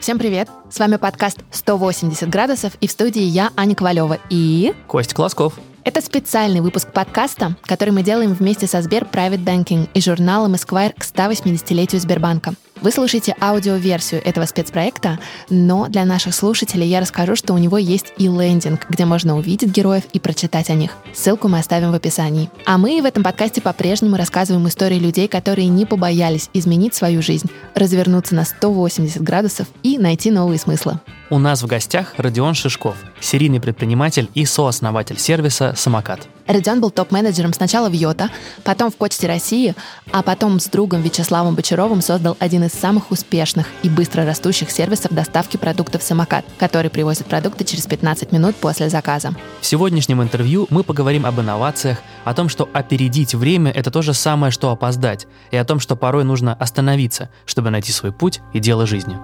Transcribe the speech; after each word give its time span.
Всем 0.00 0.18
привет! 0.18 0.48
С 0.70 0.78
вами 0.78 0.96
подкаст 0.96 1.38
«180 1.50 2.28
градусов» 2.28 2.74
и 2.80 2.86
в 2.86 2.92
студии 2.92 3.22
я, 3.22 3.50
Аня 3.56 3.74
Ковалева 3.74 4.18
и... 4.28 4.72
Костя 4.86 5.16
Колосков. 5.16 5.58
Это 5.82 6.00
специальный 6.00 6.60
выпуск 6.60 6.92
подкаста, 6.92 7.56
который 7.62 7.90
мы 7.90 8.04
делаем 8.04 8.34
вместе 8.34 8.68
со 8.68 8.82
Сбер 8.82 9.04
Private 9.10 9.44
Banking 9.44 9.88
и 9.92 10.00
журналом 10.00 10.54
Esquire 10.54 10.92
к 10.96 11.02
180-летию 11.02 12.00
Сбербанка. 12.00 12.54
Вы 12.80 12.92
слушаете 12.92 13.36
аудиоверсию 13.38 14.22
этого 14.24 14.46
спецпроекта, 14.46 15.18
но 15.50 15.88
для 15.88 16.06
наших 16.06 16.34
слушателей 16.34 16.88
я 16.88 17.00
расскажу, 17.00 17.36
что 17.36 17.52
у 17.52 17.58
него 17.58 17.76
есть 17.76 18.14
и 18.16 18.26
лендинг, 18.26 18.86
где 18.88 19.04
можно 19.04 19.36
увидеть 19.36 19.70
героев 19.70 20.04
и 20.14 20.18
прочитать 20.18 20.70
о 20.70 20.74
них. 20.74 20.92
Ссылку 21.12 21.48
мы 21.48 21.58
оставим 21.58 21.92
в 21.92 21.94
описании. 21.94 22.48
А 22.64 22.78
мы 22.78 23.02
в 23.02 23.04
этом 23.04 23.22
подкасте 23.22 23.60
по-прежнему 23.60 24.16
рассказываем 24.16 24.66
истории 24.66 24.98
людей, 24.98 25.28
которые 25.28 25.68
не 25.68 25.84
побоялись 25.84 26.48
изменить 26.54 26.94
свою 26.94 27.20
жизнь, 27.20 27.50
развернуться 27.74 28.34
на 28.34 28.44
180 28.46 29.20
градусов 29.22 29.66
и 29.82 29.98
найти 29.98 30.30
новые 30.30 30.58
смыслы. 30.58 31.00
У 31.32 31.38
нас 31.38 31.62
в 31.62 31.66
гостях 31.68 32.14
Родион 32.16 32.54
Шишков, 32.54 32.96
серийный 33.20 33.60
предприниматель 33.60 34.28
и 34.34 34.44
сооснователь 34.44 35.16
сервиса 35.16 35.74
«Самокат». 35.76 36.26
Родион 36.48 36.80
был 36.80 36.90
топ-менеджером 36.90 37.52
сначала 37.52 37.88
в 37.88 37.92
Йота, 37.92 38.30
потом 38.64 38.90
в 38.90 38.96
Почте 38.96 39.28
России, 39.28 39.76
а 40.10 40.24
потом 40.24 40.58
с 40.58 40.66
другом 40.66 41.02
Вячеславом 41.02 41.54
Бочаровым 41.54 42.02
создал 42.02 42.36
один 42.40 42.64
из 42.64 42.72
самых 42.72 43.12
успешных 43.12 43.68
и 43.84 43.88
быстро 43.88 44.26
растущих 44.26 44.72
сервисов 44.72 45.12
доставки 45.12 45.56
продуктов 45.56 46.02
«Самокат», 46.02 46.44
который 46.58 46.90
привозит 46.90 47.26
продукты 47.26 47.62
через 47.62 47.86
15 47.86 48.32
минут 48.32 48.56
после 48.56 48.88
заказа. 48.88 49.32
В 49.60 49.66
сегодняшнем 49.66 50.20
интервью 50.24 50.66
мы 50.68 50.82
поговорим 50.82 51.26
об 51.26 51.38
инновациях, 51.38 51.98
о 52.24 52.34
том, 52.34 52.48
что 52.48 52.68
опередить 52.72 53.36
время– 53.36 53.70
это 53.74 53.92
то 53.92 54.02
же 54.02 54.14
самое, 54.14 54.50
что 54.50 54.72
опоздать, 54.72 55.28
и 55.52 55.56
о 55.56 55.64
том, 55.64 55.78
что 55.78 55.94
порой 55.94 56.24
нужно 56.24 56.54
остановиться, 56.54 57.30
чтобы 57.46 57.70
найти 57.70 57.92
свой 57.92 58.10
путь 58.10 58.40
и 58.52 58.58
дело 58.58 58.84
жизни. 58.84 59.16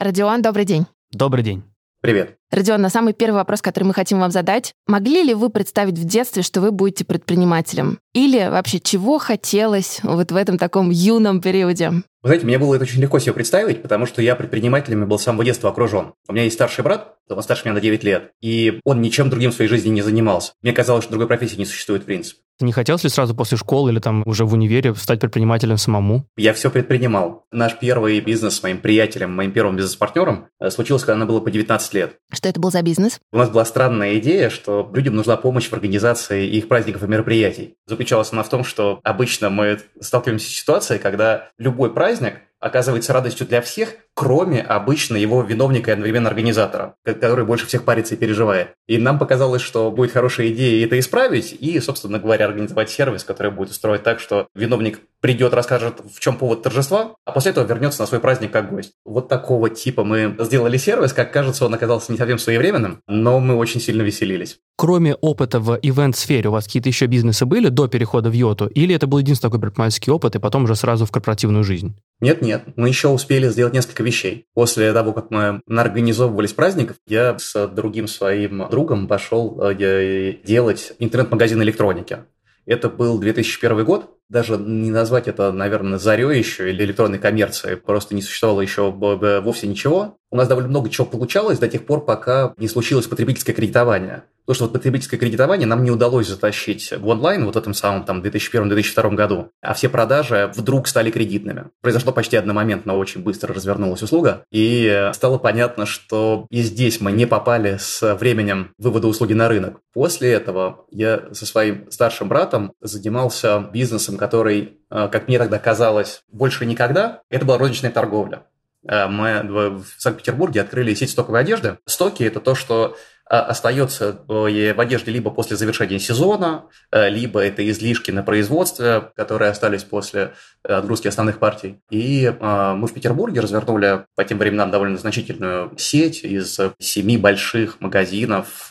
Родион, 0.00 0.40
добрый 0.40 0.64
день. 0.64 0.86
Добрый 1.12 1.44
день. 1.44 1.62
Привет. 2.00 2.39
Родион, 2.52 2.82
на 2.82 2.90
самый 2.90 3.12
первый 3.12 3.36
вопрос, 3.36 3.62
который 3.62 3.84
мы 3.84 3.94
хотим 3.94 4.18
вам 4.18 4.32
задать. 4.32 4.74
Могли 4.88 5.22
ли 5.22 5.34
вы 5.34 5.50
представить 5.50 5.96
в 5.96 6.04
детстве, 6.04 6.42
что 6.42 6.60
вы 6.60 6.72
будете 6.72 7.04
предпринимателем? 7.04 8.00
Или 8.12 8.48
вообще 8.48 8.80
чего 8.80 9.18
хотелось 9.18 10.00
вот 10.02 10.32
в 10.32 10.36
этом 10.36 10.58
таком 10.58 10.90
юном 10.90 11.40
периоде? 11.40 11.90
Вы 12.22 12.28
знаете, 12.28 12.44
мне 12.44 12.58
было 12.58 12.74
это 12.74 12.84
очень 12.84 13.00
легко 13.00 13.20
себе 13.20 13.34
представить, 13.34 13.82
потому 13.82 14.04
что 14.04 14.20
я 14.20 14.34
предпринимателями 14.34 15.04
был 15.04 15.18
с 15.18 15.22
самого 15.22 15.44
детства 15.44 15.70
окружен. 15.70 16.12
У 16.28 16.32
меня 16.32 16.42
есть 16.44 16.56
старший 16.56 16.82
брат, 16.82 17.14
он 17.30 17.42
старше 17.42 17.66
меня 17.66 17.74
на 17.74 17.80
9 17.80 18.04
лет, 18.04 18.32
и 18.42 18.80
он 18.84 19.00
ничем 19.00 19.30
другим 19.30 19.52
в 19.52 19.54
своей 19.54 19.70
жизни 19.70 19.90
не 19.90 20.02
занимался. 20.02 20.52
Мне 20.60 20.72
казалось, 20.72 21.04
что 21.04 21.12
другой 21.12 21.28
профессии 21.28 21.56
не 21.56 21.64
существует 21.64 22.02
в 22.02 22.06
принципе. 22.06 22.40
Ты 22.58 22.66
не 22.66 22.72
хотел 22.72 22.98
ли 23.02 23.08
сразу 23.08 23.34
после 23.34 23.56
школы 23.56 23.90
или 23.90 24.00
там 24.00 24.22
уже 24.26 24.44
в 24.44 24.52
универе 24.52 24.94
стать 24.94 25.18
предпринимателем 25.18 25.78
самому? 25.78 26.26
Я 26.36 26.52
все 26.52 26.70
предпринимал. 26.70 27.46
Наш 27.50 27.78
первый 27.78 28.20
бизнес 28.20 28.56
с 28.56 28.62
моим 28.62 28.76
приятелем, 28.76 29.34
моим 29.34 29.52
первым 29.52 29.76
бизнес-партнером 29.76 30.48
э, 30.60 30.68
случился, 30.68 31.06
когда 31.06 31.20
нам 31.20 31.28
было 31.28 31.40
по 31.40 31.50
19 31.50 31.94
лет. 31.94 32.16
Что 32.40 32.48
это 32.48 32.58
был 32.58 32.70
за 32.70 32.80
бизнес? 32.80 33.20
У 33.32 33.36
нас 33.36 33.50
была 33.50 33.66
странная 33.66 34.18
идея, 34.18 34.48
что 34.48 34.90
людям 34.94 35.14
нужна 35.14 35.36
помощь 35.36 35.68
в 35.68 35.74
организации 35.74 36.46
их 36.46 36.68
праздников 36.68 37.02
и 37.02 37.06
мероприятий. 37.06 37.74
Заключалась 37.86 38.32
она 38.32 38.42
в 38.42 38.48
том, 38.48 38.64
что 38.64 38.98
обычно 39.04 39.50
мы 39.50 39.78
сталкиваемся 40.00 40.46
с 40.46 40.54
ситуацией, 40.54 41.00
когда 41.00 41.50
любой 41.58 41.92
праздник 41.92 42.36
оказывается 42.60 43.12
радостью 43.12 43.46
для 43.46 43.60
всех, 43.62 43.94
кроме 44.14 44.60
обычно 44.60 45.16
его 45.16 45.42
виновника 45.42 45.90
и 45.90 45.94
одновременно 45.94 46.28
организатора, 46.28 46.94
который 47.04 47.44
больше 47.44 47.66
всех 47.66 47.84
парится 47.84 48.14
и 48.14 48.18
переживает. 48.18 48.74
И 48.86 48.98
нам 48.98 49.18
показалось, 49.18 49.62
что 49.62 49.90
будет 49.90 50.12
хорошая 50.12 50.48
идея 50.48 50.84
это 50.84 50.98
исправить, 50.98 51.56
и, 51.58 51.80
собственно 51.80 52.18
говоря, 52.18 52.46
организовать 52.46 52.90
сервис, 52.90 53.24
который 53.24 53.50
будет 53.50 53.70
устроить 53.70 54.02
так, 54.02 54.20
что 54.20 54.46
виновник 54.54 55.00
придет, 55.20 55.54
расскажет, 55.54 56.00
в 56.14 56.20
чем 56.20 56.36
повод 56.36 56.62
торжества, 56.62 57.14
а 57.24 57.32
после 57.32 57.52
этого 57.52 57.66
вернется 57.66 58.00
на 58.00 58.06
свой 58.06 58.20
праздник 58.20 58.50
как 58.52 58.70
гость. 58.70 58.92
Вот 59.04 59.28
такого 59.28 59.70
типа 59.70 60.04
мы 60.04 60.34
сделали 60.40 60.76
сервис, 60.76 61.12
как 61.12 61.32
кажется, 61.32 61.64
он 61.64 61.74
оказался 61.74 62.12
не 62.12 62.18
совсем 62.18 62.38
своевременным, 62.38 63.00
но 63.06 63.40
мы 63.40 63.54
очень 63.54 63.80
сильно 63.80 64.02
веселились. 64.02 64.58
Кроме 64.76 65.14
опыта 65.14 65.60
в 65.60 65.78
ивент-сфере, 65.80 66.48
у 66.48 66.52
вас 66.52 66.64
какие-то 66.64 66.88
еще 66.88 67.06
бизнесы 67.06 67.44
были 67.44 67.68
до 67.68 67.86
перехода 67.86 68.30
в 68.30 68.32
Йоту? 68.32 68.66
Или 68.66 68.94
это 68.94 69.06
был 69.06 69.18
единственный 69.18 69.50
такой 69.50 69.60
предпринимательский 69.60 70.12
опыт, 70.12 70.36
и 70.36 70.38
потом 70.38 70.64
уже 70.64 70.74
сразу 70.74 71.04
в 71.04 71.10
корпоративную 71.10 71.64
жизнь? 71.64 71.94
Нет-нет, 72.20 72.64
мы 72.76 72.88
еще 72.88 73.08
успели 73.08 73.48
сделать 73.48 73.72
несколько 73.72 74.02
вещей. 74.02 74.46
После 74.52 74.92
того, 74.92 75.12
как 75.12 75.30
мы 75.30 75.62
организовывались 75.66 76.52
праздников, 76.52 76.98
я 77.06 77.38
с 77.38 77.66
другим 77.68 78.06
своим 78.06 78.68
другом 78.68 79.08
пошел 79.08 79.58
э, 79.62 80.34
делать 80.44 80.92
интернет-магазин 80.98 81.62
электроники. 81.62 82.18
Это 82.66 82.90
был 82.90 83.18
2001 83.18 83.84
год, 83.84 84.10
даже 84.28 84.56
не 84.58 84.90
назвать 84.90 85.28
это, 85.28 85.50
наверное, 85.50 85.98
зарей 85.98 86.38
еще 86.38 86.70
или 86.70 86.84
электронной 86.84 87.18
коммерцией, 87.18 87.76
просто 87.76 88.14
не 88.14 88.22
существовало 88.22 88.60
еще 88.60 88.90
вовсе 88.90 89.66
ничего. 89.66 90.18
У 90.30 90.36
нас 90.36 90.48
довольно 90.48 90.68
много 90.68 90.90
чего 90.90 91.06
получалось 91.06 91.58
до 91.58 91.68
тех 91.68 91.84
пор, 91.84 92.04
пока 92.04 92.54
не 92.56 92.68
случилось 92.68 93.06
потребительское 93.06 93.54
кредитование. 93.54 94.24
Потому 94.50 94.54
что 94.54 94.64
вот 94.64 94.72
потребительское 94.72 95.20
кредитование 95.20 95.66
нам 95.66 95.84
не 95.84 95.92
удалось 95.92 96.26
затащить 96.26 96.92
в 96.92 97.06
онлайн 97.06 97.44
вот 97.44 97.54
этом 97.54 97.72
самом 97.72 98.04
там 98.04 98.20
2001-2002 98.20 99.14
году, 99.14 99.50
а 99.60 99.74
все 99.74 99.88
продажи 99.88 100.50
вдруг 100.56 100.88
стали 100.88 101.12
кредитными. 101.12 101.66
Произошло 101.82 102.12
почти 102.12 102.36
одномоментно, 102.36 102.96
очень 102.96 103.22
быстро 103.22 103.54
развернулась 103.54 104.02
услуга, 104.02 104.44
и 104.50 105.10
стало 105.12 105.38
понятно, 105.38 105.86
что 105.86 106.46
и 106.50 106.62
здесь 106.62 107.00
мы 107.00 107.12
не 107.12 107.26
попали 107.26 107.76
с 107.78 108.16
временем 108.16 108.72
вывода 108.76 109.06
услуги 109.06 109.34
на 109.34 109.48
рынок. 109.48 109.80
После 109.92 110.32
этого 110.32 110.84
я 110.90 111.28
со 111.32 111.46
своим 111.46 111.88
старшим 111.90 112.28
братом 112.28 112.72
занимался 112.80 113.68
бизнесом, 113.72 114.16
который, 114.16 114.78
э, 114.90 115.08
как 115.12 115.28
мне 115.28 115.38
тогда 115.38 115.60
казалось, 115.60 116.22
больше 116.32 116.66
никогда. 116.66 117.22
Это 117.30 117.44
была 117.44 117.58
розничная 117.58 117.92
торговля. 117.92 118.42
Э, 118.88 119.06
мы 119.06 119.42
в 119.42 119.84
Санкт-Петербурге 119.98 120.62
открыли 120.62 120.94
сеть 120.94 121.10
стоковой 121.10 121.40
одежды. 121.40 121.78
Стоки– 121.86 122.22
это 122.24 122.40
то, 122.40 122.54
что 122.54 122.96
э, 123.30 123.34
остается 123.34 124.22
в 124.26 124.80
одежде 124.80 125.10
либо 125.10 125.30
после 125.30 125.56
завершения 125.56 125.98
сезона, 125.98 126.64
либо 126.92 127.40
это 127.40 127.68
излишки 127.68 128.10
на 128.10 128.22
производстве, 128.22 129.10
которые 129.16 129.50
остались 129.50 129.84
после 129.84 130.34
отгрузки 130.62 131.08
основных 131.08 131.38
партий. 131.38 131.80
И 131.90 132.32
мы 132.40 132.86
в 132.86 132.92
Петербурге 132.92 133.40
развернули 133.40 134.04
по 134.16 134.24
тем 134.24 134.38
временам 134.38 134.70
довольно 134.70 134.98
значительную 134.98 135.72
сеть 135.76 136.24
из 136.24 136.58
семи 136.78 137.16
больших 137.16 137.80
магазинов 137.80 138.70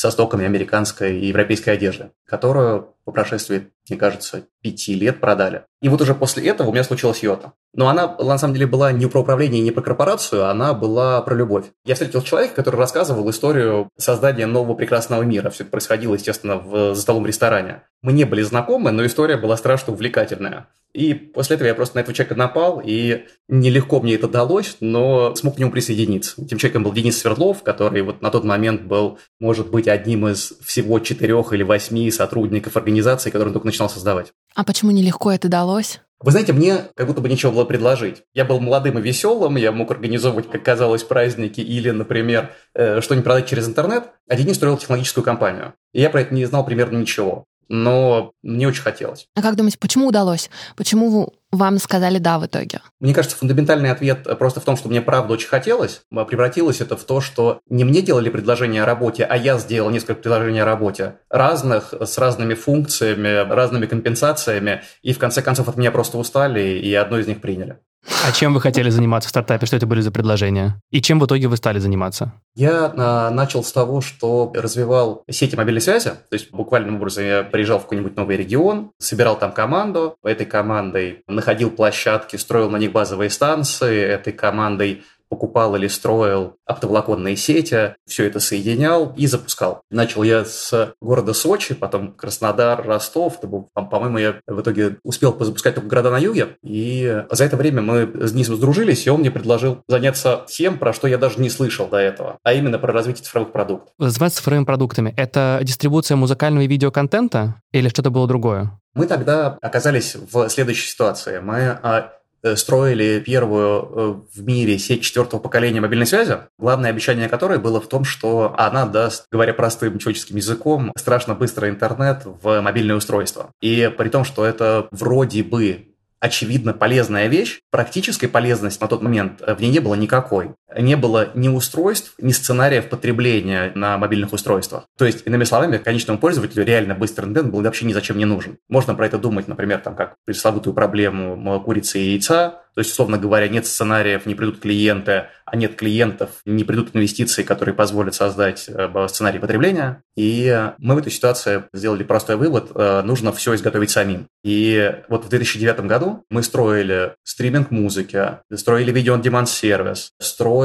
со 0.00 0.10
стоками 0.10 0.46
американской 0.46 1.20
и 1.20 1.26
европейской 1.26 1.68
одежды, 1.68 2.12
которую 2.26 2.94
по 3.04 3.12
прошествии, 3.12 3.68
мне 3.86 3.98
кажется, 3.98 4.44
пяти 4.62 4.94
лет 4.94 5.20
продали. 5.20 5.64
И 5.82 5.90
вот 5.90 6.00
уже 6.00 6.14
после 6.14 6.48
этого 6.48 6.68
у 6.68 6.72
меня 6.72 6.84
случилась 6.84 7.22
Йота. 7.22 7.52
Но 7.74 7.86
она, 7.86 8.16
на 8.18 8.38
самом 8.38 8.54
деле, 8.54 8.66
была 8.66 8.92
не 8.92 9.04
про 9.06 9.20
управление, 9.20 9.60
не 9.60 9.72
про 9.72 9.82
корпорацию, 9.82 10.48
она 10.48 10.72
была 10.72 11.20
про 11.20 11.34
любовь. 11.34 11.66
Я 11.84 11.94
встретил 11.94 12.22
человека, 12.22 12.54
который 12.54 12.76
рассказывал 12.76 13.28
историю 13.28 13.90
создания 13.98 14.46
нового 14.46 14.74
прекрасного 14.74 15.22
мира. 15.22 15.50
Все 15.50 15.64
это 15.64 15.70
происходило, 15.70 16.14
естественно, 16.14 16.56
в 16.56 16.94
за 16.94 17.02
столом 17.02 17.26
ресторане. 17.26 17.82
Мы 18.02 18.12
не 18.12 18.24
были 18.24 18.42
знакомы, 18.42 18.92
но 18.92 19.04
история 19.04 19.36
была 19.36 19.56
страшно 19.56 19.92
увлекательная. 19.92 20.68
И 20.92 21.14
после 21.14 21.56
этого 21.56 21.68
я 21.68 21.74
просто 21.74 21.96
на 21.96 22.00
этого 22.00 22.14
человека 22.14 22.34
напал, 22.34 22.82
и 22.84 23.26
нелегко 23.48 24.00
мне 24.00 24.14
это 24.14 24.26
далось, 24.26 24.78
но 24.80 25.34
смог 25.36 25.56
к 25.56 25.58
нему 25.58 25.70
присоединиться. 25.70 26.40
Этим 26.42 26.58
человеком 26.58 26.82
был 26.82 26.92
Денис 26.92 27.18
Свердлов, 27.18 27.62
который 27.62 28.02
вот 28.02 28.22
на 28.22 28.30
тот 28.30 28.44
момент 28.44 28.82
был, 28.82 29.18
может 29.38 29.70
быть, 29.70 29.86
одним 29.86 30.26
из 30.28 30.54
всего 30.64 30.98
четырех 30.98 31.52
или 31.52 31.62
восьми 31.62 32.10
сотрудников 32.10 32.76
организации, 32.76 33.30
который 33.30 33.48
он 33.48 33.52
только 33.52 33.66
начинал 33.66 33.90
создавать. 33.90 34.32
А 34.54 34.64
почему 34.64 34.90
нелегко 34.90 35.30
это 35.30 35.48
далось? 35.48 36.00
Вы 36.22 36.32
знаете, 36.32 36.52
мне 36.52 36.88
как 36.96 37.06
будто 37.06 37.20
бы 37.20 37.28
нечего 37.28 37.50
было 37.50 37.64
предложить. 37.64 38.24
Я 38.34 38.44
был 38.44 38.60
молодым 38.60 38.98
и 38.98 39.02
веселым, 39.02 39.56
я 39.56 39.72
мог 39.72 39.90
организовывать, 39.90 40.50
как 40.50 40.62
казалось, 40.62 41.02
праздники 41.02 41.60
или, 41.60 41.90
например, 41.90 42.52
э, 42.74 43.00
что-нибудь 43.00 43.24
продать 43.24 43.48
через 43.48 43.68
интернет, 43.68 44.10
а 44.28 44.36
Денис 44.36 44.56
строил 44.56 44.76
технологическую 44.76 45.24
компанию. 45.24 45.74
И 45.94 46.00
я 46.00 46.10
про 46.10 46.22
это 46.22 46.34
не 46.34 46.44
знал 46.44 46.66
примерно 46.66 46.98
ничего 46.98 47.46
но 47.70 48.32
мне 48.42 48.68
очень 48.68 48.82
хотелось. 48.82 49.28
А 49.34 49.42
как 49.42 49.56
думаете, 49.56 49.78
почему 49.78 50.08
удалось? 50.08 50.50
Почему 50.76 51.32
вам 51.52 51.78
сказали 51.78 52.18
«да» 52.18 52.38
в 52.38 52.46
итоге? 52.46 52.80
Мне 52.98 53.14
кажется, 53.14 53.36
фундаментальный 53.36 53.90
ответ 53.90 54.26
просто 54.38 54.60
в 54.60 54.64
том, 54.64 54.76
что 54.76 54.88
мне 54.88 55.00
правда 55.00 55.32
очень 55.34 55.48
хотелось. 55.48 56.02
Превратилось 56.10 56.80
это 56.80 56.96
в 56.96 57.04
то, 57.04 57.20
что 57.20 57.60
не 57.68 57.84
мне 57.84 58.02
делали 58.02 58.28
предложение 58.28 58.82
о 58.82 58.86
работе, 58.86 59.24
а 59.24 59.36
я 59.36 59.56
сделал 59.58 59.90
несколько 59.90 60.14
предложений 60.14 60.60
о 60.60 60.64
работе. 60.64 61.18
Разных, 61.30 61.94
с 61.94 62.18
разными 62.18 62.54
функциями, 62.54 63.48
разными 63.48 63.86
компенсациями. 63.86 64.82
И 65.02 65.12
в 65.12 65.18
конце 65.18 65.40
концов 65.40 65.68
от 65.68 65.76
меня 65.76 65.92
просто 65.92 66.18
устали, 66.18 66.78
и 66.78 66.92
одно 66.94 67.18
из 67.18 67.26
них 67.26 67.40
приняли. 67.40 67.78
А 68.06 68.32
чем 68.32 68.54
вы 68.54 68.60
хотели 68.60 68.90
заниматься 68.90 69.28
в 69.28 69.30
стартапе? 69.30 69.66
Что 69.66 69.76
это 69.76 69.86
были 69.86 70.00
за 70.00 70.10
предложения? 70.10 70.80
И 70.90 71.02
чем 71.02 71.20
в 71.20 71.26
итоге 71.26 71.48
вы 71.48 71.56
стали 71.56 71.78
заниматься? 71.78 72.32
Я 72.54 72.92
а, 72.96 73.30
начал 73.30 73.62
с 73.62 73.72
того, 73.72 74.00
что 74.00 74.52
развивал 74.54 75.22
сети 75.30 75.56
мобильной 75.56 75.80
связи. 75.80 76.10
То 76.10 76.34
есть 76.34 76.50
буквальным 76.50 76.96
образом 76.96 77.24
я 77.24 77.42
приезжал 77.42 77.78
в 77.78 77.82
какой-нибудь 77.82 78.16
новый 78.16 78.36
регион, 78.36 78.92
собирал 78.98 79.38
там 79.38 79.52
команду. 79.52 80.16
Этой 80.22 80.46
командой 80.46 81.22
находил 81.28 81.70
площадки, 81.70 82.36
строил 82.36 82.70
на 82.70 82.76
них 82.76 82.92
базовые 82.92 83.30
станции. 83.30 84.00
Этой 84.00 84.32
командой 84.32 85.02
покупал 85.30 85.74
или 85.76 85.86
строил 85.86 86.56
оптоволоконные 86.66 87.36
сети, 87.36 87.94
все 88.06 88.26
это 88.26 88.40
соединял 88.40 89.14
и 89.16 89.26
запускал. 89.26 89.82
Начал 89.90 90.22
я 90.22 90.44
с 90.44 90.94
города 91.00 91.32
Сочи, 91.32 91.74
потом 91.74 92.12
Краснодар, 92.12 92.84
Ростов. 92.86 93.40
По-моему, 93.72 94.18
я 94.18 94.40
в 94.46 94.60
итоге 94.60 94.96
успел 95.04 95.36
запускать 95.40 95.76
только 95.76 95.88
города 95.88 96.10
на 96.10 96.18
юге. 96.18 96.56
И 96.62 97.24
за 97.30 97.44
это 97.44 97.56
время 97.56 97.80
мы 97.80 98.10
с 98.14 98.32
Денисом 98.32 98.56
сдружились, 98.56 99.06
и 99.06 99.10
он 99.10 99.20
мне 99.20 99.30
предложил 99.30 99.82
заняться 99.88 100.44
тем, 100.48 100.78
про 100.78 100.92
что 100.92 101.06
я 101.06 101.16
даже 101.16 101.40
не 101.40 101.48
слышал 101.48 101.86
до 101.86 101.96
этого, 101.96 102.38
а 102.42 102.52
именно 102.52 102.78
про 102.78 102.92
развитие 102.92 103.24
цифровых 103.24 103.52
продуктов. 103.52 103.94
Заниматься 103.98 104.38
цифровыми 104.38 104.64
продуктами– 104.64 105.14
это 105.16 105.60
дистрибуция 105.62 106.16
музыкального 106.16 106.64
и 106.64 106.66
видеоконтента 106.66 107.62
или 107.72 107.88
что-то 107.88 108.10
было 108.10 108.26
другое? 108.26 108.72
Мы 108.94 109.06
тогда 109.06 109.56
оказались 109.62 110.16
в 110.16 110.48
следующей 110.48 110.88
ситуации. 110.88 111.38
Мы 111.38 111.78
а, 111.82 112.12
строили 112.56 113.20
первую 113.20 113.82
э, 113.82 114.38
в 114.38 114.42
мире 114.42 114.78
сеть 114.78 115.02
четвертого 115.02 115.40
поколения 115.40 115.80
мобильной 115.80 116.06
связи, 116.06 116.38
главное 116.58 116.90
обещание 116.90 117.28
которой 117.28 117.58
было 117.58 117.80
в 117.80 117.88
том, 117.88 118.04
что 118.04 118.54
она 118.56 118.86
даст, 118.86 119.26
говоря 119.30 119.54
простым 119.54 119.98
человеческим 119.98 120.36
языком, 120.36 120.92
страшно 120.96 121.34
быстрый 121.34 121.70
интернет 121.70 122.22
в 122.24 122.60
мобильное 122.60 122.96
устройство. 122.96 123.50
И 123.60 123.92
при 123.96 124.08
том, 124.08 124.24
что 124.24 124.44
это 124.44 124.88
вроде 124.90 125.42
бы 125.42 125.86
очевидно 126.20 126.74
полезная 126.74 127.26
вещь, 127.26 127.60
практической 127.70 128.28
полезности 128.28 128.80
на 128.82 128.88
тот 128.88 129.02
момент 129.02 129.40
э, 129.40 129.54
в 129.54 129.60
ней 129.60 129.70
не 129.70 129.80
было 129.80 129.94
никакой. 129.94 130.50
Не 130.76 130.96
было 130.96 131.30
ни 131.34 131.48
устройств, 131.48 132.14
ни 132.18 132.32
сценариев 132.32 132.88
потребления 132.88 133.72
на 133.74 133.98
мобильных 133.98 134.32
устройствах. 134.32 134.84
То 134.96 135.04
есть, 135.04 135.26
иными 135.26 135.44
словами, 135.44 135.78
конечному 135.78 136.18
пользователю 136.18 136.64
реально 136.64 136.94
быстрый 136.94 137.26
интернет 137.26 137.52
был 137.52 137.62
вообще 137.62 137.86
ни 137.86 137.92
зачем 137.92 138.18
не 138.18 138.24
нужен. 138.24 138.58
Можно 138.68 138.94
про 138.94 139.06
это 139.06 139.18
думать, 139.18 139.48
например, 139.48 139.80
там, 139.80 139.94
как 139.94 140.16
пресловутую 140.24 140.74
проблему 140.74 141.60
курицы 141.60 141.98
и 141.98 142.12
яйца, 142.12 142.60
то 142.74 142.80
есть, 142.80 142.92
условно 142.92 143.18
говоря, 143.18 143.48
нет 143.48 143.66
сценариев, 143.66 144.26
не 144.26 144.34
придут 144.34 144.60
клиенты, 144.60 145.26
а 145.44 145.56
нет 145.56 145.74
клиентов, 145.74 146.30
не 146.46 146.62
придут 146.62 146.94
инвестиции, 146.94 147.42
которые 147.42 147.74
позволят 147.74 148.14
создать 148.14 148.66
э, 148.68 149.06
сценарий 149.08 149.40
потребления. 149.40 150.02
И 150.16 150.70
мы 150.78 150.94
в 150.94 150.98
этой 150.98 151.10
ситуации 151.10 151.64
сделали 151.72 152.04
простой 152.04 152.36
вывод, 152.36 152.70
э, 152.74 153.02
нужно 153.02 153.32
все 153.32 153.56
изготовить 153.56 153.90
самим. 153.90 154.28
И 154.44 154.94
вот 155.08 155.24
в 155.24 155.28
2009 155.28 155.80
году 155.80 156.24
мы 156.30 156.44
строили 156.44 157.14
стриминг 157.24 157.72
музыки, 157.72 158.38
строили 158.54 158.92
видео-он-демант 158.92 159.48
сервис, 159.48 160.12
строили 160.20 160.59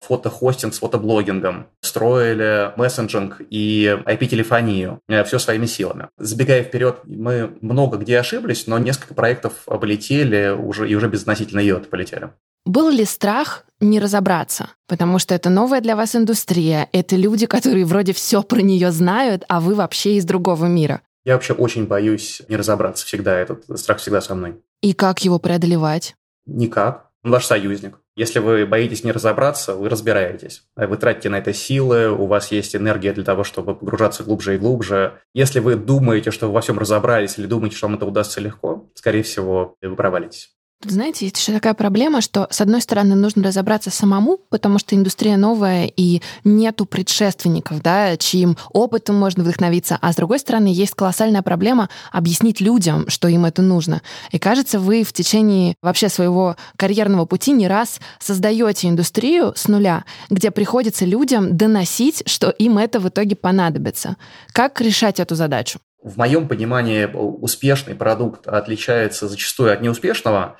фотохостинг 0.00 0.74
с 0.74 0.78
фотоблогингом, 0.78 1.66
строили 1.80 2.72
мессенджинг 2.76 3.40
и 3.50 3.98
IP-телефонию, 4.06 5.00
э, 5.08 5.24
все 5.24 5.38
своими 5.38 5.66
силами. 5.66 6.08
Забегая 6.18 6.62
вперед, 6.62 7.00
мы 7.04 7.52
много 7.60 7.98
где 7.98 8.18
ошиблись, 8.18 8.66
но 8.66 8.78
несколько 8.78 9.14
проектов 9.14 9.52
облетели 9.66 10.50
уже 10.50 10.88
и 10.88 10.94
уже 10.94 11.08
безотносительно 11.08 11.60
йод 11.60 11.88
полетели. 11.90 12.30
Был 12.66 12.90
ли 12.90 13.04
страх 13.04 13.64
не 13.80 14.00
разобраться? 14.00 14.70
Потому 14.86 15.18
что 15.18 15.34
это 15.34 15.50
новая 15.50 15.80
для 15.80 15.96
вас 15.96 16.14
индустрия, 16.14 16.88
это 16.92 17.16
люди, 17.16 17.46
которые 17.46 17.84
вроде 17.84 18.12
все 18.12 18.42
про 18.42 18.60
нее 18.60 18.90
знают, 18.90 19.44
а 19.48 19.60
вы 19.60 19.74
вообще 19.74 20.16
из 20.16 20.24
другого 20.24 20.66
мира. 20.66 21.00
Я 21.24 21.34
вообще 21.34 21.52
очень 21.52 21.86
боюсь 21.86 22.42
не 22.48 22.56
разобраться 22.56 23.06
всегда, 23.06 23.38
этот 23.38 23.64
страх 23.78 23.98
всегда 23.98 24.20
со 24.20 24.34
мной. 24.34 24.60
И 24.82 24.94
как 24.94 25.24
его 25.24 25.38
преодолевать? 25.38 26.14
Никак. 26.46 27.10
Он 27.22 27.32
ваш 27.32 27.46
союзник. 27.46 27.99
Если 28.16 28.38
вы 28.38 28.66
боитесь 28.66 29.04
не 29.04 29.12
разобраться, 29.12 29.74
вы 29.74 29.88
разбираетесь. 29.88 30.64
Вы 30.76 30.96
тратите 30.96 31.28
на 31.28 31.38
это 31.38 31.52
силы, 31.52 32.10
у 32.10 32.26
вас 32.26 32.50
есть 32.52 32.76
энергия 32.76 33.12
для 33.12 33.24
того, 33.24 33.44
чтобы 33.44 33.74
погружаться 33.74 34.24
глубже 34.24 34.56
и 34.56 34.58
глубже. 34.58 35.20
Если 35.34 35.60
вы 35.60 35.76
думаете, 35.76 36.30
что 36.30 36.46
вы 36.46 36.54
во 36.54 36.60
всем 36.60 36.78
разобрались, 36.78 37.38
или 37.38 37.46
думаете, 37.46 37.76
что 37.76 37.86
вам 37.86 37.96
это 37.96 38.06
удастся 38.06 38.40
легко, 38.40 38.90
скорее 38.94 39.22
всего, 39.22 39.76
вы 39.80 39.96
провалитесь. 39.96 40.54
Знаете, 40.82 41.26
есть 41.26 41.38
еще 41.38 41.52
такая 41.52 41.74
проблема, 41.74 42.22
что, 42.22 42.48
с 42.50 42.62
одной 42.62 42.80
стороны, 42.80 43.14
нужно 43.14 43.42
разобраться 43.42 43.90
самому, 43.90 44.38
потому 44.48 44.78
что 44.78 44.96
индустрия 44.96 45.36
новая, 45.36 45.84
и 45.84 46.22
нету 46.42 46.86
предшественников, 46.86 47.82
да, 47.82 48.16
чьим 48.16 48.56
опытом 48.72 49.16
можно 49.16 49.44
вдохновиться, 49.44 49.98
а 50.00 50.10
с 50.10 50.16
другой 50.16 50.38
стороны, 50.38 50.68
есть 50.68 50.94
колоссальная 50.94 51.42
проблема 51.42 51.90
объяснить 52.10 52.62
людям, 52.62 53.10
что 53.10 53.28
им 53.28 53.44
это 53.44 53.60
нужно. 53.60 54.00
И 54.30 54.38
кажется, 54.38 54.78
вы 54.78 55.04
в 55.04 55.12
течение 55.12 55.74
вообще 55.82 56.08
своего 56.08 56.56
карьерного 56.76 57.26
пути 57.26 57.52
не 57.52 57.68
раз 57.68 58.00
создаете 58.18 58.88
индустрию 58.88 59.52
с 59.54 59.68
нуля, 59.68 60.04
где 60.30 60.50
приходится 60.50 61.04
людям 61.04 61.58
доносить, 61.58 62.22
что 62.24 62.48
им 62.48 62.78
это 62.78 63.00
в 63.00 63.08
итоге 63.10 63.36
понадобится. 63.36 64.16
Как 64.52 64.80
решать 64.80 65.20
эту 65.20 65.34
задачу? 65.34 65.78
В 66.02 66.16
моем 66.16 66.48
понимании 66.48 67.04
успешный 67.04 67.94
продукт 67.94 68.48
отличается 68.48 69.28
зачастую 69.28 69.70
от 69.74 69.82
неуспешного 69.82 70.56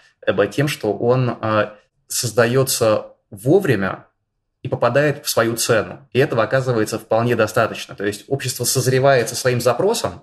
тем, 0.50 0.68
что 0.68 0.92
он 0.92 1.38
а, 1.40 1.74
создается 2.08 3.06
вовремя 3.30 4.06
и 4.62 4.68
попадает 4.68 5.24
в 5.24 5.30
свою 5.30 5.56
цену. 5.56 6.08
И 6.12 6.18
этого 6.18 6.42
оказывается 6.42 6.98
вполне 6.98 7.36
достаточно. 7.36 7.94
То 7.94 8.04
есть 8.04 8.24
общество 8.28 8.64
созревает 8.64 9.28
со 9.28 9.36
своим 9.36 9.60
запросом 9.60 10.22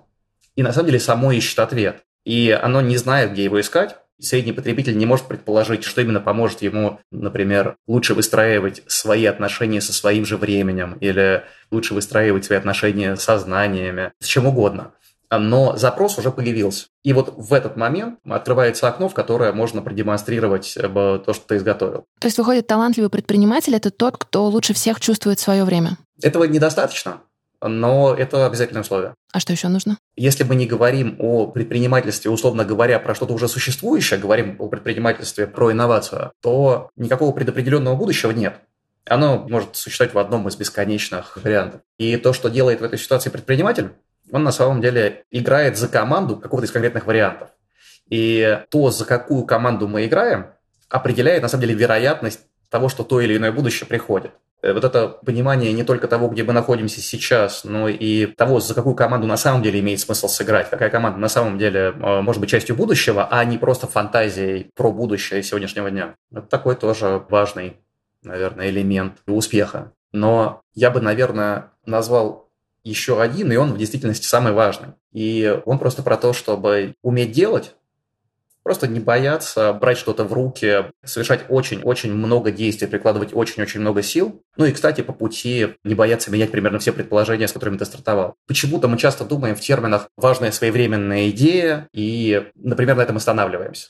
и 0.54 0.62
на 0.62 0.72
самом 0.72 0.86
деле 0.86 1.00
само 1.00 1.32
ищет 1.32 1.58
ответ. 1.58 2.02
И 2.24 2.50
оно 2.50 2.80
не 2.80 2.96
знает, 2.96 3.32
где 3.32 3.44
его 3.44 3.60
искать. 3.60 3.96
Средний 4.20 4.52
потребитель 4.52 4.98
не 4.98 5.06
может 5.06 5.26
предположить, 5.26 5.84
что 5.84 6.00
именно 6.00 6.20
поможет 6.20 6.62
ему, 6.62 7.00
например, 7.12 7.76
лучше 7.86 8.14
выстраивать 8.14 8.82
свои 8.88 9.24
отношения 9.26 9.80
со 9.80 9.92
своим 9.92 10.26
же 10.26 10.36
временем 10.36 10.98
или 11.00 11.44
лучше 11.70 11.94
выстраивать 11.94 12.44
свои 12.44 12.58
отношения 12.58 13.14
со 13.14 13.38
знаниями, 13.38 14.12
с 14.18 14.26
чем 14.26 14.46
угодно 14.46 14.92
но 15.30 15.76
запрос 15.76 16.18
уже 16.18 16.30
появился. 16.30 16.86
И 17.04 17.12
вот 17.12 17.34
в 17.36 17.52
этот 17.52 17.76
момент 17.76 18.18
открывается 18.28 18.88
окно, 18.88 19.08
в 19.08 19.14
которое 19.14 19.52
можно 19.52 19.82
продемонстрировать 19.82 20.74
э, 20.76 20.88
то, 20.88 21.32
что 21.32 21.46
ты 21.46 21.56
изготовил. 21.56 22.04
То 22.20 22.26
есть, 22.26 22.38
выходит, 22.38 22.66
талантливый 22.66 23.10
предприниматель– 23.10 23.74
это 23.76 23.90
тот, 23.90 24.16
кто 24.16 24.46
лучше 24.46 24.72
всех 24.74 25.00
чувствует 25.00 25.38
свое 25.38 25.64
время? 25.64 25.98
Этого 26.22 26.44
недостаточно, 26.44 27.20
но 27.60 28.14
это 28.14 28.46
обязательное 28.46 28.82
условие. 28.82 29.14
А 29.32 29.40
что 29.40 29.52
еще 29.52 29.68
нужно? 29.68 29.98
Если 30.16 30.44
мы 30.44 30.54
не 30.54 30.66
говорим 30.66 31.16
о 31.18 31.46
предпринимательстве, 31.46 32.30
условно 32.30 32.64
говоря, 32.64 32.98
про 32.98 33.14
что-то 33.14 33.34
уже 33.34 33.48
существующее, 33.48 34.18
говорим 34.18 34.56
о 34.58 34.68
предпринимательстве 34.68 35.46
про 35.46 35.72
инновацию, 35.72 36.32
то 36.40 36.90
никакого 36.96 37.32
предопределенного 37.32 37.96
будущего 37.96 38.30
нет. 38.30 38.60
Оно 39.06 39.46
может 39.48 39.76
существовать 39.76 40.14
в 40.14 40.18
одном 40.18 40.48
из 40.48 40.56
бесконечных 40.56 41.38
вариантов. 41.42 41.80
И 41.98 42.16
то, 42.16 42.32
что 42.32 42.50
делает 42.50 42.80
в 42.80 42.84
этой 42.84 42.98
ситуации 42.98 43.30
предприниматель, 43.30 43.92
он 44.32 44.44
на 44.44 44.52
самом 44.52 44.80
деле 44.80 45.24
играет 45.30 45.76
за 45.76 45.88
команду 45.88 46.36
какого-то 46.36 46.66
из 46.66 46.72
конкретных 46.72 47.06
вариантов. 47.06 47.50
И 48.10 48.60
то, 48.70 48.90
за 48.90 49.04
какую 49.04 49.44
команду 49.44 49.86
мы 49.88 50.06
играем, 50.06 50.46
определяет 50.88 51.42
на 51.42 51.48
самом 51.48 51.62
деле 51.62 51.74
вероятность 51.74 52.40
того, 52.70 52.88
что 52.88 53.04
то 53.04 53.20
или 53.20 53.36
иное 53.36 53.52
будущее 53.52 53.86
приходит. 53.86 54.32
Э, 54.62 54.72
вот 54.72 54.84
это 54.84 55.08
понимание 55.08 55.72
не 55.72 55.84
только 55.84 56.08
того, 56.08 56.28
где 56.28 56.44
мы 56.44 56.52
находимся 56.52 57.00
сейчас, 57.00 57.64
но 57.64 57.88
и 57.88 58.26
того, 58.26 58.60
за 58.60 58.74
какую 58.74 58.94
команду 58.94 59.26
на 59.26 59.36
самом 59.36 59.62
деле 59.62 59.80
имеет 59.80 60.00
смысл 60.00 60.28
сыграть, 60.28 60.70
какая 60.70 60.90
команда 60.90 61.18
на 61.18 61.28
самом 61.28 61.58
деле 61.58 61.94
э, 61.94 62.20
может 62.20 62.40
быть 62.40 62.50
частью 62.50 62.76
будущего, 62.76 63.28
а 63.30 63.44
не 63.44 63.58
просто 63.58 63.86
фантазией 63.86 64.70
про 64.74 64.90
будущее 64.90 65.42
сегодняшнего 65.42 65.90
дня. 65.90 66.14
Это 66.32 66.46
такой 66.46 66.74
тоже 66.74 67.22
важный, 67.28 67.76
наверное, 68.22 68.68
элемент 68.68 69.18
успеха. 69.26 69.92
Но 70.12 70.62
я 70.74 70.90
бы, 70.90 71.00
наверное, 71.00 71.70
назвал 71.84 72.47
еще 72.84 73.20
один, 73.20 73.52
и 73.52 73.56
он 73.56 73.72
в 73.72 73.78
действительности 73.78 74.26
самый 74.26 74.52
важный. 74.52 74.88
И 75.12 75.60
он 75.64 75.78
просто 75.78 76.02
про 76.02 76.16
то, 76.16 76.32
чтобы 76.32 76.94
уметь 77.02 77.32
делать, 77.32 77.74
Просто 78.68 78.86
не 78.86 79.00
бояться 79.00 79.72
брать 79.72 79.96
что-то 79.96 80.24
в 80.24 80.32
руки, 80.34 80.90
совершать 81.02 81.46
очень-очень 81.48 82.12
много 82.12 82.50
действий, 82.50 82.86
прикладывать 82.86 83.32
очень-очень 83.32 83.80
много 83.80 84.02
сил. 84.02 84.42
Ну 84.58 84.66
и, 84.66 84.72
кстати, 84.72 85.00
по 85.00 85.14
пути 85.14 85.68
не 85.84 85.94
бояться 85.94 86.30
менять 86.30 86.50
примерно 86.50 86.78
все 86.78 86.92
предположения, 86.92 87.48
с 87.48 87.52
которыми 87.54 87.78
ты 87.78 87.86
стартовал. 87.86 88.34
Почему-то 88.46 88.86
мы 88.86 88.98
часто 88.98 89.24
думаем 89.24 89.56
в 89.56 89.60
терминах 89.60 90.10
«важная 90.18 90.52
своевременная 90.52 91.30
идея», 91.30 91.88
и, 91.94 92.50
например, 92.56 92.96
на 92.96 93.00
этом 93.00 93.16
останавливаемся. 93.16 93.88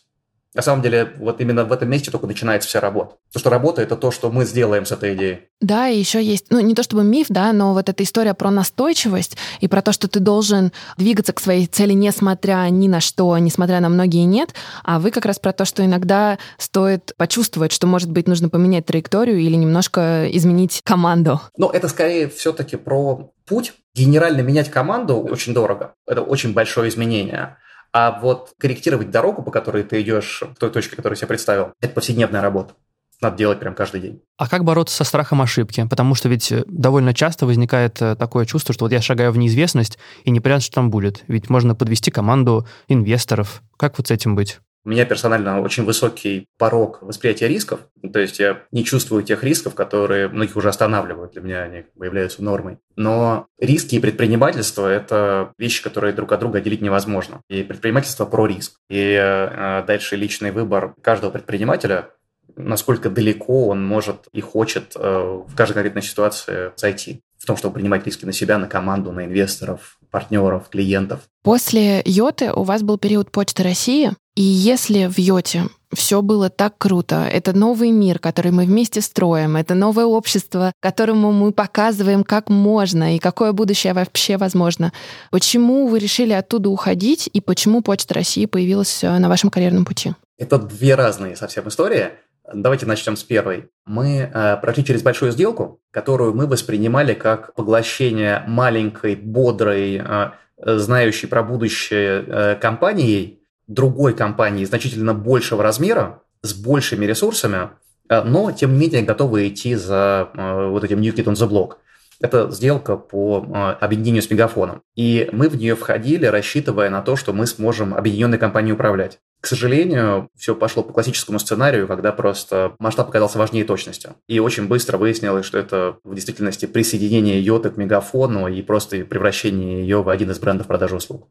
На 0.55 0.62
самом 0.62 0.83
деле, 0.83 1.12
вот 1.19 1.40
именно 1.40 1.64
в 1.64 1.73
этом 1.73 1.90
месте 1.90 2.11
только 2.11 2.26
начинается 2.26 2.69
вся 2.69 2.81
работа. 2.81 3.17
То, 3.33 3.38
что 3.38 3.50
работа– 3.50 3.83
это 3.83 3.97
то, 3.97 4.11
что 4.11 4.31
мы 4.31 4.47
сделаем 4.47 4.87
с 4.87 4.93
этой 4.93 5.14
идеей. 5.14 5.40
Да, 5.61 5.88
и 5.88 5.99
еще 5.99 6.23
есть, 6.23 6.47
ну, 6.49 6.61
не 6.61 6.75
то 6.75 6.83
чтобы 6.83 7.05
миф, 7.05 7.26
да, 7.28 7.52
но 7.52 7.75
вот 7.75 7.88
эта 7.90 8.02
история 8.02 8.33
про 8.33 8.50
настойчивость 8.50 9.37
и 9.61 9.69
про 9.69 9.83
то, 9.83 9.93
что 9.93 10.09
ты 10.09 10.21
должен 10.21 10.73
двигаться 10.97 11.35
к 11.35 11.40
своей 11.40 11.67
цели, 11.67 11.93
несмотря 11.93 12.67
ни 12.71 12.88
на 12.88 13.00
что, 13.00 13.37
несмотря 13.37 13.81
на 13.81 13.90
многие 13.90 14.25
нет, 14.25 14.55
а 14.85 14.99
вы 14.99 15.11
как 15.11 15.26
раз 15.26 15.38
про 15.38 15.52
то, 15.52 15.67
что 15.67 15.85
иногда 15.85 16.38
стоит 16.57 17.12
почувствовать, 17.19 17.73
что, 17.73 17.87
может 17.87 18.11
быть, 18.11 18.26
нужно 18.26 18.49
поменять 18.49 18.87
траекторию 18.87 19.38
или 19.38 19.55
немножко 19.55 20.28
изменить 20.33 20.81
команду. 20.83 21.43
Ну, 21.59 21.69
это 21.69 21.88
скорее 21.88 22.28
все-таки 22.28 22.76
про 22.76 23.31
путь. 23.47 23.75
Генерально 23.95 24.40
менять 24.40 24.71
команду 24.71 25.17
очень 25.17 25.52
дорого. 25.52 25.95
Это 26.07 26.23
очень 26.23 26.55
большое 26.55 26.88
изменение. 26.88 27.57
А 27.92 28.21
вот 28.21 28.52
корректировать 28.59 29.11
дорогу, 29.11 29.42
по 29.42 29.50
которой 29.50 29.83
ты 29.83 30.00
идешь, 30.02 30.42
к 30.54 30.59
той 30.59 30.71
точке, 30.71 30.97
которую 30.97 31.16
я 31.16 31.21
себе 31.21 31.28
представил, 31.28 31.73
это 31.80 31.95
повседневная 31.95 32.42
работа. 32.42 32.75
Надо 33.21 33.37
делать 33.37 33.59
прям 33.59 33.75
каждый 33.75 34.00
день. 34.00 34.23
А 34.37 34.49
как 34.49 34.62
бороться 34.62 34.95
со 34.95 35.04
страхом 35.04 35.42
ошибки? 35.42 35.85
Потому 35.90 36.14
что 36.14 36.28
ведь 36.28 36.52
э, 36.52 36.62
довольно 36.68 37.12
часто 37.12 37.47
возникает 37.47 38.00
э, 38.00 38.14
такое 38.14 38.47
чувство, 38.47 38.73
что 38.73 38.85
вот 38.85 38.92
я 38.92 39.02
шагаю 39.02 39.33
в 39.33 39.38
неизвестность, 39.38 39.99
и 40.23 40.30
непонятно, 40.30 40.62
что 40.62 40.76
там 40.76 40.90
будет. 40.90 41.25
Ведь 41.26 41.50
можно 41.50 41.75
подвести 41.75 42.12
команду 42.12 42.66
инвесторов. 42.87 43.62
Как 43.76 43.99
вот 43.99 44.07
с 44.07 44.11
этим 44.12 44.37
быть? 44.37 44.61
У 44.88 44.90
меня 44.90 45.04
персонально 45.04 45.61
очень 45.61 45.85
высокий 45.85 46.47
порог 46.57 47.02
восприятия 47.02 47.47
рисков, 47.47 47.80
то 48.11 48.18
есть 48.18 48.38
я 48.38 48.62
не 48.73 48.87
чувствую 48.87 49.23
тех 49.23 49.45
рисков, 49.45 49.75
которые 49.75 50.28
многих 50.28 50.57
уже 50.57 50.71
останавливают, 50.71 51.33
для 51.33 51.42
меня 51.42 51.62
они 51.64 51.85
являются 52.02 52.42
нормой. 52.42 52.78
Но 52.97 53.49
риски 53.61 53.97
и 53.97 54.00
предпринимательство– 54.00 54.87
это 54.88 55.52
вещи, 55.59 55.83
которые 55.83 56.14
друг 56.14 56.33
от 56.33 56.40
друга 56.40 56.61
отделить 56.61 56.80
невозможно. 56.80 57.42
И 57.50 57.64
предпринимательство 57.64 58.25
про 58.25 58.47
риск. 58.47 58.78
И 58.88 59.12
э, 59.12 59.85
дальше 59.87 60.16
личный 60.16 60.52
выбор 60.52 60.95
каждого 61.02 61.33
предпринимателя 61.33 62.09
насколько 62.57 63.11
далеко 63.11 63.68
он 63.68 63.87
может 63.87 64.26
и 64.33 64.40
хочет 64.40 64.92
э, 64.97 65.00
в 65.47 65.54
каждой 65.54 65.75
конкретной 65.75 66.02
ситуации 66.02 66.73
зайти 66.76 67.21
в 67.38 67.47
том, 67.47 67.57
чтобы 67.57 67.75
принимать 67.75 68.04
риски 68.04 68.25
на 68.25 68.33
себя, 68.33 68.59
на 68.59 68.66
команду, 68.66 69.12
на 69.12 69.25
инвесторов, 69.25 69.99
партнеров, 70.11 70.68
клиентов. 70.68 71.21
После 71.42 72.02
Йоты 72.04 72.52
у 72.52 72.64
вас 72.64 72.83
был 72.83 72.99
период 72.99 73.30
Почты 73.30 73.62
России, 73.62 74.11
и 74.38 74.40
если 74.40 75.07
в 75.07 75.18
Йоте 75.18 75.64
все 75.92 76.23
было 76.23 76.49
так 76.49 76.78
круто, 76.78 77.26
это 77.28 77.52
новый 77.52 77.90
мир, 77.90 78.21
который 78.21 78.52
мы 78.52 78.66
вместе 78.66 79.00
строим, 79.00 79.57
это 79.57 79.75
новое 79.75 80.04
общество, 80.04 80.73
которому 80.78 81.33
мы 81.33 81.50
показываем, 81.50 82.23
как 82.23 82.49
можно 82.49 83.16
и 83.16 83.18
какое 83.18 83.50
будущее 83.50 83.95
вообще 83.95 84.37
возможно. 84.37 84.92
Почему 85.33 85.88
вы 85.88 85.99
решили 85.99 86.33
оттуда 86.33 86.68
уходить 86.68 87.28
и 87.33 87.40
почему 87.40 87.83
Почта 87.83 88.14
России 88.14 88.47
появилась 88.47 89.02
э, 89.02 89.18
на 89.18 89.28
вашем 89.28 89.50
карьерном 89.50 89.85
пути? 89.85 90.12
Это 90.38 90.59
две 90.59 90.95
разные 90.95 91.35
совсем 91.35 91.66
истории. 91.66 92.11
Давайте 92.54 92.87
начнем 92.87 93.16
с 93.16 93.25
первой. 93.25 93.71
Мы 93.87 94.30
э, 94.33 94.57
прошли 94.59 94.85
через 94.85 95.02
большую 95.02 95.33
сделку, 95.33 95.80
которую 95.90 96.33
мы 96.33 96.47
воспринимали 96.47 97.14
как 97.14 97.54
поглощение 97.54 98.45
маленькой, 98.47 99.16
бодрой, 99.16 99.97
э, 99.97 100.30
знающей 100.59 101.26
про 101.26 101.42
будущее 101.42 102.25
э, 102.25 102.54
компанией, 102.54 103.38
другой 103.68 104.14
компании 104.14 104.64
значительно 104.64 105.14
большего 105.14 105.62
размера, 105.62 106.22
с 106.42 106.54
большими 106.54 107.04
ресурсами, 107.04 107.70
э, 108.08 108.22
но 108.25 108.50
тем 108.52 108.75
не 108.75 108.80
менее 108.80 109.02
готовы 109.02 109.48
идти 109.48 109.75
за 109.75 110.30
э, 110.34 110.68
вот 110.68 110.84
этим 110.84 111.00
New 111.00 111.12
Kid 111.12 111.25
on 111.25 111.34
the 111.34 111.48
Block. 111.48 111.76
Это 112.20 112.50
сделка 112.50 112.96
по 112.96 113.44
э, 113.46 113.84
объединению 113.84 114.22
с 114.22 114.30
Мегафоном. 114.30 114.82
И 114.96 115.28
мы 115.32 115.48
в 115.48 115.56
нее 115.56 115.76
входили, 115.76 116.26
рассчитывая 116.26 116.90
на 116.90 117.00
то, 117.00 117.14
что 117.14 117.32
мы 117.32 117.46
сможем 117.46 117.94
объединенной 117.94 118.38
компанией 118.38 118.72
управлять. 118.72 119.20
К 119.40 119.46
сожалению, 119.46 120.28
все 120.37 120.56
пошло 120.56 120.82
по 120.82 120.92
классическому 120.92 121.38
сценарию, 121.38 121.87
когда 121.87 122.10
просто 122.10 122.75
масштаб 122.80 123.08
оказался 123.08 123.38
важнее 123.38 123.64
точности. 123.64 124.10
И 124.26 124.40
очень 124.40 124.66
быстро 124.66 124.98
выяснилось, 124.98 125.46
что 125.46 125.58
это 125.58 125.98
в 126.02 126.12
действительности 126.14 126.66
присоединение 126.66 127.40
Йоты 127.40 127.70
к 127.70 127.76
Мегафону 127.76 128.48
и 128.48 128.62
просто 128.62 129.04
превращение 129.04 129.82
ее 129.82 130.02
в 130.02 130.08
один 130.08 130.32
из 130.32 130.40
брендов 130.40 130.66
продажи 130.66 130.96
услуг. 130.96 131.28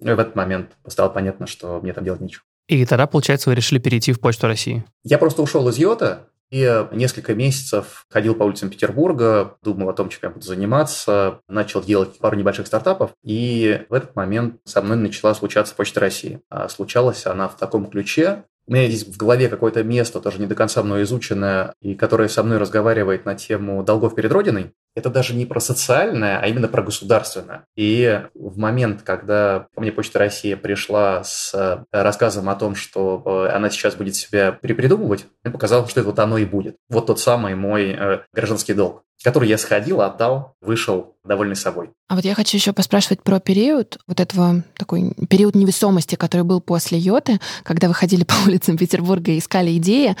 И 0.00 0.04
в 0.04 0.18
этот 0.18 0.36
момент 0.36 0.72
стало 0.86 1.08
понятно, 1.08 1.46
что 1.46 1.80
мне 1.80 1.92
там 1.92 2.04
делать 2.04 2.20
нечего. 2.20 2.42
И 2.68 2.84
тогда, 2.84 3.06
получается, 3.06 3.50
вы 3.50 3.56
решили 3.56 3.78
перейти 3.78 4.12
в 4.12 4.20
Почту 4.20 4.46
России? 4.46 4.84
Я 5.04 5.18
просто 5.18 5.42
ушел 5.42 5.68
из 5.68 5.78
Йота, 5.78 6.28
и 6.50 6.86
несколько 6.92 7.34
месяцев 7.34 8.06
ходил 8.08 8.34
по 8.34 8.44
улицам 8.44 8.70
Петербурга, 8.70 9.56
думал 9.62 9.88
о 9.88 9.92
том, 9.92 10.08
чем 10.08 10.20
я 10.22 10.30
буду 10.30 10.46
заниматься, 10.46 11.40
начал 11.48 11.82
делать 11.82 12.18
пару 12.18 12.36
небольших 12.36 12.66
стартапов, 12.66 13.12
и 13.24 13.84
в 13.88 13.94
этот 13.94 14.14
момент 14.14 14.60
со 14.64 14.80
мной 14.80 14.96
начала 14.96 15.34
случаться 15.34 15.74
Почта 15.74 16.00
России. 16.00 16.40
А 16.48 16.68
случалась 16.68 17.26
она 17.26 17.48
в 17.48 17.56
таком 17.56 17.86
ключе, 17.90 18.44
у 18.68 18.72
меня 18.72 18.88
здесь 18.88 19.06
в 19.06 19.16
голове 19.16 19.48
какое-то 19.48 19.84
место, 19.84 20.20
тоже 20.20 20.40
не 20.40 20.46
до 20.46 20.56
конца 20.56 20.82
мной 20.82 21.04
изученное, 21.04 21.74
и 21.80 21.94
которое 21.94 22.28
со 22.28 22.42
мной 22.42 22.58
разговаривает 22.58 23.24
на 23.24 23.36
тему 23.36 23.82
долгов 23.84 24.14
перед 24.14 24.32
Родиной. 24.32 24.72
Это 24.96 25.10
даже 25.10 25.34
не 25.34 25.46
про 25.46 25.60
социальное, 25.60 26.40
а 26.40 26.46
именно 26.46 26.68
про 26.68 26.82
государственное. 26.82 27.64
И 27.76 28.22
в 28.34 28.58
момент, 28.58 29.02
когда 29.02 29.66
ко 29.74 29.80
мне 29.80 29.92
Почта 29.92 30.18
России 30.18 30.54
пришла 30.54 31.22
с 31.22 31.52
э, 31.54 31.84
рассказом 31.92 32.48
о 32.48 32.54
том, 32.56 32.74
что 32.74 33.22
э, 33.24 33.54
она 33.54 33.70
сейчас 33.70 33.94
будет 33.94 34.16
себя 34.16 34.52
перепридумывать, 34.52 35.26
мне 35.44 35.52
показалось, 35.52 35.90
что 35.90 36.00
это 36.00 36.08
вот 36.08 36.18
оно 36.18 36.38
и 36.38 36.46
будет. 36.46 36.76
Вот 36.88 37.06
тот 37.06 37.20
самый 37.20 37.54
мой 37.54 37.94
э, 37.96 38.20
гражданский 38.32 38.74
долг 38.74 39.02
который 39.24 39.48
я 39.48 39.58
сходил, 39.58 40.02
отдал, 40.02 40.54
вышел 40.60 41.16
довольный 41.24 41.56
собой. 41.56 41.90
А 42.08 42.14
вот 42.14 42.24
я 42.24 42.34
хочу 42.34 42.56
еще 42.56 42.72
поспрашивать 42.72 43.22
про 43.22 43.40
период, 43.40 43.98
вот 44.06 44.20
этого 44.20 44.62
такой 44.76 45.14
период 45.28 45.54
невесомости, 45.54 46.14
который 46.14 46.42
был 46.42 46.60
после 46.60 46.98
Йоты, 46.98 47.40
когда 47.64 47.88
вы 47.88 47.94
ходили 47.94 48.24
по 48.24 48.34
улицам 48.46 48.76
Петербурга 48.76 49.32
и 49.32 49.38
искали 49.38 49.76
идеи. 49.78 50.16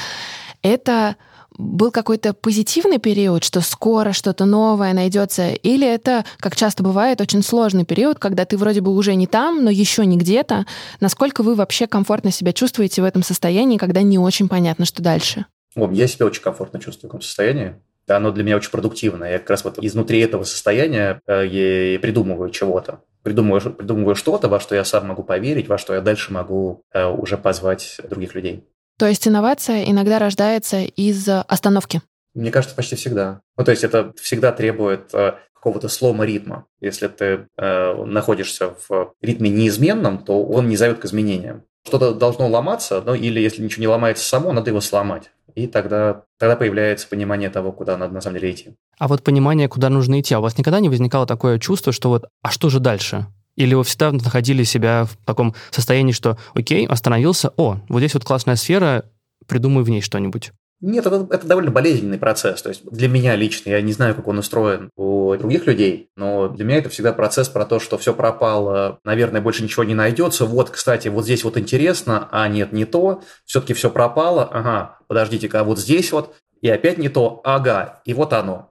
Это 0.62 1.16
был 1.58 1.90
какой-то 1.90 2.34
позитивный 2.34 2.98
период, 2.98 3.44
что 3.44 3.60
скоро 3.60 4.12
что-то 4.12 4.44
новое 4.44 4.92
найдется, 4.92 5.50
или 5.50 5.86
это, 5.86 6.24
как 6.38 6.56
часто 6.56 6.82
бывает, 6.82 7.20
очень 7.20 7.42
сложный 7.42 7.84
период, 7.84 8.18
когда 8.18 8.44
ты 8.44 8.56
вроде 8.56 8.80
бы 8.80 8.94
уже 8.94 9.14
не 9.14 9.26
там, 9.26 9.64
но 9.64 9.70
еще 9.70 10.06
не 10.06 10.16
где-то. 10.16 10.66
Насколько 11.00 11.42
вы 11.42 11.54
вообще 11.54 11.86
комфортно 11.86 12.30
себя 12.30 12.52
чувствуете 12.52 13.02
в 13.02 13.04
этом 13.04 13.22
состоянии, 13.22 13.78
когда 13.78 14.02
не 14.02 14.18
очень 14.18 14.48
понятно, 14.48 14.84
что 14.84 15.02
дальше? 15.02 15.46
Я 15.74 16.06
себя 16.06 16.26
очень 16.26 16.42
комфортно 16.42 16.80
чувствую 16.80 17.10
в 17.10 17.14
этом 17.14 17.22
состоянии 17.22 17.74
оно 18.14 18.30
для 18.30 18.44
меня 18.44 18.56
очень 18.56 18.70
продуктивное. 18.70 19.32
Я 19.32 19.38
как 19.38 19.50
раз 19.50 19.64
вот 19.64 19.78
изнутри 19.78 20.20
этого 20.20 20.44
состояния 20.44 21.20
э, 21.26 21.46
я 21.46 21.98
придумываю 21.98 22.50
чего-то. 22.50 23.00
Придумываю, 23.22 23.74
придумываю 23.74 24.14
что-то, 24.14 24.48
во 24.48 24.60
что 24.60 24.74
я 24.76 24.84
сам 24.84 25.08
могу 25.08 25.24
поверить, 25.24 25.68
во 25.68 25.78
что 25.78 25.94
я 25.94 26.00
дальше 26.00 26.32
могу 26.32 26.84
э, 26.92 27.04
уже 27.04 27.36
позвать 27.36 28.00
других 28.08 28.34
людей. 28.34 28.64
То 28.98 29.06
есть 29.06 29.26
инновация 29.28 29.84
иногда 29.84 30.18
рождается 30.18 30.82
из 30.82 31.28
остановки? 31.28 32.02
Мне 32.34 32.50
кажется, 32.50 32.76
почти 32.76 32.96
всегда. 32.96 33.40
Ну, 33.56 33.64
то 33.64 33.70
есть 33.70 33.84
это 33.84 34.12
всегда 34.20 34.52
требует 34.52 35.14
э, 35.14 35.34
какого-то 35.54 35.88
слома 35.88 36.24
ритма. 36.24 36.66
Если 36.80 37.08
ты 37.08 37.46
э, 37.56 38.04
находишься 38.04 38.74
в 38.88 39.14
ритме 39.22 39.50
неизменном, 39.50 40.18
то 40.18 40.44
он 40.44 40.68
не 40.68 40.76
зовет 40.76 40.98
к 40.98 41.04
изменениям. 41.06 41.62
Что-то 41.86 42.14
должно 42.14 42.48
ломаться, 42.48 43.00
ну 43.00 43.14
или 43.14 43.40
если 43.40 43.62
ничего 43.62 43.80
не 43.80 43.88
ломается 43.88 44.24
само, 44.24 44.52
надо 44.52 44.70
его 44.70 44.80
сломать 44.80 45.30
и 45.56 45.66
тогда, 45.66 46.22
тогда 46.38 46.54
появляется 46.54 47.08
понимание 47.08 47.48
того, 47.48 47.72
куда 47.72 47.96
надо 47.96 48.14
на 48.14 48.20
самом 48.20 48.38
деле 48.38 48.52
идти. 48.52 48.76
А 48.98 49.08
вот 49.08 49.24
понимание, 49.24 49.68
куда 49.68 49.88
нужно 49.88 50.20
идти, 50.20 50.34
а 50.34 50.38
у 50.38 50.42
вас 50.42 50.56
никогда 50.58 50.80
не 50.80 50.90
возникало 50.90 51.26
такое 51.26 51.58
чувство, 51.58 51.92
что 51.92 52.10
вот, 52.10 52.26
а 52.42 52.50
что 52.50 52.68
же 52.68 52.78
дальше? 52.78 53.26
Или 53.56 53.74
вы 53.74 53.84
всегда 53.84 54.12
находили 54.12 54.62
себя 54.62 55.04
в 55.06 55.16
таком 55.24 55.54
состоянии, 55.70 56.12
что, 56.12 56.38
окей, 56.54 56.86
остановился, 56.86 57.52
о, 57.56 57.78
вот 57.88 57.98
здесь 57.98 58.14
вот 58.14 58.24
классная 58.24 58.56
сфера, 58.56 59.04
придумай 59.46 59.82
в 59.82 59.88
ней 59.88 60.02
что-нибудь? 60.02 60.52
Нет, 60.82 61.06
это, 61.06 61.26
это 61.30 61.46
довольно 61.46 61.70
болезненный 61.70 62.18
процесс. 62.18 62.60
То 62.60 62.68
есть 62.68 62.84
для 62.84 63.08
меня 63.08 63.34
лично, 63.34 63.70
я 63.70 63.80
не 63.80 63.94
знаю, 63.94 64.14
как 64.14 64.28
он 64.28 64.38
устроен 64.38 64.90
у 64.94 65.34
других 65.36 65.66
людей, 65.66 66.10
но 66.16 66.48
для 66.48 66.66
меня 66.66 66.78
это 66.78 66.90
всегда 66.90 67.14
процесс 67.14 67.48
про 67.48 67.64
то, 67.64 67.80
что 67.80 67.96
все 67.96 68.12
пропало, 68.12 68.98
наверное, 69.02 69.40
больше 69.40 69.62
ничего 69.62 69.84
не 69.84 69.94
найдется. 69.94 70.44
Вот, 70.44 70.68
кстати, 70.68 71.08
вот 71.08 71.24
здесь 71.24 71.44
вот 71.44 71.56
интересно, 71.56 72.28
а 72.30 72.46
нет, 72.48 72.72
не 72.72 72.84
то. 72.84 73.22
Все-таки 73.46 73.72
все 73.72 73.88
пропало. 73.88 74.44
Ага, 74.52 74.98
подождите-ка, 75.06 75.60
а 75.60 75.64
вот 75.64 75.78
здесь 75.78 76.12
вот. 76.12 76.34
И 76.60 76.68
опять 76.68 76.98
не 76.98 77.08
то. 77.08 77.40
Ага, 77.44 78.02
и 78.04 78.12
вот 78.12 78.34
оно. 78.34 78.70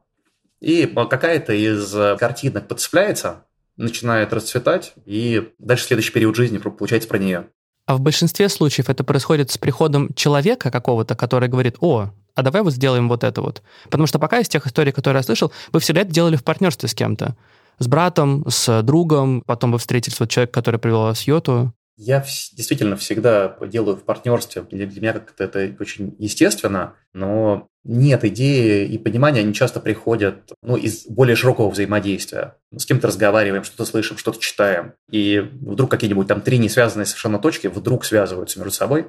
И 0.62 0.86
какая-то 0.86 1.54
из 1.54 1.92
картинок 2.20 2.68
подцепляется, 2.68 3.46
начинает 3.78 4.34
расцветать, 4.34 4.94
и 5.06 5.52
дальше 5.60 5.86
следующий 5.86 6.12
период 6.12 6.36
жизни 6.36 6.58
получается 6.58 7.10
про 7.10 7.18
нее. 7.18 7.48
А 7.88 7.96
в 7.96 8.02
большинстве 8.02 8.50
случаев 8.50 8.90
это 8.90 9.04
происходит 9.04 9.52
с 9.52 9.58
приходом 9.58 10.14
человека 10.16 10.72
какого-то, 10.72 11.16
который 11.16 11.50
говорит, 11.50 11.78
о, 11.82 12.12
а 12.34 12.42
давай 12.42 12.64
вот 12.64 12.74
сделаем 12.74 13.08
вот 13.08 13.24
это 13.24 13.42
вот. 13.42 13.62
Потому 13.86 14.08
что 14.08 14.18
пока 14.18 14.40
из 14.40 14.50
тех 14.50 14.66
историй, 14.66 14.92
которые 14.92 15.20
я 15.20 15.24
слышал, 15.24 15.52
вы 15.72 15.80
всегда 15.80 16.02
это 16.02 16.12
делали 16.12 16.36
в 16.36 16.44
партнерстве 16.44 16.90
с 16.90 16.94
кем-то. 16.96 17.36
С 17.78 17.88
братом, 17.88 18.44
с 18.48 18.82
другом, 18.82 19.44
потом 19.46 19.72
вы 19.72 19.78
встретились 19.78 20.20
вот 20.20 20.30
человек, 20.30 20.52
который 20.52 20.80
привел 20.80 21.02
вас 21.02 21.22
в 21.22 21.28
Йоту. 21.28 21.74
Я 21.98 22.20
действительно 22.20 22.98
всегда 22.98 23.58
делаю 23.68 23.96
в 23.96 24.04
партнерстве. 24.04 24.64
Для, 24.64 24.86
для 24.86 25.02
меня 25.02 25.14
как-то 25.14 25.44
это 25.44 25.76
очень 25.80 26.16
естественно, 26.20 26.96
но 27.14 27.68
нет 27.86 28.26
идеи 28.26 28.88
и 28.88 28.98
понимания, 28.98 29.42
они 29.42 29.54
часто 29.54 29.80
приходят 29.80 30.52
ну, 30.62 30.76
из 30.76 31.06
более 31.06 31.36
широкого 31.36 31.70
взаимодействия. 31.70 32.58
С 32.76 32.86
кем-то 32.86 33.08
разговариваем, 33.08 33.64
что-то 33.64 33.86
слышим, 33.86 34.18
что-то 34.18 34.40
читаем, 34.40 34.94
и 35.10 35.40
вдруг 35.40 35.92
какие-нибудь 35.92 36.28
там 36.28 36.42
три 36.42 36.58
несвязанные 36.58 37.06
совершенно 37.06 37.40
точки 37.40 37.68
вдруг 37.68 38.04
связываются 38.04 38.60
между 38.60 38.74
собой. 38.74 39.08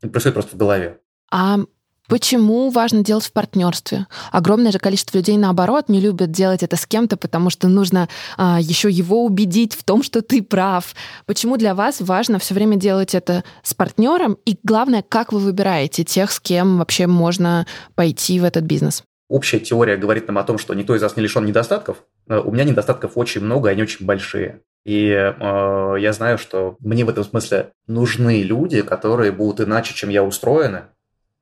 Это 0.00 0.10
происходит 0.10 0.34
просто 0.34 0.56
в 0.56 0.58
голове. 0.58 0.98
А 1.30 1.58
Почему 2.06 2.68
важно 2.68 3.02
делать 3.02 3.24
в 3.24 3.32
партнерстве? 3.32 4.06
Огромное 4.30 4.72
же 4.72 4.78
количество 4.78 5.16
людей, 5.16 5.38
наоборот, 5.38 5.88
не 5.88 6.00
любят 6.00 6.30
делать 6.30 6.62
это 6.62 6.76
с 6.76 6.86
кем-то, 6.86 7.16
потому 7.16 7.48
что 7.48 7.66
нужно 7.68 8.10
а, 8.36 8.60
еще 8.60 8.90
его 8.90 9.24
убедить 9.24 9.74
в 9.74 9.84
том, 9.84 10.02
что 10.02 10.20
ты 10.20 10.42
прав. 10.42 10.94
Почему 11.24 11.56
для 11.56 11.74
вас 11.74 12.02
важно 12.02 12.38
все 12.38 12.52
время 12.52 12.76
делать 12.76 13.14
это 13.14 13.42
с 13.62 13.72
партнером? 13.72 14.36
И 14.44 14.58
главное, 14.62 15.02
как 15.06 15.32
вы 15.32 15.38
выбираете 15.38 16.04
тех, 16.04 16.30
с 16.30 16.40
кем 16.40 16.78
вообще 16.78 17.06
можно 17.06 17.66
пойти 17.94 18.38
в 18.38 18.44
этот 18.44 18.64
бизнес? 18.64 19.02
Общая 19.30 19.60
теория 19.60 19.96
говорит 19.96 20.26
нам 20.26 20.36
о 20.36 20.44
том, 20.44 20.58
что 20.58 20.74
никто 20.74 20.94
из 20.94 21.00
нас 21.00 21.16
не 21.16 21.22
лишен 21.22 21.46
недостатков. 21.46 22.04
Э, 22.28 22.38
у 22.38 22.50
меня 22.50 22.64
недостатков 22.64 23.12
очень 23.14 23.40
много, 23.40 23.70
они 23.70 23.82
очень 23.82 24.04
большие. 24.04 24.60
И 24.84 25.06
э, 25.08 25.96
я 25.98 26.12
знаю, 26.12 26.36
что 26.36 26.76
мне 26.80 27.06
в 27.06 27.08
этом 27.08 27.24
смысле 27.24 27.70
нужны 27.86 28.42
люди, 28.42 28.82
которые 28.82 29.32
будут 29.32 29.66
иначе, 29.66 29.94
чем 29.94 30.10
я 30.10 30.22
устроены, 30.22 30.82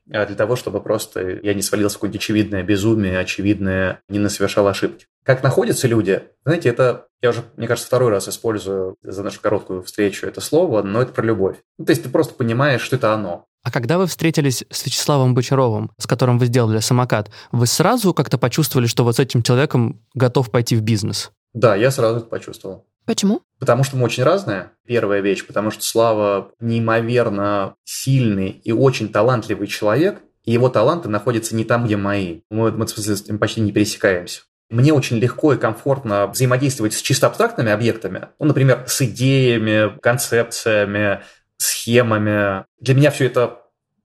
для 0.07 0.27
того, 0.27 0.57
чтобы 0.57 0.81
просто 0.81 1.41
я 1.43 1.55
не 1.55 1.63
свалился 1.63 1.97
в 1.97 1.99
какое-нибудь 1.99 2.21
очевидное 2.21 2.63
безумие, 2.63 3.19
очевидное, 3.19 4.01
не 4.09 4.29
совершал 4.29 4.67
ошибки. 4.67 5.07
Как 5.25 5.43
находятся 5.43 5.87
люди? 5.87 6.23
Знаете, 6.45 6.69
это, 6.69 7.07
я 7.21 7.31
уже, 7.31 7.45
мне 7.57 7.69
кажется, 7.69 7.87
второй 7.87 8.11
раз 8.11 8.29
использую 8.29 8.97
за 9.03 9.23
нашу 9.23 9.41
короткую 9.41 9.83
встречу 9.83 10.27
это 10.27 10.41
слово, 10.41 10.83
но 10.83 11.03
это 11.03 11.13
про 11.13 11.25
любовь. 11.25 11.57
Ну, 11.79 11.85
то 11.85 11.93
есть 11.93 12.03
ты 12.03 12.09
просто 12.09 12.35
понимаешь, 12.35 12.83
что 12.83 12.97
это 12.97 13.15
оно. 13.15 13.47
А 13.63 13.71
когда 13.71 13.97
вы 13.99 14.07
встретились 14.07 14.65
с 14.71 14.85
Вячеславом 14.85 15.35
Бочаровым, 15.35 15.93
с 15.97 16.09
которым 16.09 16.39
вы 16.39 16.47
сделали 16.47 16.81
самокат, 16.81 17.31
вы 17.53 17.67
сразу 17.67 18.13
как-то 18.13 18.37
почувствовали, 18.37 18.89
что 18.89 19.05
вот 19.05 19.17
с 19.17 19.21
этим 19.21 19.43
человеком 19.45 20.01
готов 20.15 20.51
пойти 20.51 20.75
в 20.75 20.83
бизнес? 20.83 21.31
Да, 21.55 21.77
я 21.77 21.93
сразу 21.93 22.19
это 22.19 22.27
почувствовал. 22.27 22.87
Почему? 23.05 23.43
Потому 23.59 23.85
что 23.85 23.97
мы 23.97 24.05
очень 24.05 24.23
разные, 24.23 24.71
первая 24.87 25.21
вещь, 25.21 25.47
потому 25.47 25.71
что 25.71 25.83
Слава 25.83 26.53
неимоверно 26.61 27.75
сильный 27.85 28.51
и 28.51 28.73
очень 28.73 29.09
талантливый 29.09 29.67
человек, 29.67 30.21
и 30.45 30.53
его 30.53 30.69
таланты 30.69 31.09
находятся 31.09 31.55
не 31.55 31.65
там, 31.65 31.85
где 31.85 31.97
мои. 31.97 32.41
Мы, 32.51 32.73
мы 32.73 32.87
с 32.89 33.29
ним 33.29 33.39
почти 33.39 33.61
не 33.61 33.73
пересекаемся. 33.73 34.43
Мне 34.71 34.93
очень 34.93 35.19
легко 35.19 35.53
и 35.53 35.59
комфортно 35.59 36.27
взаимодействовать 36.27 36.95
с 36.95 37.03
чисто 37.03 37.27
абстрактными 37.27 37.71
объектами, 37.71 38.29
ну, 38.39 38.47
например, 38.47 38.85
с 38.87 39.03
идеями, 39.03 39.99
концепциями, 40.01 41.21
схемами. 41.59 42.65
Для 42.81 42.95
меня 42.95 43.11
все 43.11 43.27
это 43.27 43.61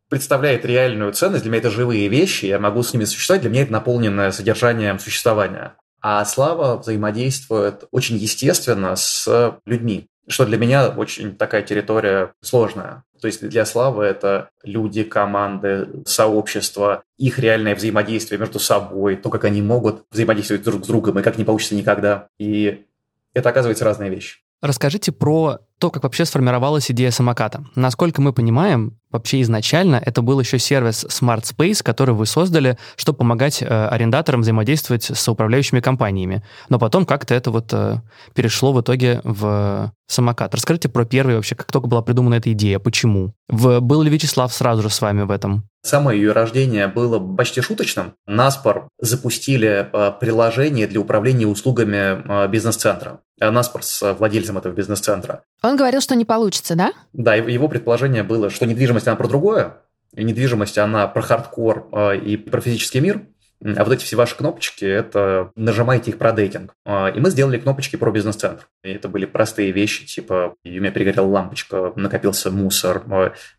представляет 0.10 0.66
реальную 0.66 1.14
ценность, 1.14 1.44
для 1.44 1.52
меня 1.52 1.60
это 1.60 1.72
живые 1.72 2.08
вещи, 2.08 2.46
я 2.46 2.60
могу 2.60 2.84
с 2.84 2.94
ними 2.94 3.06
существовать, 3.06 3.42
для 3.42 3.50
меня 3.50 3.64
это 3.64 3.72
наполненное 3.72 4.32
содержанием 4.32 5.00
существования. 5.00 5.76
А 6.02 6.24
слава 6.26 6.78
взаимодействует 6.78 7.86
очень 7.92 8.18
естественно 8.18 8.96
с 8.96 9.60
людьми, 9.66 10.08
что 10.28 10.46
для 10.46 10.58
меня 10.58 10.90
очень 10.90 11.36
такая 11.36 11.64
территория 11.64 12.34
сложная. 12.42 13.04
То 13.20 13.28
есть 13.28 13.48
для 13.48 13.66
Славы 13.66 14.04
это 14.04 14.50
люди, 14.64 15.04
команды, 15.04 16.04
сообщества, 16.06 17.04
их 17.18 17.40
реальное 17.40 17.76
взаимодействие 17.76 18.40
между 18.40 18.60
собой, 18.60 19.16
то, 19.16 19.30
как 19.30 19.44
они 19.46 19.62
могут 19.62 20.04
взаимодействовать 20.12 20.64
друг 20.64 20.84
с 20.84 20.88
другом 20.88 21.20
и 21.20 21.24
как 21.24 21.38
не 21.38 21.44
получится 21.44 21.76
никогда. 21.76 22.28
И 22.38 22.86
это 23.34 23.50
оказывается 23.50 23.86
разные 23.86 24.10
вещи. 24.10 24.40
Расскажите 24.62 25.12
про 25.12 25.60
то, 25.80 25.92
как 25.92 26.04
вообще 26.04 26.26
сформировалась 26.26 26.90
идея 26.90 27.12
самоката. 27.12 27.64
Насколько 27.76 28.22
мы 28.22 28.34
понимаем, 28.34 28.98
вообще 29.12 29.42
изначально 29.42 30.02
это 30.04 30.24
был 30.24 30.40
еще 30.40 30.58
сервис 30.58 31.06
Smart 31.06 31.44
Space, 31.44 31.84
который 31.84 32.16
вы 32.16 32.26
создали, 32.26 32.80
чтобы 32.96 33.20
помогать 33.20 33.62
э, 33.62 33.66
арендаторам 33.66 34.42
взаимодействовать 34.42 35.04
с 35.04 35.28
управляющими 35.28 35.80
компаниями. 35.80 36.44
Но 36.70 36.80
потом 36.80 37.06
как-то 37.06 37.36
это 37.36 37.52
вот 37.52 37.72
э, 37.72 37.98
перешло 38.34 38.74
в 38.74 38.82
итоге 38.82 39.22
в 39.24 39.94
самокат. 40.08 40.56
Расскажите 40.56 40.90
про 40.90 41.06
первый 41.06 41.36
вообще, 41.36 41.54
как 41.54 41.72
только 41.72 41.88
была 41.88 42.02
придумана 42.02 42.36
эта 42.36 42.52
идея, 42.54 42.80
почему? 42.80 43.34
В, 43.48 43.80
был 43.80 44.02
ли 44.02 44.10
Вячеслав 44.10 44.52
сразу 44.52 44.82
же 44.82 44.90
с 44.90 45.00
вами 45.00 45.22
в 45.22 45.32
этом? 45.32 45.70
Само 45.84 46.12
ее 46.12 46.32
рождение 46.32 46.88
было 46.88 47.20
почти 47.20 47.62
шуточным. 47.62 48.14
Наспор 48.26 48.88
запустили 49.00 49.88
э, 49.94 50.12
приложение 50.20 50.88
для 50.88 51.00
управления 51.00 51.46
услугами 51.46 52.24
э, 52.28 52.48
бизнес-центра. 52.48 53.20
Наспор 53.40 53.84
с 53.84 54.14
владельцем 54.14 54.58
этого 54.58 54.74
бизнес-центра. 54.74 55.44
Он 55.62 55.76
говорил, 55.76 56.02
что 56.02 56.16
не 56.16 56.26
получится, 56.26 56.76
да? 56.76 56.94
Да, 57.14 57.36
его 57.36 57.68
предположение 57.68 58.24
было, 58.24 58.50
что 58.50 58.66
недвижимость, 58.66 59.08
она 59.08 59.16
про 59.16 59.28
другое. 59.28 59.78
И 60.16 60.24
недвижимость, 60.24 60.78
она 60.78 61.08
про 61.08 61.22
хардкор 61.22 61.90
э, 61.92 62.18
и 62.18 62.38
про 62.38 62.62
физический 62.62 63.00
мир. 63.00 63.22
А 63.64 63.84
вот 63.84 63.94
эти 63.94 64.04
все 64.04 64.16
ваши 64.16 64.36
кнопочки, 64.36 64.86
это 64.86 65.52
нажимайте 65.56 66.12
их 66.12 66.18
про 66.18 66.32
дейтинг. 66.32 66.74
Э, 66.86 67.12
и 67.16 67.20
мы 67.20 67.30
сделали 67.30 67.60
кнопочки 67.60 67.96
про 67.98 68.12
бизнес-центр. 68.12 68.68
И 68.84 68.90
это 68.90 69.10
были 69.10 69.26
простые 69.26 69.72
вещи, 69.72 70.06
типа 70.06 70.56
у 70.64 70.68
меня 70.68 70.92
перегорела 70.92 71.28
лампочка, 71.28 71.94
накопился 71.96 72.50
мусор, 72.50 73.04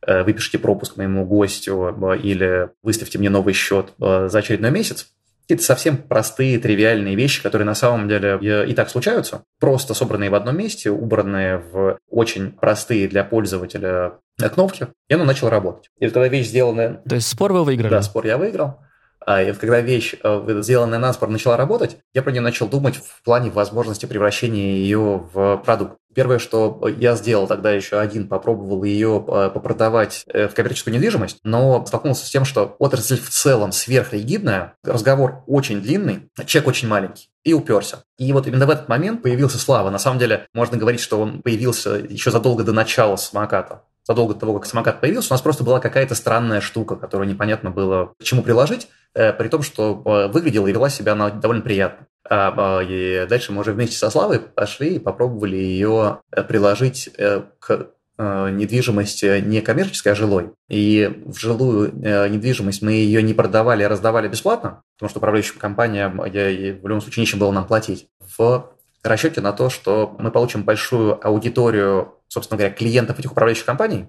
э, 0.06 0.23
выпишите 0.25 0.58
пропуск 0.58 0.97
моему 0.97 1.25
гостю 1.26 1.94
или 2.23 2.70
выставьте 2.82 3.18
мне 3.18 3.30
новый 3.30 3.54
счет 3.54 3.92
за 3.99 4.38
очередной 4.38 4.70
месяц 4.70 5.12
какие-то 5.49 5.64
совсем 5.64 5.97
простые, 5.97 6.59
тривиальные 6.59 7.14
вещи, 7.14 7.43
которые 7.43 7.64
на 7.64 7.75
самом 7.75 8.07
деле 8.07 8.38
и 8.67 8.75
так 8.75 8.90
случаются, 8.90 9.45
просто 9.59 9.95
собранные 9.95 10.28
в 10.28 10.35
одном 10.35 10.59
месте, 10.59 10.90
убранные 10.90 11.57
в 11.57 11.99
очень 12.11 12.52
простые 12.52 13.09
для 13.09 13.25
пользователя 13.25 14.19
кнопки, 14.52 14.88
и 15.09 15.14
оно 15.14 15.25
начало 15.25 15.50
работать. 15.50 15.88
И 15.99 16.09
когда 16.11 16.28
вещь 16.28 16.49
сделанная... 16.49 17.00
То 17.09 17.14
есть 17.14 17.28
спор 17.28 17.55
вы 17.55 17.64
выиграли? 17.64 17.90
Да, 17.90 18.02
спор 18.02 18.26
я 18.26 18.37
выиграл. 18.37 18.81
А 19.25 19.42
и 19.42 19.52
когда 19.52 19.80
вещь, 19.80 20.14
э, 20.22 20.60
сделанная 20.60 20.98
на 20.98 21.12
спор, 21.12 21.28
начала 21.28 21.56
работать, 21.56 21.98
я 22.14 22.22
про 22.22 22.30
нее 22.30 22.40
начал 22.40 22.68
думать 22.68 22.96
в 22.96 23.22
плане 23.22 23.50
возможности 23.50 24.06
превращения 24.06 24.76
ее 24.76 25.28
в 25.32 25.58
продукт. 25.58 25.98
Первое, 26.14 26.38
что 26.38 26.80
я 26.98 27.14
сделал 27.14 27.46
тогда 27.46 27.70
еще 27.70 27.98
один, 27.98 28.26
попробовал 28.28 28.82
ее 28.82 29.25
э, 29.28 29.50
попродавать 29.52 30.24
э, 30.26 30.48
в 30.48 30.54
коммерческую 30.54 30.94
недвижимость, 30.94 31.38
но 31.44 31.85
столкнулся 31.87 32.26
с 32.26 32.31
тем, 32.31 32.44
что 32.44 32.74
отрасль 32.78 33.18
в 33.18 33.28
целом 33.28 33.72
сверхригидная, 33.72 34.74
разговор 34.83 35.42
очень 35.46 35.81
длинный, 35.81 36.31
чек 36.46 36.66
очень 36.66 36.88
маленький 36.88 37.28
и 37.44 37.52
уперся. 37.52 38.02
И 38.18 38.33
вот 38.33 38.46
именно 38.46 38.66
в 38.66 38.70
этот 38.70 38.88
момент 38.88 39.22
появился 39.22 39.59
Слава. 39.59 39.90
На 39.90 39.98
самом 39.98 40.18
деле, 40.18 40.46
можно 40.54 40.76
говорить, 40.76 41.00
что 41.00 41.20
он 41.20 41.42
появился 41.42 41.96
еще 41.96 42.31
задолго 42.31 42.64
до 42.64 42.72
начала 42.72 43.16
самоката 43.16 43.83
задолго 44.09 44.35
до 44.35 44.40
того, 44.40 44.55
как 44.55 44.66
самокат 44.66 45.01
появился, 45.01 45.33
у 45.33 45.35
нас 45.35 45.42
просто 45.42 45.62
была 45.62 45.81
какая-то 45.81 46.14
странная 46.14 46.61
штука, 46.61 46.97
которую 46.97 47.29
непонятно 47.29 47.71
было 47.71 48.14
к 48.18 48.25
чему 48.25 48.42
приложить, 48.42 48.88
э, 49.14 49.35
при 49.35 49.49
том, 49.49 49.62
что 49.62 50.03
э, 50.05 50.33
выглядела 50.33 50.66
и 50.66 50.73
вела 50.73 50.88
себя 50.88 51.12
она 51.12 51.31
довольно 51.31 51.62
приятно. 51.62 52.07
А, 52.31 52.81
и 52.83 53.27
дальше 53.29 53.53
мы 53.53 53.61
уже 53.61 53.73
вместе 53.73 53.97
со 53.97 54.11
Славой 54.11 54.40
пошли 54.40 54.94
и 54.94 54.99
попробовали 54.99 55.57
ее 55.57 56.21
э, 56.33 56.42
приложить 56.42 57.11
к 57.59 57.90
недвижимости 58.21 59.40
не 59.42 59.61
коммерческой, 59.61 60.11
а 60.11 60.14
жилой. 60.16 60.51
И 60.68 61.23
в 61.25 61.38
жилую 61.38 61.92
недвижимость 61.94 62.83
мы 62.83 62.90
ее 62.90 63.23
не 63.23 63.33
продавали, 63.33 63.85
а 63.85 63.88
раздавали 63.88 64.27
бесплатно, 64.27 64.83
потому 64.97 65.09
что 65.09 65.21
управляющим 65.21 65.61
компаниям 65.61 66.21
я, 66.25 66.75
в 66.75 66.85
любом 66.85 67.01
случае 67.01 67.21
нечем 67.21 67.38
было 67.38 67.53
нам 67.53 67.64
платить. 67.64 68.09
В 68.37 68.73
расчете 69.05 69.40
на 69.40 69.53
то, 69.53 69.71
что 69.71 70.16
мы 70.18 70.33
получим 70.33 70.64
большую 70.64 71.25
аудиторию, 71.25 72.17
собственно 72.29 72.59
говоря, 72.59 72.75
клиентов 72.75 73.19
этих 73.19 73.33
управляющих 73.33 73.64
компаний, 73.64 74.07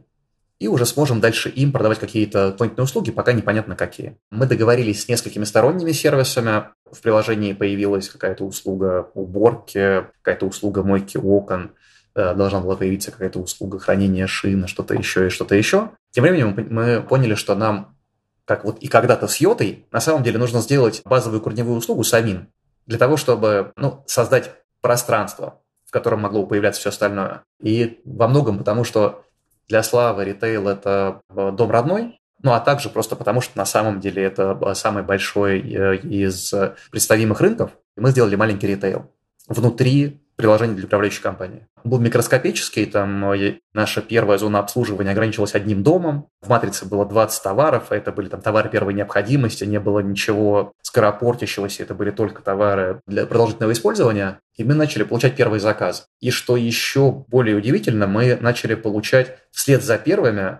и 0.60 0.68
уже 0.68 0.86
сможем 0.86 1.22
дальше 1.22 1.50
им 1.50 1.72
продавать 1.72 2.00
какие-то 2.00 2.52
дополнительные 2.52 2.84
услуги, 2.84 3.12
пока 3.12 3.32
непонятно 3.32 3.76
какие. 3.76 4.18
Мы 4.30 4.46
договорились 4.46 5.04
с 5.04 5.08
несколькими 5.08 5.46
сторонними 5.46 5.94
сервисами. 5.94 6.66
В 6.92 7.00
приложении 7.02 7.54
появилась 7.54 8.10
какая-то 8.10 8.44
услуга 8.44 9.10
уборки, 9.14 10.06
какая-то 10.22 10.46
услуга 10.46 10.84
мойки 10.84 11.18
окон, 11.18 11.72
э, 12.14 12.34
должна 12.36 12.60
была 12.60 12.76
появиться 12.76 13.12
какая-то 13.12 13.40
услуга 13.40 13.80
хранения 13.80 14.28
шины, 14.28 14.68
что-то 14.68 14.96
еще 14.96 15.28
и 15.28 15.30
что-то 15.30 15.56
еще. 15.56 15.92
Тем 16.12 16.24
временем 16.24 16.68
мы 16.70 17.02
поняли, 17.02 17.36
что 17.36 17.56
нам, 17.56 17.96
как 18.44 18.66
вот 18.66 18.80
и 18.80 18.90
когда-то 18.90 19.30
с 19.30 19.38
Йотой, 19.38 19.86
на 19.92 20.02
самом 20.02 20.24
деле 20.24 20.40
нужно 20.40 20.60
сделать 20.60 21.02
базовую 21.06 21.42
корневую 21.42 21.78
услугу 21.78 22.04
самим, 22.04 22.50
для 22.86 22.98
того, 22.98 23.16
чтобы 23.16 23.72
ну, 23.78 24.04
создать 24.08 24.52
пространство, 24.82 25.62
в 25.86 25.92
котором 25.92 26.22
могло 26.22 26.46
появляться 26.46 26.82
все 26.82 26.90
остальное. 26.90 27.44
И 27.62 28.00
во 28.06 28.28
многом 28.28 28.58
потому, 28.58 28.84
что 28.84 29.24
для 29.68 29.84
Славы 29.84 30.26
ритейл– 30.26 30.68
это 30.70 31.22
э, 31.30 31.52
дом 31.52 31.70
родной, 31.70 32.20
ну 32.42 32.54
а 32.54 32.60
также 32.60 32.90
просто 32.90 33.16
потому, 33.16 33.42
что 33.42 33.58
на 33.58 33.66
самом 33.66 34.00
деле 34.00 34.24
это 34.24 34.58
э, 34.62 34.74
самый 34.76 35.04
большой 35.04 35.60
э, 35.60 35.98
из 35.98 36.54
представимых 36.92 37.42
рынков. 37.42 37.72
И 37.98 38.02
мы 38.02 38.12
сделали 38.12 38.36
маленький 38.36 38.68
ритейл 38.68 39.12
внутри 39.48 40.22
приложение 40.40 40.78
для 40.78 40.86
управляющей 40.86 41.22
компании. 41.22 41.68
Он 41.84 41.92
был 41.92 42.00
микроскопический, 42.00 42.86
там 42.86 43.34
э, 43.34 43.60
наша 43.74 44.02
первая 44.02 44.38
зона 44.38 44.60
обслуживания 44.60 45.12
ограничивалась 45.12 45.54
одним 45.54 45.84
домом, 45.84 46.30
в 46.42 46.48
матрице 46.48 46.86
было 46.86 47.06
20 47.06 47.44
товаров, 47.44 47.88
а 47.90 47.98
это 47.98 48.14
были 48.14 48.30
там 48.30 48.40
товары 48.40 48.70
первой 48.70 48.94
необходимости, 48.94 49.66
не 49.66 49.82
было 49.82 50.00
ничего 50.00 50.72
скоропортящегося, 50.82 51.84
это 51.84 51.94
были 51.94 52.12
только 52.12 52.42
товары 52.42 53.02
для 53.06 53.26
продолжительного 53.26 53.74
использования, 53.74 54.40
и 54.56 54.64
мы 54.64 54.76
начали 54.76 55.04
получать 55.04 55.36
первый 55.36 55.60
заказ. 55.60 56.08
И 56.22 56.32
что 56.32 56.56
еще 56.56 57.12
более 57.28 57.58
удивительно, 57.58 58.08
мы 58.08 58.38
начали 58.40 58.76
получать 58.76 59.38
вслед 59.52 59.84
за 59.84 59.98
первыми 59.98 60.60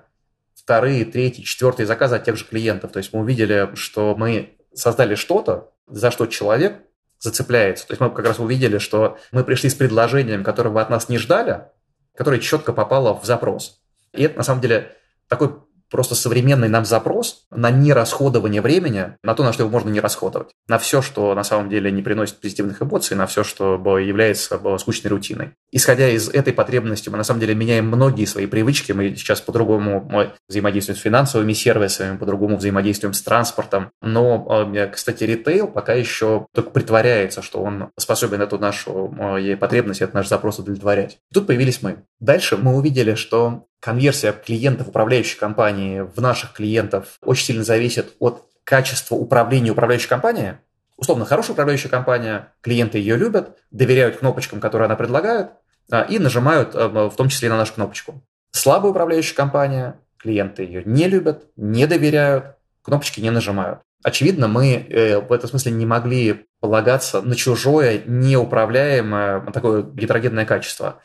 вторые, 0.56 1.06
третьи, 1.06 1.44
четвертые 1.44 1.88
заказы 1.88 2.18
от 2.18 2.26
тех 2.26 2.36
же 2.36 2.44
клиентов. 2.44 2.92
То 2.92 2.98
есть 2.98 3.14
мы 3.14 3.22
увидели, 3.22 3.70
что 3.76 4.14
мы 4.18 4.58
создали 4.74 5.16
что-то, 5.16 5.72
за 5.88 6.12
что 6.12 6.26
человек 6.26 6.82
зацепляется. 7.20 7.88
То 7.88 7.92
есть 7.92 8.02
мы 8.02 8.10
как 8.10 8.26
раз 8.26 8.40
увидели, 8.40 8.78
что 8.78 9.18
мы 9.32 9.44
пришли 9.44 9.70
с 9.70 9.76
предложением, 9.76 10.44
которого 10.44 10.82
от 10.82 10.90
нас 10.90 11.10
не 11.10 11.18
ждали, 11.18 11.64
которое 12.16 12.40
четко 12.40 12.74
попало 12.74 13.20
в 13.20 13.26
запрос. 13.26 13.82
И 14.14 14.24
это 14.24 14.38
на 14.38 14.44
самом 14.44 14.62
деле 14.62 14.96
такой 15.28 15.54
просто 15.90 16.16
современный 16.16 16.70
нам 16.70 16.86
запрос 16.86 17.46
на 17.52 17.72
нерасходование 17.72 18.62
времени, 18.62 19.16
на 19.24 19.34
то, 19.34 19.44
на 19.44 19.54
что 19.54 19.64
его 19.64 19.72
можно 19.72 19.90
не 19.90 20.00
расходовать, 20.00 20.50
на 20.68 20.78
все, 20.78 21.02
что 21.02 21.34
на 21.36 21.44
самом 21.44 21.70
деле 21.70 21.92
не 21.92 22.02
приносит 22.02 22.40
позитивных 22.40 22.82
эмоций, 22.82 23.18
на 23.18 23.28
все, 23.28 23.44
что 23.44 23.76
является 23.98 24.60
скучной 24.78 25.10
рутиной. 25.10 25.52
Исходя 25.72 26.10
из 26.10 26.30
этой 26.30 26.54
потребности, 26.54 27.10
мы 27.10 27.18
на 27.18 27.24
самом 27.24 27.42
деле 27.42 27.56
меняем 27.56 27.88
многие 27.88 28.26
свои 28.26 28.46
привычки, 28.46 28.92
мы 28.92 29.16
сейчас 29.16 29.42
по-другому 29.42 30.30
взаимодействуем 30.48 30.98
с 30.98 31.02
финансовыми 31.02 31.54
сервисами, 31.54 32.18
по-другому 32.18 32.58
взаимодействуем 32.58 33.14
с 33.14 33.22
транспортом, 33.22 33.92
но, 34.02 34.68
э, 34.74 34.88
кстати, 34.88 35.24
ритейл 35.24 35.68
пока 35.68 35.94
еще 35.94 36.48
только 36.54 36.72
притворяется, 36.72 37.42
что 37.42 37.62
он 37.62 37.90
способен 37.98 38.42
эту 38.42 38.58
нашу 38.58 39.14
потребность, 39.60 40.02
этот 40.02 40.16
наш 40.16 40.28
запрос 40.28 40.60
удовлетворять. 40.60 41.20
Тут 41.34 41.48
появились 41.48 41.82
мы. 41.82 42.04
Дальше 42.20 42.58
мы 42.58 42.76
увидели, 42.76 43.16
что 43.16 43.66
конверсия 43.80 44.34
клиентов 44.34 44.90
управляющей 44.90 45.38
компании 45.38 46.02
в 46.02 46.20
наших 46.22 46.54
клиентов 46.54 47.18
очень 47.22 47.46
сильно 47.46 47.64
зависит 47.64 48.14
от 48.20 48.46
качества 48.64 49.16
управления 49.16 49.72
управляющей 49.72 50.08
компанией. 50.08 50.54
Условно, 50.98 51.26
хорошая 51.26 51.54
управляющая 51.54 51.90
компания, 51.90 52.54
клиенты 52.62 52.98
ее 52.98 53.16
любят, 53.16 53.58
доверяют 53.72 54.18
кнопочкам, 54.18 54.60
которые 54.60 54.86
она 54.86 54.96
предлагает, 54.96 55.52
а, 55.90 56.02
и 56.02 56.20
нажимают 56.20 56.76
а, 56.76 57.10
в 57.10 57.16
том 57.16 57.30
числе 57.30 57.48
и 57.48 57.52
на 57.52 57.58
нашу 57.58 57.74
кнопочку. 57.74 58.22
Слабая 58.52 58.92
управляющая 58.92 59.36
компания, 59.36 60.00
клиенты 60.18 60.64
ее 60.64 60.84
не 60.86 61.08
любят, 61.08 61.46
не 61.56 61.88
доверяют, 61.88 62.58
кнопочки 62.82 63.22
не 63.22 63.32
нажимают. 63.32 63.80
Очевидно, 64.04 64.48
мы 64.48 64.76
э, 64.76 65.20
в 65.20 65.32
этом 65.34 65.50
смысле 65.50 65.74
не 65.74 65.86
могли 65.86 66.46
полагаться 66.62 67.22
на 67.22 67.36
чужое, 67.36 68.02
неуправляемое, 68.06 69.42
такое 69.52 69.84
гетерогенное 69.84 70.46
качество. 70.46 71.02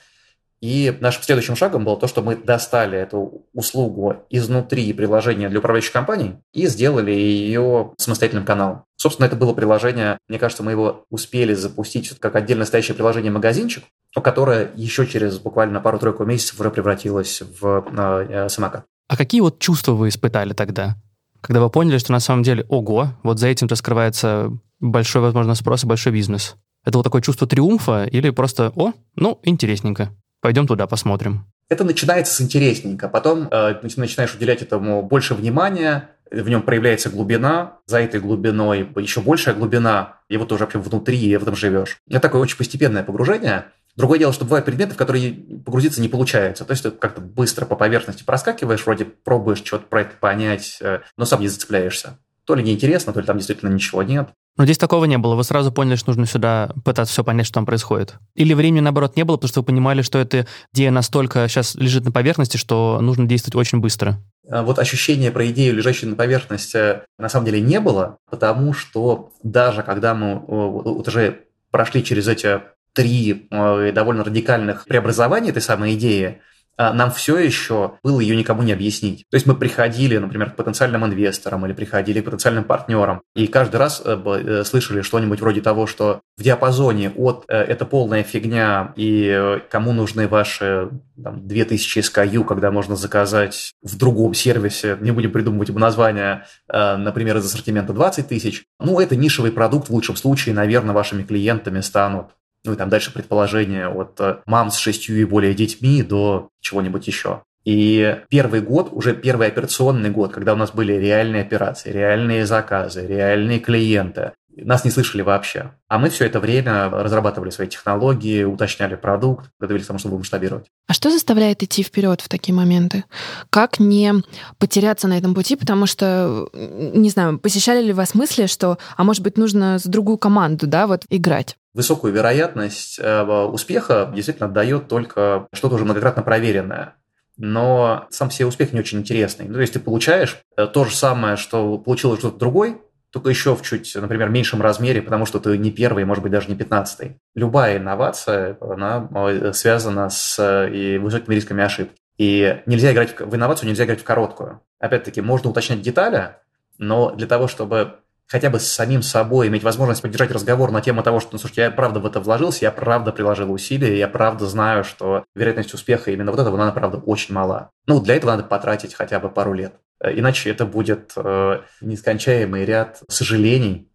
И 0.64 0.96
нашим 1.00 1.22
следующим 1.22 1.56
шагом 1.56 1.84
было 1.84 1.98
то, 1.98 2.06
что 2.06 2.22
мы 2.22 2.36
достали 2.36 2.96
эту 2.96 3.44
услугу 3.52 4.24
изнутри 4.30 4.94
приложения 4.94 5.50
для 5.50 5.58
управляющих 5.58 5.92
компаний 5.92 6.36
и 6.54 6.66
сделали 6.68 7.10
ее 7.10 7.92
самостоятельным 7.98 8.46
каналом. 8.46 8.84
Собственно, 8.96 9.26
это 9.26 9.36
было 9.36 9.52
приложение, 9.52 10.16
мне 10.26 10.38
кажется, 10.38 10.62
мы 10.62 10.70
его 10.70 11.04
успели 11.10 11.52
запустить 11.52 12.18
как 12.18 12.34
отдельно 12.34 12.64
стоящее 12.64 12.94
приложение-магазинчик, 12.94 13.84
которое 14.14 14.70
еще 14.74 15.06
через 15.06 15.38
буквально 15.38 15.82
пару-тройку 15.82 16.24
месяцев 16.24 16.58
уже 16.58 16.70
превратилось 16.70 17.42
в 17.60 17.84
э, 17.98 18.48
самокат. 18.48 18.86
А 19.08 19.18
какие 19.18 19.42
вот 19.42 19.58
чувства 19.58 19.92
вы 19.92 20.08
испытали 20.08 20.54
тогда? 20.54 20.96
Когда 21.42 21.60
вы 21.60 21.68
поняли, 21.68 21.98
что 21.98 22.10
на 22.10 22.20
самом 22.20 22.42
деле, 22.42 22.64
ого, 22.70 23.08
вот 23.22 23.38
за 23.38 23.48
этим-то 23.48 23.76
скрывается 23.76 24.50
большой, 24.80 25.20
возможно, 25.20 25.54
спрос 25.56 25.84
и 25.84 25.86
большой 25.86 26.14
бизнес. 26.14 26.56
Это 26.86 26.96
вот 26.96 27.04
такое 27.04 27.20
чувство 27.20 27.46
триумфа 27.46 28.06
или 28.06 28.30
просто, 28.30 28.72
о, 28.76 28.92
ну, 29.14 29.40
интересненько. 29.42 30.08
Пойдем 30.44 30.66
туда, 30.66 30.86
посмотрим. 30.86 31.46
Это 31.70 31.84
начинается 31.84 32.34
с 32.34 32.40
интересненько, 32.42 33.08
потом 33.08 33.48
э, 33.50 33.80
начинаешь 33.96 34.34
уделять 34.34 34.60
этому 34.60 35.02
больше 35.02 35.34
внимания, 35.34 36.10
в 36.30 36.46
нем 36.50 36.60
проявляется 36.60 37.08
глубина, 37.08 37.78
за 37.86 38.00
этой 38.00 38.20
глубиной 38.20 38.86
еще 38.96 39.22
большая 39.22 39.54
глубина, 39.54 40.16
и 40.28 40.36
вот 40.36 40.52
уже 40.52 40.66
прям 40.66 40.82
внутри, 40.82 41.34
в 41.38 41.42
этом 41.42 41.56
живешь. 41.56 41.96
Это 42.10 42.20
такое 42.20 42.42
очень 42.42 42.58
постепенное 42.58 43.02
погружение. 43.02 43.68
Другое 43.96 44.18
дело, 44.18 44.34
что 44.34 44.44
бывают 44.44 44.66
предметы, 44.66 44.92
в 44.92 44.98
которые 44.98 45.32
погрузиться 45.32 46.02
не 46.02 46.10
получается. 46.10 46.66
То 46.66 46.72
есть 46.72 46.82
ты 46.82 46.90
как-то 46.90 47.22
быстро 47.22 47.64
по 47.64 47.74
поверхности 47.74 48.22
проскакиваешь, 48.22 48.84
вроде 48.84 49.06
пробуешь 49.06 49.64
что-то 49.64 49.86
про 49.86 50.02
это 50.02 50.10
понять, 50.20 50.76
э, 50.82 51.00
но 51.16 51.24
сам 51.24 51.40
не 51.40 51.48
зацепляешься. 51.48 52.18
То 52.44 52.54
ли 52.54 52.62
неинтересно, 52.62 53.14
то 53.14 53.20
ли 53.20 53.24
там 53.24 53.38
действительно 53.38 53.70
ничего 53.70 54.02
нет. 54.02 54.28
Но 54.56 54.64
здесь 54.64 54.78
такого 54.78 55.04
не 55.06 55.18
было. 55.18 55.34
Вы 55.34 55.42
сразу 55.42 55.72
поняли, 55.72 55.96
что 55.96 56.10
нужно 56.10 56.26
сюда 56.26 56.70
пытаться 56.84 57.12
все 57.12 57.24
понять, 57.24 57.46
что 57.46 57.54
там 57.54 57.66
происходит. 57.66 58.14
Или 58.36 58.54
времени, 58.54 58.80
наоборот, 58.80 59.16
не 59.16 59.24
было, 59.24 59.36
потому 59.36 59.48
что 59.48 59.60
вы 59.60 59.66
понимали, 59.66 60.02
что 60.02 60.18
эта 60.18 60.46
идея 60.72 60.92
настолько 60.92 61.48
сейчас 61.48 61.74
лежит 61.74 62.04
на 62.04 62.12
поверхности, 62.12 62.56
что 62.56 63.00
нужно 63.00 63.26
действовать 63.26 63.56
очень 63.56 63.80
быстро. 63.80 64.20
А 64.48 64.62
вот 64.62 64.78
ощущение 64.78 65.32
про 65.32 65.48
идею, 65.50 65.74
лежащую 65.74 66.10
на 66.10 66.16
поверхности, 66.16 67.00
на 67.18 67.28
самом 67.28 67.46
деле 67.46 67.60
не 67.60 67.80
было, 67.80 68.18
потому 68.30 68.72
что 68.74 69.32
даже 69.42 69.82
когда 69.82 70.14
мы 70.14 70.38
вот 70.38 71.08
уже 71.08 71.40
прошли 71.70 72.04
через 72.04 72.28
эти 72.28 72.60
три 72.92 73.48
довольно 73.50 74.22
радикальных 74.22 74.84
преобразования 74.84 75.50
этой 75.50 75.62
самой 75.62 75.94
идеи, 75.94 76.40
нам 76.78 77.10
все 77.10 77.38
еще 77.38 77.94
было 78.02 78.20
ее 78.20 78.36
никому 78.36 78.62
не 78.62 78.72
объяснить. 78.72 79.24
То 79.30 79.36
есть 79.36 79.46
мы 79.46 79.54
приходили, 79.54 80.16
например, 80.18 80.50
к 80.50 80.56
потенциальным 80.56 81.04
инвесторам 81.06 81.64
или 81.66 81.72
приходили 81.72 82.20
к 82.20 82.24
потенциальным 82.24 82.64
партнерам, 82.64 83.22
и 83.34 83.46
каждый 83.46 83.76
раз 83.76 84.02
э, 84.04 84.16
э, 84.16 84.64
слышали 84.64 85.02
что-нибудь 85.02 85.40
вроде 85.40 85.60
того, 85.60 85.86
что 85.86 86.20
в 86.36 86.42
диапазоне 86.42 87.10
от 87.10 87.44
э, 87.48 87.56
«это 87.56 87.84
полная 87.84 88.22
фигня» 88.22 88.92
и 88.96 89.60
«кому 89.70 89.92
нужны 89.92 90.28
ваши 90.28 90.90
там, 91.22 91.46
2000 91.46 91.98
SKU, 92.00 92.44
когда 92.44 92.70
можно 92.70 92.96
заказать 92.96 93.72
в 93.82 93.96
другом 93.96 94.34
сервисе, 94.34 94.96
не 95.00 95.10
будем 95.10 95.32
придумывать 95.32 95.68
ему 95.68 95.78
название, 95.78 96.46
например, 96.68 97.36
из 97.36 97.46
ассортимента 97.46 97.92
20 97.92 98.28
тысяч», 98.28 98.64
ну, 98.80 98.98
это 99.00 99.16
нишевый 99.16 99.52
продукт 99.52 99.88
в 99.88 99.92
лучшем 99.92 100.16
случае, 100.16 100.54
наверное, 100.54 100.94
вашими 100.94 101.22
клиентами 101.22 101.80
станут 101.80 102.28
ну 102.64 102.72
и 102.72 102.76
там 102.76 102.88
дальше 102.88 103.12
предположение 103.12 103.88
от 103.88 104.20
э, 104.20 104.36
мам 104.46 104.70
с 104.70 104.78
шестью 104.78 105.16
и 105.16 105.24
более 105.24 105.54
детьми 105.54 106.02
до 106.02 106.48
чего-нибудь 106.60 107.06
еще. 107.06 107.42
И 107.64 108.20
первый 108.28 108.60
год, 108.60 108.88
уже 108.92 109.14
первый 109.14 109.48
операционный 109.48 110.10
год, 110.10 110.32
когда 110.32 110.52
у 110.52 110.56
нас 110.56 110.72
были 110.72 110.92
реальные 110.92 111.42
операции, 111.42 111.92
реальные 111.92 112.44
заказы, 112.44 113.06
реальные 113.06 113.58
клиенты, 113.58 114.32
нас 114.56 114.84
не 114.84 114.90
слышали 114.90 115.22
вообще. 115.22 115.72
А 115.88 115.98
мы 115.98 116.10
все 116.10 116.26
это 116.26 116.40
время 116.40 116.88
разрабатывали 116.90 117.50
свои 117.50 117.66
технологии, 117.66 118.44
уточняли 118.44 118.94
продукт, 118.94 119.50
готовились 119.58 119.84
к 119.84 119.88
тому, 119.88 119.98
чтобы 119.98 120.18
масштабировать. 120.18 120.66
А 120.86 120.92
что 120.92 121.10
заставляет 121.10 121.62
идти 121.62 121.82
вперед 121.82 122.20
в 122.20 122.28
такие 122.28 122.54
моменты? 122.54 123.04
Как 123.50 123.80
не 123.80 124.12
потеряться 124.58 125.08
на 125.08 125.18
этом 125.18 125.34
пути? 125.34 125.56
Потому 125.56 125.86
что, 125.86 126.48
не 126.52 127.10
знаю, 127.10 127.38
посещали 127.38 127.84
ли 127.84 127.92
вас 127.92 128.14
мысли, 128.14 128.46
что, 128.46 128.78
а 128.96 129.04
может 129.04 129.22
быть, 129.22 129.38
нужно 129.38 129.78
с 129.78 129.84
другую 129.84 130.18
команду, 130.18 130.66
да, 130.66 130.86
вот 130.86 131.02
играть? 131.08 131.56
Высокую 131.72 132.12
вероятность 132.12 132.98
э, 133.00 133.22
успеха 133.22 134.12
действительно 134.14 134.48
дает 134.48 134.88
только 134.88 135.48
что-то 135.52 135.74
уже 135.74 135.84
многократно 135.84 136.22
проверенное 136.22 136.94
но 137.36 138.06
сам 138.10 138.30
себе 138.30 138.46
успех 138.46 138.72
не 138.72 138.78
очень 138.78 139.00
интересный. 139.00 139.46
Ну, 139.46 139.54
то 139.54 139.60
есть 139.60 139.72
ты 139.72 139.80
получаешь 139.80 140.38
э, 140.56 140.66
то 140.66 140.84
же 140.84 140.94
самое, 140.94 141.36
что 141.36 141.78
получил 141.78 142.16
что-то 142.16 142.38
другой, 142.38 142.80
только 143.14 143.30
еще 143.30 143.54
в 143.54 143.62
чуть, 143.62 143.94
например, 143.94 144.28
меньшем 144.28 144.60
размере, 144.60 145.00
потому 145.00 145.24
что 145.24 145.38
ты 145.38 145.56
не 145.56 145.70
первый, 145.70 146.04
может 146.04 146.24
быть, 146.24 146.32
даже 146.32 146.48
не 146.48 146.56
пятнадцатый. 146.56 147.20
Любая 147.36 147.78
инновация, 147.78 148.58
она 148.60 149.08
э, 149.14 149.52
связана 149.52 150.10
с 150.10 150.36
э, 150.40 150.74
и 150.74 150.98
высокими 150.98 151.36
рисками 151.36 151.62
ошибки. 151.62 151.94
И 152.18 152.60
нельзя 152.66 152.92
играть 152.92 153.20
в 153.20 153.32
инновацию, 153.36 153.68
нельзя 153.68 153.84
играть 153.84 154.00
в 154.00 154.04
короткую. 154.04 154.62
Опять-таки, 154.80 155.20
можно 155.20 155.50
уточнять 155.50 155.80
детали, 155.80 156.38
но 156.78 157.12
для 157.12 157.28
того, 157.28 157.46
чтобы 157.46 158.00
хотя 158.26 158.50
бы 158.50 158.58
с 158.58 158.66
самим 158.66 159.02
собой 159.02 159.48
иметь 159.48 159.62
возможность 159.62 160.02
поддержать 160.02 160.30
разговор 160.30 160.70
на 160.70 160.80
тему 160.80 161.02
того, 161.02 161.20
что, 161.20 161.30
ну, 161.32 161.38
слушайте, 161.38 161.62
я 161.62 161.70
правда 161.70 162.00
в 162.00 162.06
это 162.06 162.20
вложился, 162.20 162.64
я 162.64 162.72
правда 162.72 163.12
приложил 163.12 163.52
усилия, 163.52 163.98
я 163.98 164.08
правда 164.08 164.46
знаю, 164.46 164.84
что 164.84 165.24
вероятность 165.34 165.74
успеха 165.74 166.10
именно 166.10 166.30
вот 166.30 166.40
этого, 166.40 166.60
она, 166.60 166.72
правда, 166.72 166.98
очень 166.98 167.34
мала. 167.34 167.70
Ну, 167.86 168.00
для 168.00 168.16
этого 168.16 168.32
надо 168.32 168.44
потратить 168.44 168.94
хотя 168.94 169.20
бы 169.20 169.28
пару 169.28 169.52
лет. 169.52 169.74
Э, 170.00 170.12
иначе 170.18 170.50
это 170.50 170.66
будет 170.66 171.12
э, 171.16 171.60
нескончаемый 171.80 172.64
ряд 172.64 173.02
сожалений 173.08 173.88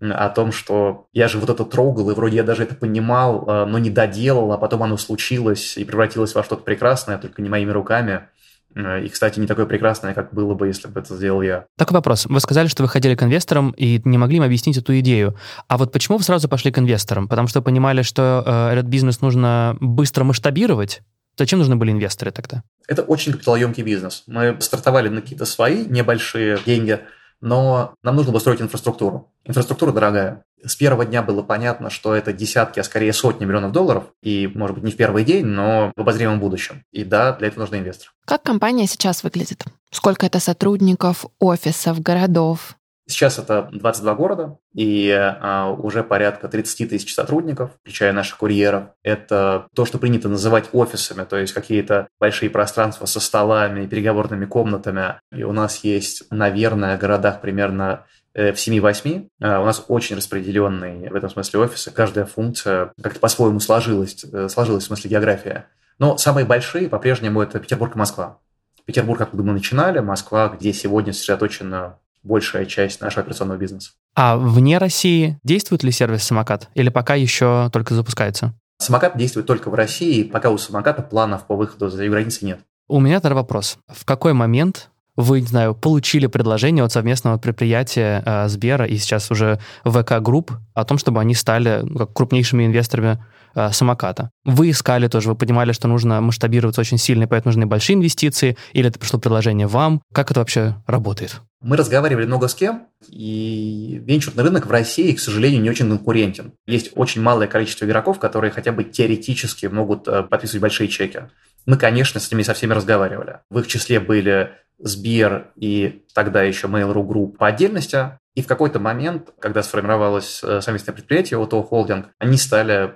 о 0.00 0.30
том, 0.30 0.50
что 0.50 1.08
я 1.12 1.28
же 1.28 1.38
вот 1.38 1.50
это 1.50 1.64
трогал, 1.64 2.10
и 2.10 2.14
вроде 2.14 2.36
я 2.36 2.42
даже 2.42 2.62
это 2.62 2.74
понимал, 2.74 3.44
э, 3.46 3.64
но 3.66 3.78
не 3.78 3.90
доделал, 3.90 4.52
а 4.52 4.58
потом 4.58 4.82
оно 4.82 4.96
случилось 4.96 5.76
и 5.76 5.84
превратилось 5.84 6.34
во 6.34 6.42
что-то 6.42 6.62
прекрасное, 6.62 7.18
только 7.18 7.42
не 7.42 7.48
моими 7.48 7.70
руками. 7.70 8.28
И, 8.76 9.08
кстати, 9.08 9.40
не 9.40 9.46
такое 9.46 9.66
прекрасное, 9.66 10.14
как 10.14 10.32
было 10.32 10.54
бы, 10.54 10.68
если 10.68 10.86
бы 10.88 11.00
это 11.00 11.16
сделал 11.16 11.42
я. 11.42 11.66
Такой 11.76 11.94
вопрос. 11.94 12.26
Вы 12.26 12.38
сказали, 12.40 12.68
что 12.68 12.82
вы 12.82 12.88
ходили 12.88 13.16
к 13.16 13.22
инвесторам 13.22 13.72
и 13.76 14.00
не 14.04 14.16
могли 14.16 14.36
им 14.36 14.44
объяснить 14.44 14.76
эту 14.76 14.98
идею. 15.00 15.36
А 15.66 15.76
вот 15.76 15.90
почему 15.90 16.18
вы 16.18 16.24
сразу 16.24 16.48
пошли 16.48 16.70
к 16.70 16.78
инвесторам? 16.78 17.26
Потому 17.26 17.48
что 17.48 17.62
понимали, 17.62 18.02
что 18.02 18.44
э, 18.46 18.72
этот 18.74 18.86
бизнес 18.86 19.20
нужно 19.20 19.76
быстро 19.80 20.22
масштабировать? 20.22 21.02
Зачем 21.36 21.58
нужны 21.58 21.76
были 21.76 21.90
инвесторы 21.90 22.30
тогда? 22.30 22.62
Это 22.86 23.02
очень 23.02 23.32
капиталоемкий 23.32 23.82
бизнес. 23.82 24.24
Мы 24.26 24.56
стартовали 24.60 25.08
на 25.08 25.20
какие-то 25.20 25.46
свои 25.46 25.84
небольшие 25.86 26.58
деньги, 26.64 27.00
но 27.40 27.94
нам 28.02 28.16
нужно 28.16 28.32
было 28.32 28.40
строить 28.40 28.60
инфраструктуру. 28.60 29.32
Инфраструктура 29.44 29.92
дорогая. 29.92 30.44
С 30.62 30.76
первого 30.76 31.06
дня 31.06 31.22
было 31.22 31.42
понятно, 31.42 31.88
что 31.88 32.14
это 32.14 32.32
десятки, 32.32 32.80
а 32.80 32.84
скорее 32.84 33.12
сотни 33.12 33.44
миллионов 33.44 33.72
долларов, 33.72 34.04
и, 34.22 34.50
может 34.54 34.76
быть, 34.76 34.84
не 34.84 34.90
в 34.90 34.96
первый 34.96 35.24
день, 35.24 35.46
но 35.46 35.92
в 35.96 36.00
обозримом 36.00 36.38
будущем. 36.38 36.84
И 36.92 37.04
да, 37.04 37.32
для 37.32 37.48
этого 37.48 37.60
нужны 37.60 37.76
инвесторы. 37.76 38.10
Как 38.26 38.42
компания 38.42 38.86
сейчас 38.86 39.24
выглядит? 39.24 39.64
Сколько 39.90 40.26
это 40.26 40.38
сотрудников, 40.38 41.24
офисов, 41.38 42.00
городов? 42.00 42.76
Сейчас 43.10 43.38
это 43.38 43.68
22 43.72 44.14
города 44.14 44.58
и 44.72 45.10
а, 45.10 45.70
уже 45.70 46.04
порядка 46.04 46.48
30 46.48 46.88
тысяч 46.88 47.14
сотрудников, 47.14 47.72
включая 47.82 48.12
наших 48.12 48.38
курьеров. 48.38 48.90
Это 49.02 49.66
то, 49.74 49.84
что 49.84 49.98
принято 49.98 50.28
называть 50.28 50.70
офисами, 50.72 51.24
то 51.24 51.36
есть 51.36 51.52
какие-то 51.52 52.08
большие 52.20 52.50
пространства 52.50 53.06
со 53.06 53.20
столами 53.20 53.86
переговорными 53.86 54.46
комнатами. 54.46 55.20
И 55.32 55.42
у 55.42 55.52
нас 55.52 55.82
есть, 55.82 56.24
наверное, 56.30 56.96
в 56.96 57.00
городах 57.00 57.40
примерно 57.40 58.06
э, 58.32 58.52
в 58.52 58.56
7-8. 58.56 59.28
А, 59.42 59.60
у 59.60 59.64
нас 59.64 59.84
очень 59.88 60.16
распределенные 60.16 61.10
в 61.10 61.14
этом 61.14 61.30
смысле 61.30 61.60
офисы. 61.60 61.90
Каждая 61.90 62.26
функция 62.26 62.92
как-то 63.02 63.18
по-своему 63.18 63.58
сложилась, 63.58 64.24
э, 64.24 64.48
сложилась 64.48 64.84
в 64.84 64.86
смысле 64.86 65.10
география. 65.10 65.66
Но 65.98 66.16
самые 66.16 66.46
большие 66.46 66.88
по-прежнему 66.88 67.42
это 67.42 67.58
Петербург 67.58 67.96
и 67.96 67.98
Москва. 67.98 68.38
Петербург, 68.86 69.18
как 69.18 69.32
мы 69.32 69.42
начинали, 69.52 69.98
Москва, 69.98 70.48
где 70.48 70.72
сегодня 70.72 71.12
сосредоточена 71.12 71.98
большая 72.22 72.66
часть 72.66 73.00
нашего 73.00 73.22
операционного 73.22 73.58
бизнеса. 73.58 73.92
А 74.14 74.36
вне 74.36 74.78
России 74.78 75.38
действует 75.44 75.82
ли 75.82 75.92
сервис 75.92 76.24
«Самокат» 76.24 76.68
или 76.74 76.88
пока 76.88 77.14
еще 77.14 77.70
только 77.72 77.94
запускается? 77.94 78.54
Самокат 78.78 79.16
действует 79.16 79.46
только 79.46 79.70
в 79.70 79.74
России, 79.74 80.22
пока 80.22 80.50
у 80.50 80.58
самоката 80.58 81.02
планов 81.02 81.46
по 81.46 81.54
выходу 81.54 81.88
за 81.90 82.08
границы 82.08 82.46
нет. 82.46 82.60
У 82.88 82.98
меня 82.98 83.20
тогда 83.20 83.36
вопрос. 83.36 83.78
В 83.88 84.04
какой 84.04 84.32
момент 84.32 84.90
вы, 85.20 85.40
не 85.40 85.46
знаю, 85.46 85.74
получили 85.74 86.26
предложение 86.26 86.84
от 86.84 86.92
совместного 86.92 87.38
предприятия 87.38 88.22
э, 88.24 88.48
Сбера 88.48 88.84
и 88.84 88.96
сейчас 88.96 89.30
уже 89.30 89.58
VK 89.84 90.20
Group 90.20 90.52
о 90.74 90.84
том, 90.84 90.98
чтобы 90.98 91.20
они 91.20 91.34
стали 91.34 91.80
ну, 91.82 91.98
как 91.98 92.12
крупнейшими 92.12 92.66
инвесторами 92.66 93.22
э, 93.54 93.70
самоката. 93.72 94.30
Вы 94.44 94.70
искали 94.70 95.08
тоже, 95.08 95.28
вы 95.28 95.36
понимали, 95.36 95.72
что 95.72 95.88
нужно 95.88 96.20
масштабироваться 96.20 96.80
очень 96.80 96.98
сильно, 96.98 97.24
и 97.24 97.26
поэтому 97.26 97.50
нужны 97.50 97.66
большие 97.66 97.96
инвестиции, 97.96 98.56
или 98.72 98.88
это 98.88 98.98
пришло 98.98 99.18
предложение 99.18 99.66
вам? 99.66 100.02
Как 100.12 100.30
это 100.30 100.40
вообще 100.40 100.76
работает? 100.86 101.40
Мы 101.62 101.76
разговаривали 101.76 102.24
много 102.24 102.48
с 102.48 102.54
кем, 102.54 102.86
и 103.08 104.00
венчурный 104.02 104.44
рынок 104.44 104.66
в 104.66 104.70
России, 104.70 105.12
к 105.12 105.20
сожалению, 105.20 105.60
не 105.60 105.68
очень 105.68 105.88
конкурентен. 105.88 106.52
Есть 106.66 106.92
очень 106.94 107.20
малое 107.20 107.48
количество 107.48 107.84
игроков, 107.84 108.18
которые 108.18 108.50
хотя 108.50 108.72
бы 108.72 108.84
теоретически 108.84 109.66
могут 109.66 110.08
э, 110.08 110.22
подписывать 110.22 110.62
большие 110.62 110.88
чеки. 110.88 111.24
Мы, 111.66 111.76
конечно, 111.76 112.18
с 112.18 112.30
ними 112.30 112.42
со 112.42 112.54
всеми 112.54 112.72
разговаривали. 112.72 113.40
В 113.50 113.58
их 113.58 113.66
числе 113.66 114.00
были 114.00 114.52
Сбер 114.82 115.52
и 115.56 116.04
тогда 116.14 116.42
еще 116.42 116.66
Mail.ru 116.66 117.06
Group 117.06 117.36
по 117.36 117.46
отдельности. 117.46 118.18
И 118.34 118.42
в 118.42 118.46
какой-то 118.46 118.78
момент, 118.78 119.30
когда 119.38 119.62
сформировалось 119.62 120.42
э, 120.42 120.60
совместное 120.60 120.94
предприятие 120.94 121.38
ОТО 121.38 121.62
Холдинг, 121.62 122.08
они 122.18 122.36
стали 122.36 122.94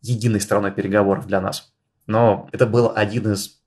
единой 0.00 0.40
стороной 0.40 0.72
переговоров 0.72 1.26
для 1.26 1.40
нас. 1.40 1.72
Но 2.06 2.48
это 2.52 2.66
был 2.66 2.92
один 2.94 3.32
из 3.32 3.59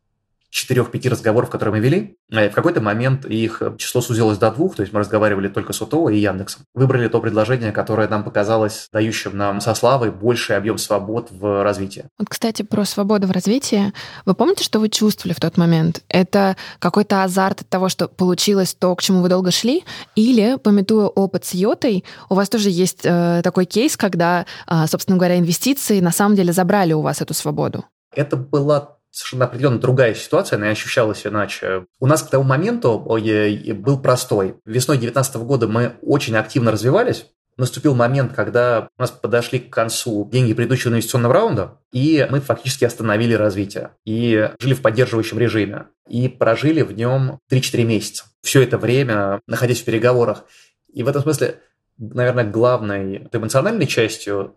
четырех-пяти 0.54 1.10
разговоров, 1.10 1.50
которые 1.50 1.74
мы 1.74 1.80
вели, 1.80 2.18
э, 2.32 2.50
в 2.50 2.54
какой-то 2.54 2.80
момент 2.80 3.26
их 3.26 3.62
число 3.78 4.02
сузилось 4.02 4.38
до 4.38 4.52
двух, 4.52 4.76
то 4.76 4.84
есть 4.84 4.94
мы 4.94 5.00
разговаривали 5.00 5.48
только 5.48 5.74
с 5.74 5.82
ОТО 5.82 6.10
и 6.10 6.18
Яндексом. 6.18 6.64
Выбрали 6.76 7.08
то 7.08 7.20
предложение, 7.20 7.72
которое 7.72 8.08
нам 8.08 8.24
показалось 8.24 8.88
дающим 8.94 9.36
нам 9.36 9.62
со 9.62 9.74
Славой 9.74 10.12
больший 10.12 10.56
объем 10.56 10.78
свобод 10.78 11.30
в 11.32 11.64
развитии. 11.64 12.06
Вот, 12.20 12.30
кстати, 12.30 12.62
про 12.62 12.86
свободу 12.86 13.28
в 13.28 13.32
развитии. 13.32 13.92
Вы 14.26 14.36
помните, 14.36 14.64
что 14.64 14.80
вы 14.80 14.90
чувствовали 14.90 15.34
в 15.34 15.40
тот 15.40 15.58
момент? 15.58 16.04
Это 16.08 16.56
какой-то 16.80 17.24
азарт 17.24 17.62
от 17.62 17.70
того, 17.70 17.90
что 17.90 18.08
получилось 18.08 18.76
то, 18.76 18.96
к 18.96 19.02
чему 19.02 19.22
вы 19.22 19.30
долго 19.30 19.50
шли? 19.50 19.84
Или, 20.16 20.58
пометуя 20.58 21.08
опыт 21.08 21.46
с 21.46 21.54
Йотой, 21.56 22.06
у 22.30 22.36
вас 22.36 22.50
тоже 22.50 22.70
есть 22.70 23.02
э, 23.04 23.42
такой 23.44 23.66
кейс, 23.66 23.98
когда, 23.98 24.46
э, 24.68 24.86
собственно 24.88 25.18
говоря, 25.18 25.40
инвестиции 25.40 26.00
на 26.00 26.12
самом 26.12 26.36
деле 26.36 26.54
забрали 26.54 26.94
у 26.94 27.02
вас 27.02 27.22
эту 27.22 27.34
свободу? 27.34 27.86
Это 28.16 28.38
была 28.38 28.98
совершенно 29.14 29.46
определенно 29.46 29.80
другая 29.80 30.16
ситуация, 30.16 30.58
она 30.58 30.70
ощущалась 30.70 31.26
иначе. 31.26 31.86
У 32.00 32.08
нас 32.08 32.24
к 32.24 32.30
тому 32.30 32.44
моменту 32.44 33.00
был 33.00 34.00
простой. 34.02 34.56
Весной 34.66 34.98
2019 34.98 35.36
года 35.38 35.68
мы 35.68 35.94
очень 36.02 36.36
активно 36.36 36.72
развивались, 36.72 37.28
наступил 37.56 37.94
момент, 37.94 38.34
когда 38.34 38.90
у 38.98 39.02
нас 39.02 39.12
подошли 39.12 39.60
к 39.60 39.72
концу 39.72 40.28
деньги 40.32 40.56
предыдущего 40.56 40.92
инвестиционного 40.92 41.36
раунда, 41.36 41.80
и 41.92 42.28
мы 42.32 42.42
фактически 42.42 42.84
остановили 42.86 43.36
развитие. 43.36 43.92
И 44.06 44.50
жили 44.60 44.74
в 44.74 44.82
поддерживающем 44.82 45.38
режиме. 45.38 45.86
И 46.10 46.28
прожили 46.28 46.82
в 46.82 46.94
нем 46.94 47.38
3-4 47.52 47.84
месяца. 47.84 48.26
Все 48.42 48.64
это 48.64 48.80
время 48.80 49.40
находясь 49.46 49.82
в 49.82 49.86
переговорах. 49.86 50.46
И 50.92 51.04
в 51.04 51.08
этом 51.08 51.22
смысле, 51.22 51.60
наверное, 52.00 52.44
главной 52.44 53.30
эмоциональной 53.32 53.86
частью 53.86 54.56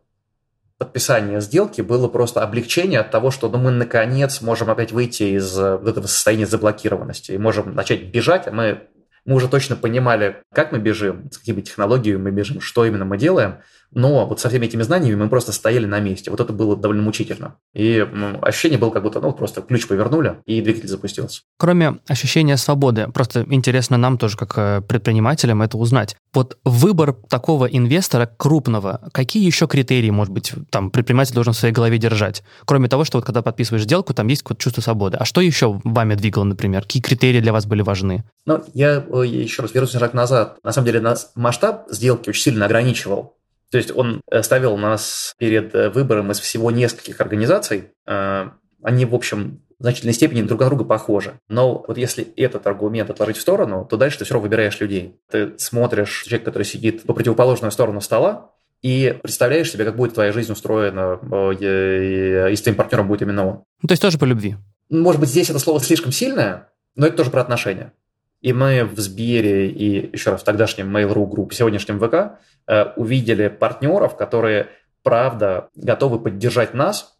подписания 0.78 1.40
сделки 1.40 1.80
было 1.80 2.08
просто 2.08 2.42
облегчение 2.42 3.00
от 3.00 3.10
того, 3.10 3.30
что 3.30 3.48
ну, 3.48 3.58
мы 3.58 3.70
наконец 3.70 4.40
можем 4.40 4.70
опять 4.70 4.92
выйти 4.92 5.36
из 5.36 5.58
э, 5.58 5.78
этого 5.86 6.06
состояния 6.06 6.46
заблокированности. 6.46 7.32
И 7.32 7.38
можем 7.38 7.74
начать 7.74 8.04
бежать, 8.04 8.46
а 8.46 8.52
мы, 8.52 8.82
мы 9.24 9.36
уже 9.36 9.48
точно 9.48 9.76
понимали, 9.76 10.42
как 10.52 10.72
мы 10.72 10.78
бежим, 10.78 11.30
с 11.30 11.38
какими 11.38 11.60
технологиями 11.62 12.22
мы 12.22 12.30
бежим, 12.30 12.60
что 12.60 12.84
именно 12.84 13.04
мы 13.04 13.18
делаем– 13.18 13.58
но 13.92 14.26
вот 14.26 14.40
со 14.40 14.48
всеми 14.48 14.66
этими 14.66 14.82
знаниями 14.82 15.16
мы 15.16 15.28
просто 15.28 15.52
стояли 15.52 15.86
на 15.86 16.00
месте. 16.00 16.30
Вот 16.30 16.40
это 16.40 16.52
было 16.52 16.76
довольно 16.76 17.02
мучительно. 17.02 17.56
И 17.74 18.06
ощущение 18.42 18.78
было, 18.78 18.90
как 18.90 19.02
будто 19.02 19.20
ну, 19.20 19.32
просто 19.32 19.62
ключ 19.62 19.86
повернули, 19.86 20.36
и 20.44 20.60
двигатель 20.60 20.88
запустился. 20.88 21.42
Кроме 21.58 21.98
ощущения 22.06 22.56
свободы, 22.56 23.08
просто 23.12 23.46
интересно 23.48 23.96
нам 23.96 24.18
тоже, 24.18 24.36
как 24.36 24.52
э, 24.56 24.82
предпринимателям, 24.82 25.62
это 25.62 25.78
узнать. 25.78 26.16
Вот 26.32 26.58
выбор 26.64 27.14
такого 27.28 27.66
инвестора 27.66 28.30
крупного, 28.36 29.08
какие 29.12 29.44
еще 29.44 29.66
критерии, 29.66 30.10
может 30.10 30.32
быть, 30.32 30.52
там 30.70 30.90
предприниматель 30.90 31.34
должен 31.34 31.52
в 31.52 31.56
своей 31.56 31.74
голове 31.74 31.98
держать? 31.98 32.42
Кроме 32.64 32.88
того, 32.88 33.04
что 33.04 33.18
вот 33.18 33.24
когда 33.24 33.42
подписываешь 33.42 33.84
сделку, 33.84 34.14
там 34.14 34.26
есть 34.28 34.42
какое-то 34.42 34.62
чувство 34.62 34.80
свободы. 34.82 35.16
А 35.16 35.24
что 35.24 35.40
еще 35.40 35.80
вами 35.84 36.14
двигало, 36.14 36.44
например? 36.44 36.82
Какие 36.82 37.02
критерии 37.02 37.40
для 37.40 37.52
вас 37.52 37.66
были 37.66 37.82
важны? 37.82 38.24
Ну, 38.44 38.62
я 38.74 38.96
еще 38.96 39.62
раз 39.62 39.74
вернусь 39.74 39.94
на 39.94 40.00
шаг 40.00 40.14
назад. 40.14 40.58
На 40.62 40.72
самом 40.72 40.86
деле, 40.86 41.00
нас 41.00 41.32
масштаб 41.34 41.86
сделки 41.90 42.28
очень 42.28 42.42
сильно 42.42 42.66
ограничивал. 42.66 43.35
То 43.70 43.78
есть 43.78 43.90
он 43.94 44.20
э, 44.30 44.42
ставил 44.42 44.76
нас 44.76 45.34
перед 45.38 45.74
э, 45.74 45.90
выбором 45.90 46.30
из 46.30 46.40
всего 46.40 46.70
нескольких 46.70 47.20
организаций. 47.20 47.90
Э, 48.06 48.50
они, 48.82 49.04
в 49.04 49.14
общем, 49.14 49.62
в 49.78 49.82
значительной 49.82 50.14
степени 50.14 50.42
друг 50.42 50.60
на 50.60 50.66
друга 50.66 50.84
похожи. 50.84 51.38
Но 51.48 51.84
вот 51.86 51.98
если 51.98 52.24
этот 52.36 52.66
аргумент 52.66 53.10
отложить 53.10 53.36
в 53.36 53.40
сторону, 53.40 53.86
то 53.88 53.96
дальше 53.96 54.18
ты 54.18 54.24
все 54.24 54.34
равно 54.34 54.48
выбираешь 54.48 54.80
людей. 54.80 55.20
Ты 55.30 55.54
смотришь 55.58 56.22
человека, 56.24 56.46
который 56.46 56.62
сидит 56.62 57.02
по 57.02 57.12
противоположную 57.12 57.72
сторону 57.72 58.00
стола, 58.00 58.52
и 58.82 59.18
представляешь 59.22 59.70
себе, 59.70 59.84
как 59.84 59.96
будет 59.96 60.14
твоя 60.14 60.32
жизнь 60.32 60.52
устроена, 60.52 61.18
и 61.58 62.54
с 62.54 62.62
твоим 62.62 62.76
партнером 62.76 63.08
будет 63.08 63.22
именно 63.22 63.46
он. 63.46 63.64
Ну, 63.82 63.88
то 63.88 63.92
есть 63.92 64.02
тоже 64.02 64.18
по 64.18 64.24
любви. 64.24 64.56
Может 64.90 65.20
быть, 65.20 65.30
здесь 65.30 65.50
это 65.50 65.58
слово 65.58 65.80
слишком 65.80 66.12
сильное, 66.12 66.68
но 66.94 67.06
это 67.06 67.16
тоже 67.16 67.30
про 67.30 67.40
отношения. 67.40 67.92
И 68.40 68.52
мы 68.52 68.84
в 68.84 68.98
Сбере 68.98 69.68
и 69.70 70.12
еще 70.12 70.30
раз 70.30 70.42
в 70.42 70.44
тогдашнем 70.44 70.94
Mail.ru 70.94 71.26
группе, 71.26 71.56
сегодняшнем 71.56 71.98
ВК, 71.98 72.38
э, 72.66 72.92
увидели 72.96 73.48
партнеров, 73.48 74.16
которые, 74.16 74.68
правда, 75.02 75.68
готовы 75.74 76.18
поддержать 76.20 76.74
нас, 76.74 77.16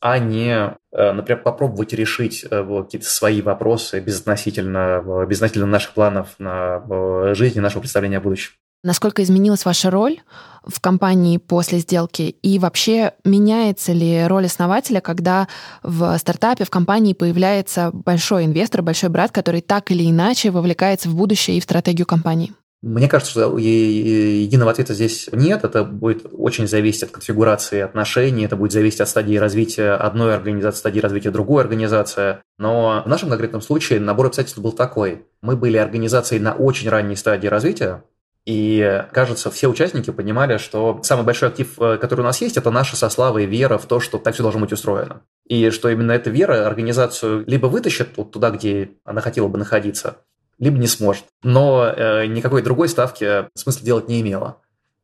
а 0.00 0.18
не, 0.18 0.76
э, 0.92 1.12
например, 1.12 1.42
попробовать 1.42 1.92
решить 1.92 2.44
э, 2.44 2.82
какие-то 2.84 3.06
свои 3.06 3.42
вопросы 3.42 4.00
безотносительно, 4.00 5.26
безотносительно 5.28 5.66
наших 5.66 5.92
планов 5.92 6.34
на 6.38 7.34
жизнь 7.34 7.58
и 7.58 7.60
нашего 7.62 7.80
представления 7.80 8.18
о 8.18 8.20
будущем. 8.20 8.52
Насколько 8.84 9.22
изменилась 9.22 9.64
ваша 9.64 9.90
роль 9.90 10.18
в 10.62 10.78
компании 10.78 11.38
после 11.38 11.78
сделки? 11.78 12.36
И 12.42 12.58
вообще 12.58 13.12
меняется 13.24 13.94
ли 13.94 14.26
роль 14.26 14.44
основателя, 14.44 15.00
когда 15.00 15.48
в 15.82 16.18
стартапе, 16.18 16.64
в 16.64 16.70
компании 16.70 17.14
появляется 17.14 17.90
большой 17.94 18.44
инвестор, 18.44 18.82
большой 18.82 19.08
брат, 19.08 19.32
который 19.32 19.62
так 19.62 19.90
или 19.90 20.08
иначе 20.08 20.50
вовлекается 20.50 21.08
в 21.08 21.14
будущее 21.14 21.56
и 21.56 21.60
в 21.60 21.64
стратегию 21.64 22.06
компании? 22.06 22.52
Мне 22.82 23.08
кажется, 23.08 23.30
что 23.30 23.56
единого 23.56 24.72
ответа 24.72 24.92
здесь 24.92 25.30
нет. 25.32 25.64
Это 25.64 25.82
будет 25.84 26.26
очень 26.30 26.68
зависеть 26.68 27.04
от 27.04 27.10
конфигурации 27.12 27.80
отношений, 27.80 28.44
это 28.44 28.56
будет 28.56 28.72
зависеть 28.72 29.00
от 29.00 29.08
стадии 29.08 29.36
развития 29.36 29.92
одной 29.92 30.34
организации, 30.34 30.80
стадии 30.80 31.00
развития 31.00 31.30
другой 31.30 31.62
организации. 31.62 32.40
Но 32.58 33.02
в 33.02 33.08
нашем 33.08 33.30
конкретном 33.30 33.62
случае 33.62 34.00
набор 34.00 34.26
обстоятельств 34.26 34.60
был 34.60 34.72
такой. 34.72 35.24
Мы 35.40 35.56
были 35.56 35.78
организацией 35.78 36.42
на 36.42 36.52
очень 36.52 36.90
ранней 36.90 37.16
стадии 37.16 37.46
развития, 37.46 38.04
и, 38.46 39.06
кажется, 39.12 39.50
все 39.50 39.68
участники 39.68 40.10
понимали, 40.10 40.58
что 40.58 41.00
самый 41.02 41.24
большой 41.24 41.48
актив, 41.48 41.80
э, 41.80 41.96
который 41.96 42.20
у 42.20 42.24
нас 42.24 42.42
есть, 42.42 42.58
это 42.58 42.70
наша 42.70 42.94
со 42.94 43.08
Славой 43.08 43.46
вера 43.46 43.78
в 43.78 43.86
то, 43.86 44.00
что 44.00 44.18
так 44.18 44.34
все 44.34 44.42
должно 44.42 44.60
быть 44.60 44.72
устроено. 44.72 45.22
И 45.46 45.70
что 45.70 45.88
именно 45.88 46.12
эта 46.12 46.28
вера 46.28 46.66
организацию 46.66 47.44
либо 47.46 47.66
вытащит 47.68 48.10
вот 48.16 48.32
туда, 48.32 48.50
где 48.50 48.90
она 49.04 49.22
хотела 49.22 49.48
бы 49.48 49.56
находиться, 49.56 50.18
либо 50.58 50.76
не 50.76 50.86
сможет. 50.88 51.24
Но 51.42 51.86
э, 51.86 52.26
никакой 52.26 52.60
другой 52.60 52.90
ставки 52.90 53.48
смысла 53.54 53.82
делать 53.82 54.08
не 54.08 54.20
имела. 54.20 54.58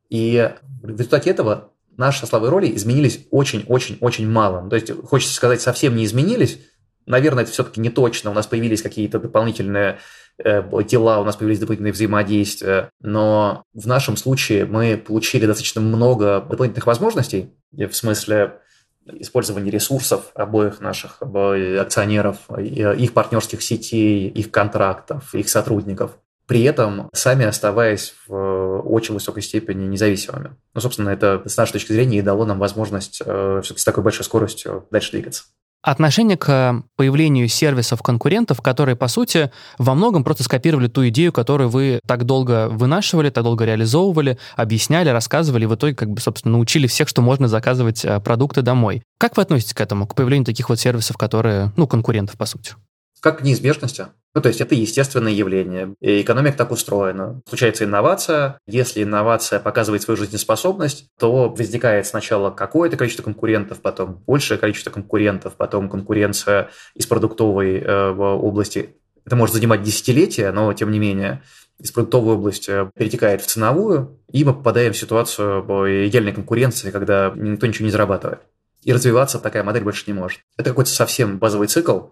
И 0.09 0.51
в 0.83 0.89
результате 0.89 1.31
этого 1.31 1.71
наши 1.97 2.19
со 2.19 2.27
Славой 2.27 2.49
роли 2.49 2.75
изменились 2.75 3.25
очень-очень-очень 3.31 4.29
мало. 4.29 4.69
То 4.69 4.75
есть, 4.75 4.91
хочется 5.07 5.33
сказать, 5.33 5.61
совсем 5.61 5.95
не 5.95 6.05
изменились. 6.05 6.59
Наверное, 7.05 7.43
это 7.43 7.51
все-таки 7.51 7.81
не 7.81 7.89
точно. 7.89 8.31
У 8.31 8.33
нас 8.33 8.47
появились 8.47 8.81
какие-то 8.81 9.19
дополнительные 9.19 9.99
Э, 10.43 10.63
дела, 10.83 11.19
у 11.19 11.23
нас 11.23 11.35
появились 11.35 11.59
дополнительные 11.59 11.93
взаимодействия. 11.93 12.89
Но 13.01 13.63
в 13.73 13.87
нашем 13.87 14.17
случае 14.17 14.65
мы 14.65 14.97
получили 14.97 15.45
достаточно 15.45 15.81
много 15.81 16.41
дополнительных 16.41 16.87
возможностей, 16.87 17.51
в 17.71 17.91
смысле 17.91 18.59
использования 19.05 19.71
ресурсов 19.71 20.31
обоих 20.35 20.79
наших 20.79 21.21
акционеров, 21.21 22.37
их 22.59 23.13
партнерских 23.13 23.61
сетей, 23.61 24.29
их 24.29 24.51
контрактов, 24.51 25.33
их 25.33 25.49
сотрудников 25.49 26.17
при 26.47 26.63
этом 26.63 27.09
сами 27.13 27.45
оставаясь 27.45 28.13
в 28.27 28.81
очень 28.81 29.13
высокой 29.13 29.41
степени 29.41 29.85
независимыми. 29.85 30.57
Ну, 30.73 30.81
собственно, 30.81 31.09
это 31.09 31.41
с 31.45 31.55
нашей 31.55 31.73
точки 31.73 31.93
зрения 31.93 32.17
и 32.17 32.21
дало 32.21 32.45
нам 32.45 32.59
возможность 32.59 33.21
э, 33.25 33.61
все-таки 33.63 33.79
с 33.79 33.85
такой 33.85 34.03
большой 34.03 34.25
скоростью 34.25 34.85
дальше 34.91 35.11
двигаться. 35.11 35.45
Отношение 35.83 36.37
к 36.37 36.83
появлению 36.95 37.47
сервисов 37.47 38.03
конкурентов, 38.03 38.61
которые, 38.61 38.95
по 38.95 39.07
сути, 39.07 39.51
во 39.79 39.95
многом 39.95 40.23
просто 40.23 40.43
скопировали 40.43 40.87
ту 40.87 41.07
идею, 41.07 41.33
которую 41.33 41.69
вы 41.69 41.99
так 42.05 42.23
долго 42.23 42.69
вынашивали, 42.69 43.31
так 43.31 43.43
долго 43.43 43.65
реализовывали, 43.65 44.37
объясняли, 44.55 45.09
рассказывали, 45.09 45.63
и 45.63 45.67
в 45.67 45.73
итоге, 45.73 45.95
как 45.95 46.11
бы, 46.11 46.21
собственно, 46.21 46.53
научили 46.53 46.85
всех, 46.85 47.07
что 47.07 47.23
можно 47.23 47.47
заказывать 47.47 48.05
э, 48.05 48.19
продукты 48.19 48.61
домой. 48.61 49.01
Как 49.17 49.37
вы 49.37 49.41
относитесь 49.41 49.73
к 49.73 49.81
этому, 49.81 50.05
к 50.05 50.13
появлению 50.13 50.45
таких 50.45 50.69
вот 50.69 50.79
сервисов, 50.79 51.17
которые, 51.17 51.71
ну, 51.77 51.87
конкурентов, 51.87 52.37
по 52.37 52.45
сути? 52.45 52.75
Как 53.21 53.39
к 53.39 53.41
неизбежности. 53.43 54.07
Ну, 54.33 54.41
то 54.41 54.47
есть 54.47 54.61
это 54.61 54.73
естественное 54.75 55.31
явление. 55.31 55.93
И 55.99 56.21
экономика 56.21 56.57
так 56.57 56.71
устроена. 56.71 57.41
Случается 57.47 57.83
инновация. 57.83 58.57
Если 58.65 59.03
инновация 59.03 59.59
показывает 59.59 60.01
свою 60.01 60.17
жизнеспособность, 60.17 61.07
то 61.19 61.49
возникает 61.49 62.07
сначала 62.07 62.49
какое-то 62.49 62.97
количество 62.97 63.23
конкурентов, 63.23 63.81
потом 63.81 64.23
большее 64.25 64.57
количество 64.57 64.89
конкурентов, 64.89 65.55
потом 65.55 65.89
конкуренция 65.89 66.69
из 66.95 67.05
продуктовой 67.05 67.79
э, 67.79 68.09
области 68.11 68.95
Это 69.25 69.35
может 69.35 69.55
занимать 69.55 69.83
десятилетия, 69.83 70.51
но 70.51 70.73
тем 70.73 70.91
не 70.91 70.97
менее 70.97 71.43
из 71.77 71.91
продуктовой 71.91 72.35
области 72.35 72.89
перетекает 72.95 73.41
в 73.41 73.47
ценовую, 73.47 74.19
и 74.31 74.43
мы 74.43 74.53
попадаем 74.53 74.93
в 74.93 74.97
ситуацию 74.97 75.61
идеальной 76.07 76.31
конкуренции, 76.31 76.91
когда 76.91 77.33
никто 77.35 77.67
ничего 77.67 77.85
не 77.85 77.91
зарабатывает. 77.91 78.39
И 78.83 78.93
развиваться 78.93 79.39
такая 79.39 79.63
модель 79.63 79.83
больше 79.83 80.05
не 80.07 80.13
может. 80.13 80.39
Это 80.57 80.69
какой-то 80.71 80.89
совсем 80.89 81.37
базовый 81.37 81.67
цикл, 81.67 82.07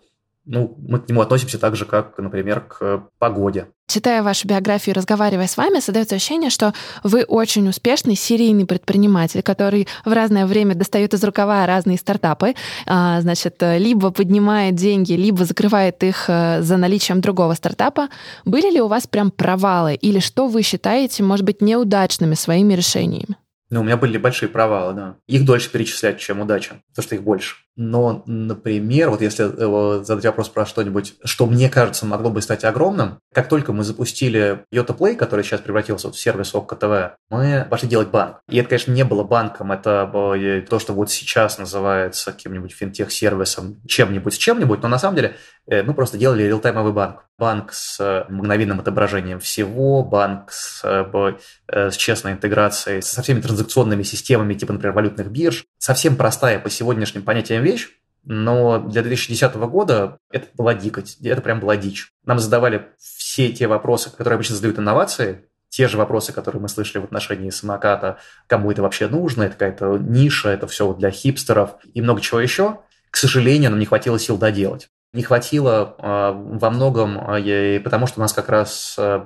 ну, 0.51 0.75
мы 0.79 0.99
к 0.99 1.07
нему 1.07 1.21
относимся 1.21 1.59
так 1.59 1.75
же, 1.75 1.85
как, 1.85 2.17
например, 2.17 2.62
к 2.62 3.03
погоде. 3.19 3.67
Читая 3.88 4.23
вашу 4.23 4.47
биографию 4.47 4.95
и 4.95 4.97
разговаривая 4.97 5.45
с 5.45 5.57
вами, 5.57 5.79
создается 5.79 6.15
ощущение, 6.15 6.49
что 6.49 6.73
вы 7.03 7.23
очень 7.23 7.69
успешный 7.69 8.15
серийный 8.15 8.65
предприниматель, 8.65 9.43
который 9.43 9.88
в 10.05 10.12
разное 10.12 10.47
время 10.47 10.73
достает 10.73 11.13
из 11.13 11.23
рукава 11.23 11.67
разные 11.67 11.99
стартапы, 11.99 12.55
а, 12.88 13.21
значит, 13.21 13.57
либо 13.62 14.09
поднимает 14.09 14.73
деньги, 14.73 15.13
либо 15.13 15.45
закрывает 15.45 16.03
их 16.03 16.25
э, 16.27 16.62
за 16.63 16.77
наличием 16.77 17.21
другого 17.21 17.53
стартапа. 17.53 18.09
Были 18.43 18.71
ли 18.71 18.81
у 18.81 18.88
вас 18.88 19.05
прям 19.05 19.29
провалы 19.29 19.93
или 19.93 20.17
что 20.17 20.47
вы 20.47 20.63
считаете, 20.63 21.21
может 21.21 21.45
быть, 21.45 21.62
неудачными 21.62 22.33
своими 22.33 22.73
решениями? 22.73 23.38
Ну, 23.71 23.82
у 23.82 23.84
меня 23.84 23.97
были 23.97 24.17
большие 24.17 24.49
провалы, 24.49 24.93
да. 24.93 25.15
Их 25.27 25.45
дольше 25.45 25.69
перечислять, 25.69 26.19
чем 26.19 26.41
удача, 26.41 26.82
потому 26.89 27.03
что 27.03 27.15
их 27.15 27.23
больше. 27.23 27.55
Но, 27.75 28.23
например, 28.25 29.10
вот 29.10 29.21
если 29.21 29.45
э, 29.45 30.03
задать 30.03 30.25
вопрос 30.25 30.49
про 30.49 30.65
что-нибудь, 30.65 31.15
что 31.23 31.45
мне 31.45 31.69
кажется 31.69 32.05
могло 32.05 32.29
бы 32.29 32.41
стать 32.41 32.65
огромным, 32.65 33.19
как 33.34 33.47
только 33.47 33.71
мы 33.71 33.84
запустили 33.84 34.65
Yota 34.73 34.97
Play, 34.97 35.15
который 35.15 35.45
сейчас 35.45 35.62
превратился 35.62 36.08
вот 36.08 36.15
в 36.15 36.19
сервис 36.19 36.53
ОККО 36.53 36.75
ТВ, 36.75 37.15
мы 37.29 37.65
пошли 37.69 37.88
делать 37.88 38.10
банк. 38.10 38.41
И 38.49 38.58
это, 38.58 38.69
конечно, 38.69 38.91
не 38.91 39.05
было 39.05 39.23
банком, 39.23 39.71
это 39.71 40.10
было 40.12 40.36
то, 40.62 40.79
что 40.79 40.93
вот 40.93 41.12
сейчас 41.12 41.58
называется 41.58 42.34
каким-нибудь 42.34 42.73
финтех-сервисом, 42.73 43.79
чем-нибудь 43.88 44.34
с 44.34 44.38
чем-нибудь, 44.38 44.82
но 44.82 44.89
на 44.89 44.99
самом 44.99 45.15
деле 45.15 45.36
э, 45.67 45.84
мы 45.84 45.93
просто 45.93 46.17
делали 46.17 46.43
реалтаймовый 46.43 46.91
банк. 46.91 47.28
Банк 47.39 47.71
с 47.71 48.25
мгновенным 48.28 48.82
отображением 48.82 49.39
всего, 49.39 50.04
банк 50.04 50.52
с, 50.52 50.82
э, 50.84 51.91
с 51.91 51.95
честной 51.95 52.34
интеграцией, 52.34 53.02
со 53.02 53.21
всеми 53.21 53.39
транзакционными 53.39 54.04
системами, 54.04 54.54
типа, 54.54 54.73
например, 54.73 54.93
валютных 54.93 55.32
бирж. 55.32 55.63
Совсем 55.78 56.17
простая 56.17 56.60
по 56.60 56.69
сегодняшним 56.69 57.23
понятиям 57.23 57.63
вещь, 57.63 57.89
но 58.25 58.80
для 58.80 59.02
2010 59.02 59.67
года 59.67 60.17
это 60.32 60.47
была 60.54 60.73
дикость, 60.73 61.21
это 61.25 61.41
прям 61.41 61.60
была 61.60 61.78
дичь. 61.78 62.12
Нам 62.25 62.39
задавали 62.39 62.89
все 62.97 63.49
те 63.54 63.67
вопросы, 63.67 64.12
которые 64.12 64.36
обычно 64.36 64.56
задают 64.56 64.78
инновации, 64.78 65.45
те 65.69 65.88
же 65.88 65.97
вопросы, 65.97 66.34
которые 66.34 66.62
мы 66.62 66.67
слышали 66.67 67.02
в 67.02 67.06
отношении 67.06 67.52
самоката, 67.52 68.17
кому 68.47 68.71
это 68.71 68.82
вообще 68.82 69.08
нужно, 69.08 69.43
это 69.43 69.54
какая-то 69.54 69.97
ниша, 69.97 70.49
это 70.49 70.67
все 70.67 70.93
для 70.93 71.12
хипстеров 71.12 71.75
и 71.93 72.02
много 72.02 72.21
чего 72.21 72.39
еще. 72.39 72.80
К 73.12 73.17
сожалению, 73.17 73.71
нам 73.71 73.80
не 73.80 73.86
хватило 73.86 74.19
сил 74.19 74.38
доделать. 74.38 74.89
Не 75.11 75.23
хватило 75.23 75.95
э, 75.97 76.03
во 76.03 76.69
многом, 76.69 77.17
э, 77.17 77.79
потому 77.79 78.05
что 78.05 78.19
нас 78.19 78.31
как 78.31 78.47
раз 78.49 78.95
э, 78.97 79.17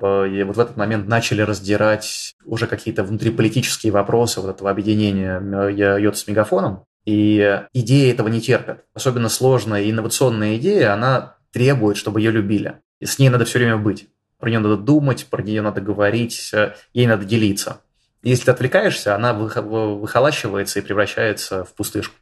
вот 0.45 0.55
в 0.55 0.59
этот 0.59 0.77
момент 0.77 1.07
начали 1.07 1.41
раздирать 1.41 2.35
уже 2.45 2.67
какие-то 2.67 3.03
внутриполитические 3.03 3.91
вопросы 3.91 4.39
вот 4.39 4.49
этого 4.49 4.69
объединения 4.69 5.41
Йота 5.97 6.17
с 6.17 6.27
мегафоном. 6.27 6.85
И 7.05 7.61
идеи 7.73 8.09
этого 8.09 8.29
не 8.29 8.39
терпят. 8.39 8.85
Особенно 8.93 9.27
сложная 9.27 9.89
инновационная 9.89 10.55
идея, 10.55 10.93
она 10.93 11.35
требует, 11.51 11.97
чтобы 11.97 12.21
ее 12.21 12.31
любили. 12.31 12.79
И 12.99 13.05
с 13.05 13.19
ней 13.19 13.27
надо 13.29 13.43
все 13.43 13.59
время 13.59 13.77
быть. 13.77 14.07
Про 14.39 14.49
нее 14.49 14.59
надо 14.59 14.77
думать, 14.77 15.27
про 15.29 15.41
нее 15.41 15.61
надо 15.61 15.81
говорить, 15.81 16.51
э, 16.53 16.75
ей 16.93 17.07
надо 17.07 17.25
делиться. 17.25 17.81
Если 18.23 18.45
ты 18.45 18.51
отвлекаешься, 18.51 19.15
она 19.15 19.33
выхолащивается 19.33 20.79
и 20.79 20.81
превращается 20.81 21.65
в 21.65 21.73
пустышку. 21.73 22.15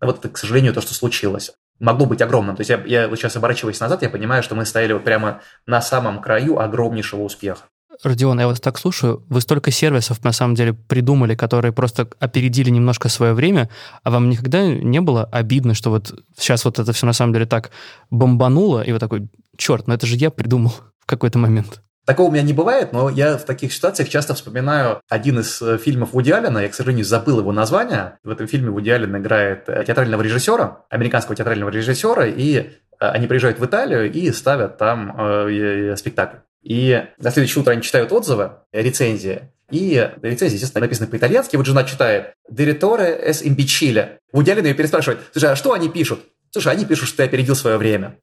Вот 0.00 0.18
это, 0.18 0.28
к 0.28 0.38
сожалению, 0.38 0.74
то, 0.74 0.80
что 0.80 0.94
случилось. 0.94 1.52
Могло 1.80 2.06
быть 2.06 2.22
огромным. 2.22 2.56
То 2.56 2.60
есть 2.60 2.70
я, 2.70 2.82
я 2.86 3.08
вот 3.08 3.18
сейчас 3.18 3.36
оборачиваясь 3.36 3.80
назад, 3.80 4.02
я 4.02 4.10
понимаю, 4.10 4.42
что 4.42 4.54
мы 4.54 4.64
стояли 4.64 4.92
вот 4.92 5.04
прямо 5.04 5.40
на 5.66 5.80
самом 5.80 6.20
краю 6.20 6.58
огромнейшего 6.58 7.22
успеха. 7.22 7.64
Родион, 8.04 8.38
я 8.38 8.46
вас 8.46 8.60
так 8.60 8.78
слушаю, 8.78 9.24
вы 9.28 9.40
столько 9.40 9.72
сервисов 9.72 10.22
на 10.22 10.30
самом 10.30 10.54
деле 10.54 10.72
придумали, 10.72 11.34
которые 11.34 11.72
просто 11.72 12.08
опередили 12.20 12.70
немножко 12.70 13.08
свое 13.08 13.32
время, 13.32 13.68
а 14.04 14.10
вам 14.10 14.30
никогда 14.30 14.64
не 14.66 15.00
было 15.00 15.24
обидно, 15.24 15.74
что 15.74 15.90
вот 15.90 16.14
сейчас 16.36 16.64
вот 16.64 16.78
это 16.78 16.92
все 16.92 17.06
на 17.06 17.12
самом 17.12 17.32
деле 17.32 17.46
так 17.46 17.70
бомбануло, 18.10 18.82
и 18.82 18.92
вы 18.92 19.00
такой, 19.00 19.28
черт, 19.56 19.88
ну 19.88 19.94
это 19.94 20.06
же 20.06 20.14
я 20.14 20.30
придумал 20.30 20.74
в 21.00 21.06
какой-то 21.06 21.38
момент. 21.38 21.82
Такого 22.08 22.28
у 22.28 22.32
меня 22.32 22.42
не 22.42 22.54
бывает, 22.54 22.94
но 22.94 23.10
я 23.10 23.36
в 23.36 23.44
таких 23.44 23.70
ситуациях 23.70 24.08
часто 24.08 24.32
вспоминаю 24.32 25.02
один 25.10 25.40
из 25.40 25.60
э, 25.60 25.76
фильмов 25.76 26.14
Вуди 26.14 26.30
Аллена, 26.30 26.60
я, 26.60 26.70
к 26.70 26.74
сожалению, 26.74 27.04
забыл 27.04 27.40
его 27.40 27.52
название. 27.52 28.18
В 28.24 28.30
этом 28.30 28.46
фильме 28.46 28.70
Вуди 28.70 28.88
Аллен 28.88 29.14
играет 29.18 29.68
э, 29.68 29.84
театрального 29.86 30.22
режиссера, 30.22 30.86
американского 30.88 31.36
театрального 31.36 31.68
режиссера, 31.68 32.24
и 32.24 32.56
э, 32.60 32.66
они 32.98 33.26
приезжают 33.26 33.58
в 33.58 33.66
Италию 33.66 34.10
и 34.10 34.32
ставят 34.32 34.78
там 34.78 35.14
э, 35.18 35.96
спектакль. 35.98 36.38
И 36.62 37.04
на 37.18 37.30
следующее 37.30 37.60
утро 37.60 37.72
они 37.72 37.82
читают 37.82 38.10
отзывы, 38.10 38.52
рецензии, 38.72 39.42
и 39.70 40.10
рецензии, 40.22 40.54
естественно, 40.54 40.86
написаны 40.86 41.08
по-итальянски. 41.08 41.56
Вот 41.56 41.66
жена 41.66 41.84
читает 41.84 42.32
«Direttore 42.50 43.22
es 43.22 43.44
imbecille». 43.44 44.16
Вуди 44.32 44.50
Аллен 44.50 44.64
ее 44.64 44.72
переспрашивает, 44.72 45.20
слушай, 45.32 45.50
а 45.50 45.56
что 45.56 45.74
они 45.74 45.90
пишут? 45.90 46.20
Слушай, 46.52 46.72
они 46.72 46.86
пишут, 46.86 47.08
что 47.08 47.18
ты 47.18 47.24
опередил 47.24 47.54
свое 47.54 47.76
время. 47.76 48.16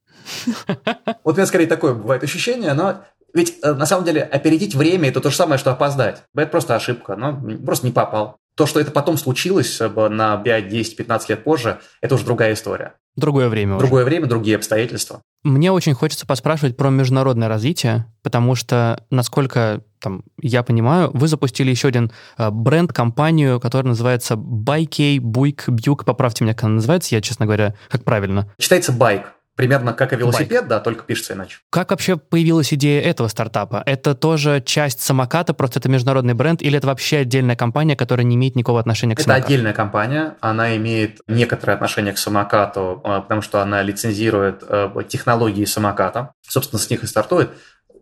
Вот 1.22 1.34
у 1.34 1.36
меня 1.36 1.46
скорее 1.46 1.66
такое 1.66 1.94
бывает 1.94 2.22
ощущение, 2.22 2.72
но 2.72 3.04
ведь 3.36 3.58
э, 3.62 3.74
на 3.74 3.84
самом 3.84 4.06
деле 4.06 4.22
опередить 4.22 4.74
время– 4.74 5.08
это 5.10 5.20
то 5.20 5.28
же 5.28 5.36
самое, 5.36 5.58
что 5.58 5.70
опоздать. 5.70 6.22
Это 6.34 6.50
просто 6.50 6.74
ошибка, 6.74 7.16
но 7.16 7.38
просто 7.64 7.86
не 7.86 7.92
попал. 7.92 8.38
То, 8.56 8.64
что 8.64 8.80
это 8.80 8.90
потом 8.90 9.18
случилось 9.18 9.78
э, 9.78 10.08
на 10.08 10.38
5, 10.38 10.68
10, 10.68 10.96
15 10.96 11.28
лет 11.28 11.44
позже, 11.44 11.78
это 12.00 12.14
уже 12.14 12.24
другая 12.24 12.54
история. 12.54 12.94
Другое 13.14 13.50
время. 13.50 13.76
Другое 13.78 14.04
уже. 14.04 14.10
время, 14.10 14.26
другие 14.26 14.56
обстоятельства. 14.56 15.20
Мне 15.42 15.70
очень 15.70 15.92
хочется 15.92 16.26
поспрашивать 16.26 16.78
про 16.78 16.88
международное 16.88 17.48
развитие, 17.48 18.06
потому 18.22 18.54
что, 18.54 19.04
насколько 19.10 19.82
там, 20.00 20.22
я 20.40 20.62
понимаю, 20.62 21.10
вы 21.12 21.28
запустили 21.28 21.70
еще 21.70 21.88
один 21.88 22.10
э, 22.38 22.48
бренд, 22.50 22.94
компанию, 22.94 23.60
которая 23.60 23.88
называется 23.88 24.36
Байкей, 24.36 25.18
Буйк, 25.18 25.68
Бьюк. 25.68 26.06
Поправьте 26.06 26.44
меня, 26.44 26.54
как 26.54 26.64
она 26.64 26.76
называется, 26.76 27.14
я, 27.14 27.20
честно 27.20 27.44
говоря, 27.44 27.74
как 27.90 28.02
правильно. 28.04 28.50
Читается 28.58 28.92
байк. 28.92 29.35
Примерно 29.56 29.94
как 29.94 30.12
и 30.12 30.16
велосипед, 30.16 30.60
Байк. 30.60 30.68
да, 30.68 30.80
только 30.80 31.04
пишется 31.04 31.32
иначе. 31.32 31.58
Как 31.70 31.90
вообще 31.90 32.18
появилась 32.18 32.74
идея 32.74 33.00
этого 33.00 33.28
стартапа? 33.28 33.82
Это 33.86 34.14
тоже 34.14 34.62
часть 34.64 35.00
самоката, 35.00 35.54
просто 35.54 35.78
это 35.78 35.88
международный 35.88 36.34
бренд, 36.34 36.60
или 36.60 36.76
это 36.76 36.86
вообще 36.86 37.18
отдельная 37.18 37.56
компания, 37.56 37.96
которая 37.96 38.24
не 38.26 38.36
имеет 38.36 38.54
никакого 38.54 38.80
отношения 38.80 39.14
к 39.14 39.20
это 39.20 39.24
самокату? 39.24 39.46
Это 39.46 39.54
отдельная 39.54 39.72
компания, 39.72 40.36
она 40.40 40.76
имеет 40.76 41.20
некоторое 41.26 41.72
отношение 41.72 42.12
к 42.12 42.18
самокату, 42.18 43.00
а, 43.02 43.22
потому 43.22 43.40
что 43.40 43.62
она 43.62 43.80
лицензирует 43.80 44.62
э, 44.68 44.90
технологии 45.08 45.64
самоката. 45.64 46.34
Собственно, 46.46 46.78
с 46.78 46.90
них 46.90 47.02
и 47.02 47.06
стартует. 47.06 47.50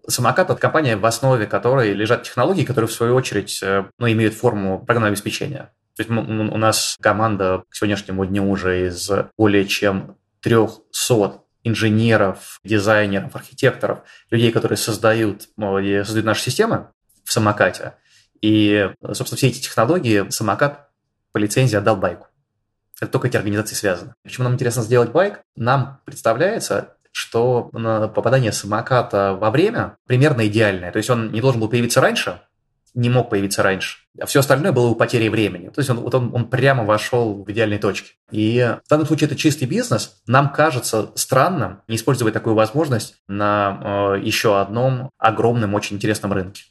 Самокат– 0.09 0.51
это 0.51 0.61
компания, 0.61 0.97
в 0.97 1.07
основе 1.07 1.47
которой 1.47 1.93
лежат 1.93 2.25
технологии, 2.25 2.64
которые, 2.64 2.88
в 2.88 2.93
свою 2.93 3.14
очередь, 3.14 3.61
э, 3.62 3.85
ну, 3.99 4.11
имеют 4.11 4.35
форму 4.35 4.81
программного 4.81 5.12
обеспечения. 5.12 5.71
То 5.97 6.03
есть 6.03 6.11
у 6.11 6.59
нас 6.59 6.97
команда 7.01 7.62
к 7.69 7.77
сегодняшнему 7.77 8.27
дню 8.27 8.51
уже 8.51 8.88
из 8.88 9.09
более 9.38 9.64
чем 9.67 10.17
300 10.43 11.43
инженеров, 11.64 12.61
дизайнеров, 12.62 13.35
архитекторов, 13.35 14.00
людей, 14.31 14.53
которые 14.53 14.77
создают, 14.77 15.48
создают 15.59 16.24
наши 16.24 16.42
системы 16.42 16.90
в 17.24 17.33
самокате. 17.33 17.94
И, 18.40 18.90
собственно, 19.12 19.37
все 19.37 19.48
эти 19.48 19.61
технологии 19.61 20.29
самокат 20.31 20.90
по 21.33 21.38
лицензии 21.38 21.77
отдал 21.77 21.96
байку. 21.96 22.29
Это 23.00 23.11
только 23.11 23.27
эти 23.27 23.37
организации 23.37 23.74
связаны. 23.74 24.14
Почему 24.22 24.44
нам 24.44 24.55
интересно 24.55 24.83
сделать 24.83 25.11
байк? 25.11 25.40
Нам 25.57 26.00
представляется, 26.05 26.94
что 27.11 27.70
попадание 28.14 28.53
самоката 28.53 29.33
во 29.33 29.50
время 29.50 29.96
примерно 30.07 30.46
идеальное. 30.46 30.92
То 30.92 30.98
есть 30.98 31.11
он 31.11 31.33
не 31.33 31.40
должен 31.40 31.61
был 31.61 31.68
появиться 31.68 32.00
раньше, 32.00 32.40
не 32.94 33.11
мог 33.11 33.30
появиться 33.30 33.62
раньше. 33.62 33.98
А 34.20 34.26
все 34.26 34.40
остальное 34.40 34.72
было 34.72 34.87
у 34.87 34.94
потери 34.94 35.28
времени. 35.28 35.68
То 35.68 35.80
есть 35.80 35.90
он, 35.90 35.98
вот 35.98 36.14
он, 36.14 36.30
он 36.33 36.48
прямо 36.48 36.85
вошел 36.85 37.42
в 37.44 37.50
идеальные 37.50 37.80
точки. 37.80 38.12
И 38.30 38.76
в 38.85 38.88
данном 38.88 39.07
случае 39.07 39.26
это 39.26 39.37
чистый 39.37 39.64
бизнес. 39.64 40.22
Нам 40.26 40.52
кажется 40.52 41.11
странным 41.16 41.80
не 41.88 41.96
использовать 41.96 42.33
такую 42.33 42.54
возможность 42.54 43.16
на 43.26 44.14
э, 44.16 44.20
еще 44.22 44.61
одном 44.61 45.11
огромном, 45.18 45.74
очень 45.74 45.96
интересном 45.96 46.33
рынке. 46.33 46.62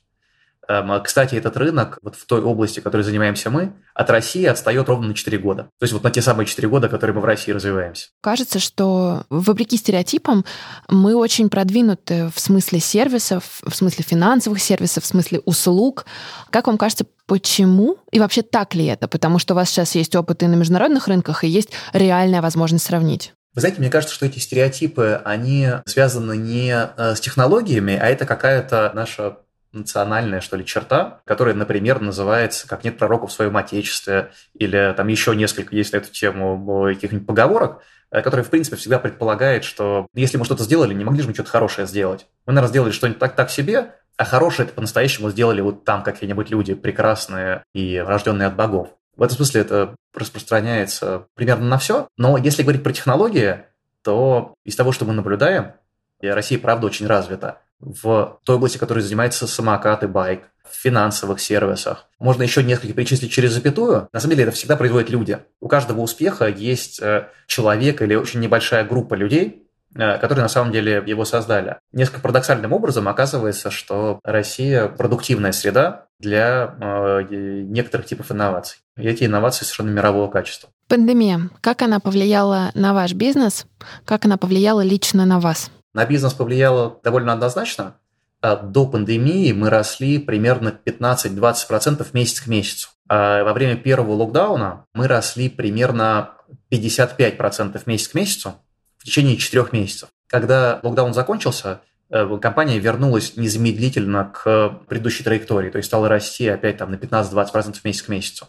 Эм, 0.69 1.01
кстати, 1.03 1.35
этот 1.35 1.57
рынок 1.57 1.99
вот 2.01 2.15
в 2.15 2.25
той 2.25 2.41
области, 2.41 2.79
которой 2.79 3.01
занимаемся 3.01 3.49
мы, 3.49 3.73
от 3.93 4.09
России 4.09 4.45
отстает 4.45 4.87
ровно 4.87 5.09
на 5.09 5.13
4 5.13 5.37
года. 5.37 5.63
То 5.79 5.83
есть 5.83 5.93
вот 5.93 6.03
на 6.03 6.11
те 6.11 6.21
самые 6.21 6.45
4 6.45 6.67
года, 6.67 6.87
которые 6.87 7.15
мы 7.15 7.21
в 7.21 7.25
России 7.25 7.51
развиваемся. 7.51 8.07
Кажется, 8.21 8.59
что 8.59 9.23
вопреки 9.29 9.77
стереотипам 9.77 10.45
мы 10.87 11.15
очень 11.15 11.49
продвинуты 11.49 12.29
в 12.33 12.39
смысле 12.39 12.79
сервисов, 12.79 13.59
в 13.61 13.75
смысле 13.75 14.05
финансовых 14.07 14.61
сервисов, 14.61 15.03
в 15.03 15.07
смысле 15.07 15.39
услуг. 15.39 16.05
Как 16.49 16.67
вам 16.67 16.77
кажется, 16.77 17.05
почему 17.25 17.97
и 18.11 18.19
вообще 18.19 18.41
так 18.41 18.73
ли 18.73 18.85
это? 18.85 19.07
Потому 19.07 19.39
что 19.39 19.53
у 19.53 19.55
вас 19.55 19.69
сейчас 19.69 19.95
есть 19.95 20.15
опыт 20.15 20.43
и 20.43 20.47
на 20.47 20.55
международных 20.55 21.07
рынках, 21.07 21.43
и 21.43 21.47
есть 21.47 21.71
реальная 21.91 22.41
возможность 22.41 22.85
сравнить. 22.85 23.33
Вы 23.55 23.61
знаете, 23.61 23.79
мне 23.79 23.91
кажется, 23.91 24.15
что 24.15 24.25
эти 24.25 24.39
стереотипы, 24.39 25.21
они 25.23 25.69
связаны 25.85 26.35
не 26.35 26.73
э, 26.73 27.15
с 27.15 27.19
технологиями, 27.19 27.93
а 27.93 28.07
это 28.07 28.25
какая-то 28.25 28.91
наша 28.95 29.37
национальная, 29.73 30.41
что 30.41 30.55
ли, 30.55 30.65
черта, 30.65 31.21
которая, 31.25 31.55
например, 31.55 31.99
называется 31.99 32.67
«как 32.67 32.83
нет 32.83 32.97
пророков 32.97 33.31
в 33.31 33.33
своем 33.33 33.57
отечестве», 33.57 34.31
или 34.53 34.93
там 34.95 35.07
еще 35.07 35.35
несколько 35.35 35.75
есть 35.75 35.93
на 35.93 35.97
эту 35.97 36.11
тему 36.11 36.87
каких-нибудь 36.93 37.27
поговорок, 37.27 37.81
э, 38.11 38.21
которые, 38.21 38.45
в 38.45 38.49
принципе, 38.49 38.77
всегда 38.77 38.99
предполагает, 38.99 39.63
что 39.63 40.07
если 40.13 40.37
мы 40.37 40.45
что-то 40.45 40.63
сделали, 40.63 40.93
не 40.93 41.03
могли 41.03 41.21
же 41.21 41.27
мы 41.27 41.33
что-то 41.33 41.49
хорошее 41.49 41.87
сделать. 41.87 42.27
Мы, 42.45 42.53
наверное, 42.53 42.69
сделали 42.69 42.91
что-нибудь 42.91 43.19
так, 43.19 43.35
так 43.35 43.49
себе, 43.49 43.95
а 44.15 44.25
хорошее 44.25 44.67
это 44.67 44.75
по-настоящему 44.75 45.29
сделали 45.31 45.61
вот 45.61 45.85
там 45.85 46.03
какие-нибудь 46.03 46.49
люди 46.49 46.75
прекрасные 46.75 47.63
и 47.73 47.97
рожденные 47.97 48.47
от 48.47 48.55
богов. 48.55 48.89
В 49.15 49.23
этом 49.23 49.37
смысле 49.37 49.61
это 49.61 49.95
распространяется 50.13 51.27
примерно 51.35 51.65
на 51.65 51.77
все. 51.77 52.07
Но 52.17 52.37
если 52.37 52.63
говорить 52.63 52.83
про 52.83 52.93
технологии, 52.93 53.63
то 54.03 54.55
из 54.63 54.75
того, 54.75 54.91
что 54.91 55.05
мы 55.05 55.13
наблюдаем, 55.13 55.73
Россия, 56.21 56.59
правда, 56.59 56.87
очень 56.87 57.07
развита. 57.07 57.59
В 57.85 58.39
той 58.45 58.55
области, 58.55 58.77
которой 58.77 59.01
занимается 59.01 59.47
самокат 59.47 60.03
и 60.03 60.07
байк, 60.07 60.43
в 60.69 60.75
финансовых 60.75 61.39
сервисах. 61.39 62.07
Можно 62.19 62.43
еще 62.43 62.63
несколько 62.63 62.93
перечислить 62.93 63.31
через 63.31 63.51
запятую. 63.51 64.09
На 64.11 64.19
самом 64.19 64.35
деле 64.35 64.47
это 64.47 64.55
всегда 64.55 64.75
производят 64.75 65.09
люди. 65.09 65.39
У 65.59 65.67
каждого 65.67 66.01
успеха 66.01 66.47
есть 66.47 66.99
э, 67.01 67.27
человек 67.47 68.01
или 68.01 68.15
очень 68.15 68.39
небольшая 68.39 68.83
группа 68.83 69.13
людей, 69.13 69.67
э, 69.95 70.17
которые 70.17 70.43
на 70.43 70.49
самом 70.49 70.71
деле 70.71 71.03
его 71.05 71.25
создали. 71.25 71.77
Несколько 71.91 72.21
парадоксальным 72.21 72.73
образом 72.73 73.07
оказывается, 73.07 73.69
что 73.69 74.19
Россия 74.23 74.87
продуктивная 74.87 75.51
среда 75.51 76.05
для 76.19 76.75
э, 76.79 77.23
некоторых 77.29 78.07
типов 78.07 78.31
инноваций. 78.31 78.79
И 78.97 79.07
эти 79.07 79.25
инновации 79.25 79.65
совершенно 79.65 79.91
мирового 79.91 80.31
качества. 80.31 80.69
Пандемия. 80.87 81.49
Как 81.61 81.81
она 81.81 81.99
повлияла 81.99 82.71
на 82.73 82.93
ваш 82.93 83.13
бизнес? 83.13 83.65
Как 84.05 84.25
она 84.25 84.37
повлияла 84.37 84.81
лично 84.81 85.25
на 85.25 85.39
вас? 85.39 85.69
На 85.93 86.05
бизнес 86.05 86.33
повлияло 86.33 86.99
довольно 87.03 87.33
однозначно. 87.33 87.95
А 88.41 88.57
до 88.57 88.85
пандемии 88.85 89.51
мы 89.53 89.69
росли 89.69 90.19
примерно 90.19 90.77
15-20% 90.85 92.05
месяц 92.13 92.41
к 92.41 92.47
месяцу. 92.47 92.89
А 93.07 93.43
во 93.43 93.53
время 93.53 93.77
первого 93.77 94.13
локдауна 94.13 94.85
мы 94.93 95.07
росли 95.07 95.49
примерно 95.49 96.31
55% 96.71 97.81
месяц 97.85 98.07
к 98.09 98.13
месяцу 98.15 98.55
в 98.97 99.05
течение 99.05 99.37
4 99.37 99.67
месяцев. 99.71 100.09
Когда 100.27 100.79
локдаун 100.83 101.13
закончился, 101.13 101.81
э, 102.09 102.37
компания 102.41 102.79
вернулась 102.79 103.37
незамедлительно 103.37 104.31
к 104.33 104.79
предыдущей 104.87 105.23
траектории, 105.23 105.69
то 105.69 105.77
есть 105.77 105.87
стала 105.87 106.09
расти 106.09 106.47
опять 106.47 106.77
там 106.77 106.91
на 106.91 106.95
15-20% 106.95 107.77
месяц 107.83 108.01
к 108.01 108.09
месяцу 108.09 108.47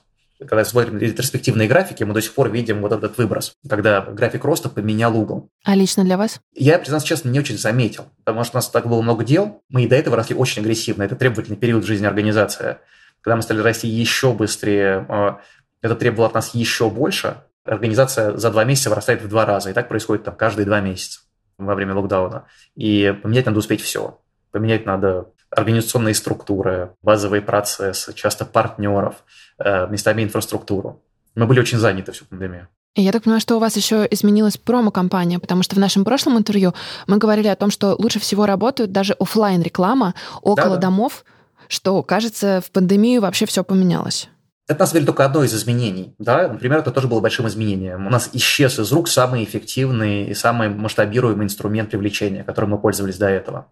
когда 0.48 0.64
смотрим 0.64 0.98
ретроспективные 0.98 1.68
графики, 1.68 2.04
мы 2.04 2.14
до 2.14 2.20
сих 2.20 2.34
пор 2.34 2.50
видим 2.50 2.80
вот 2.80 2.92
этот 2.92 3.18
выброс, 3.18 3.54
когда 3.68 4.00
график 4.02 4.44
роста 4.44 4.68
поменял 4.68 5.16
угол. 5.16 5.50
А 5.64 5.74
лично 5.74 6.04
для 6.04 6.16
вас? 6.16 6.40
Я, 6.54 6.78
признаться 6.78 7.08
честно, 7.08 7.28
не 7.28 7.40
очень 7.40 7.58
заметил, 7.58 8.06
потому 8.24 8.44
что 8.44 8.56
у 8.56 8.58
нас 8.58 8.68
так 8.68 8.86
было 8.86 9.02
много 9.02 9.24
дел. 9.24 9.62
Мы 9.68 9.84
и 9.84 9.88
до 9.88 9.96
этого 9.96 10.16
росли 10.16 10.36
очень 10.36 10.62
агрессивно. 10.62 11.02
Это 11.02 11.16
требовательный 11.16 11.56
период 11.56 11.84
в 11.84 11.86
жизни 11.86 12.06
организации. 12.06 12.78
Когда 13.20 13.36
мы 13.36 13.42
стали 13.42 13.60
расти 13.60 13.88
еще 13.88 14.32
быстрее, 14.32 15.06
а, 15.08 15.40
это 15.80 15.96
требовало 15.96 16.28
от 16.28 16.34
нас 16.34 16.54
еще 16.54 16.90
больше. 16.90 17.42
Организация 17.64 18.36
за 18.36 18.50
два 18.50 18.64
месяца 18.64 18.90
вырастает 18.90 19.22
в 19.22 19.28
два 19.28 19.46
раза. 19.46 19.70
И 19.70 19.72
так 19.72 19.88
происходит 19.88 20.24
там 20.24 20.36
каждые 20.36 20.66
два 20.66 20.80
месяца 20.80 21.20
во 21.58 21.74
время 21.74 21.94
локдауна. 21.94 22.46
И 22.74 23.14
поменять 23.22 23.46
надо 23.46 23.58
успеть 23.58 23.80
все. 23.80 24.20
Поменять 24.50 24.86
надо 24.86 25.28
организационные 25.54 26.14
структуры, 26.14 26.90
базовые 27.02 27.42
процессы, 27.42 28.12
часто 28.12 28.44
партнеров, 28.44 29.14
э, 29.58 29.86
местами 29.88 30.22
инфраструктуру. 30.22 31.00
Мы 31.34 31.46
были 31.46 31.60
очень 31.60 31.78
заняты 31.78 32.12
всю 32.12 32.24
пандемию. 32.24 32.68
И 32.94 33.02
я 33.02 33.10
так 33.10 33.24
понимаю, 33.24 33.40
что 33.40 33.56
у 33.56 33.58
вас 33.58 33.76
еще 33.76 34.06
изменилась 34.10 34.56
промо-компания, 34.56 35.40
потому 35.40 35.64
что 35.64 35.74
в 35.74 35.78
нашем 35.78 36.04
прошлом 36.04 36.38
интервью 36.38 36.74
мы 37.08 37.18
говорили 37.18 37.48
о 37.48 37.56
том, 37.56 37.70
что 37.70 37.96
лучше 37.98 38.20
всего 38.20 38.46
работают 38.46 38.92
даже 38.92 39.14
офлайн 39.14 39.62
реклама 39.62 40.14
около 40.42 40.70
Да-да. 40.70 40.82
домов, 40.82 41.24
что, 41.66 42.02
кажется, 42.02 42.60
в 42.64 42.70
пандемию 42.70 43.20
вообще 43.20 43.46
все 43.46 43.64
поменялось. 43.64 44.28
Это, 44.68 44.80
на 44.80 44.86
самом 44.86 45.00
деле, 45.00 45.06
только 45.06 45.24
одно 45.24 45.42
из 45.44 45.54
изменений. 45.54 46.14
Да? 46.18 46.48
Например, 46.48 46.78
это 46.78 46.90
тоже 46.90 47.08
было 47.08 47.20
большим 47.20 47.48
изменением. 47.48 48.06
У 48.06 48.10
нас 48.10 48.30
исчез 48.32 48.78
из 48.78 48.90
рук 48.92 49.08
самый 49.08 49.42
эффективный 49.44 50.26
и 50.26 50.34
самый 50.34 50.68
масштабируемый 50.68 51.44
инструмент 51.46 51.90
привлечения, 51.90 52.44
которым 52.44 52.70
мы 52.70 52.78
пользовались 52.78 53.18
до 53.18 53.28
этого 53.28 53.66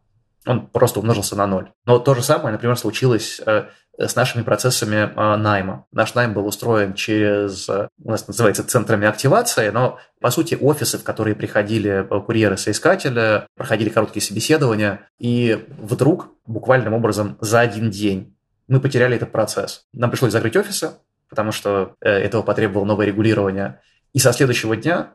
он 0.47 0.67
просто 0.67 1.01
умножился 1.01 1.37
на 1.37 1.47
ноль. 1.47 1.71
Но 1.87 1.99
то 1.99 2.15
же 2.15 2.23
самое, 2.23 2.53
например, 2.53 2.77
случилось 2.77 3.41
э, 3.45 3.67
с 3.99 4.17
нашими 4.17 4.43
процессами 4.43 5.11
э, 5.15 5.37
найма. 5.37 5.87
Наш 5.93 6.15
найм 6.15 6.35
был 6.35 6.47
устроен 6.47 6.95
через, 6.95 7.69
э, 7.69 7.89
у 8.03 8.11
нас 8.11 8.27
называется, 8.27 8.65
центрами 8.65 9.07
активации, 9.07 9.71
но, 9.71 9.99
по 10.21 10.31
сути, 10.31 10.57
офисы, 10.61 10.99
в 10.99 11.05
которые 11.05 11.37
приходили 11.37 12.07
курьеры-соискатели, 12.09 13.47
проходили 13.57 13.89
короткие 13.89 14.23
собеседования, 14.23 15.09
и 15.19 15.65
вдруг, 15.79 16.29
буквальным 16.47 16.95
образом, 16.95 17.39
за 17.41 17.61
один 17.61 17.91
день 17.91 18.37
мы 18.67 18.81
потеряли 18.81 19.17
этот 19.17 19.31
процесс. 19.31 19.87
Нам 19.93 20.11
пришлось 20.11 20.33
закрыть 20.33 20.57
офисы, 20.57 20.93
потому 21.29 21.53
что 21.53 21.95
этого 22.01 22.43
потребовало 22.43 22.85
новое 22.85 23.07
регулирование, 23.07 23.81
и 24.13 24.19
со 24.19 24.33
следующего 24.33 24.77
дня 24.77 25.15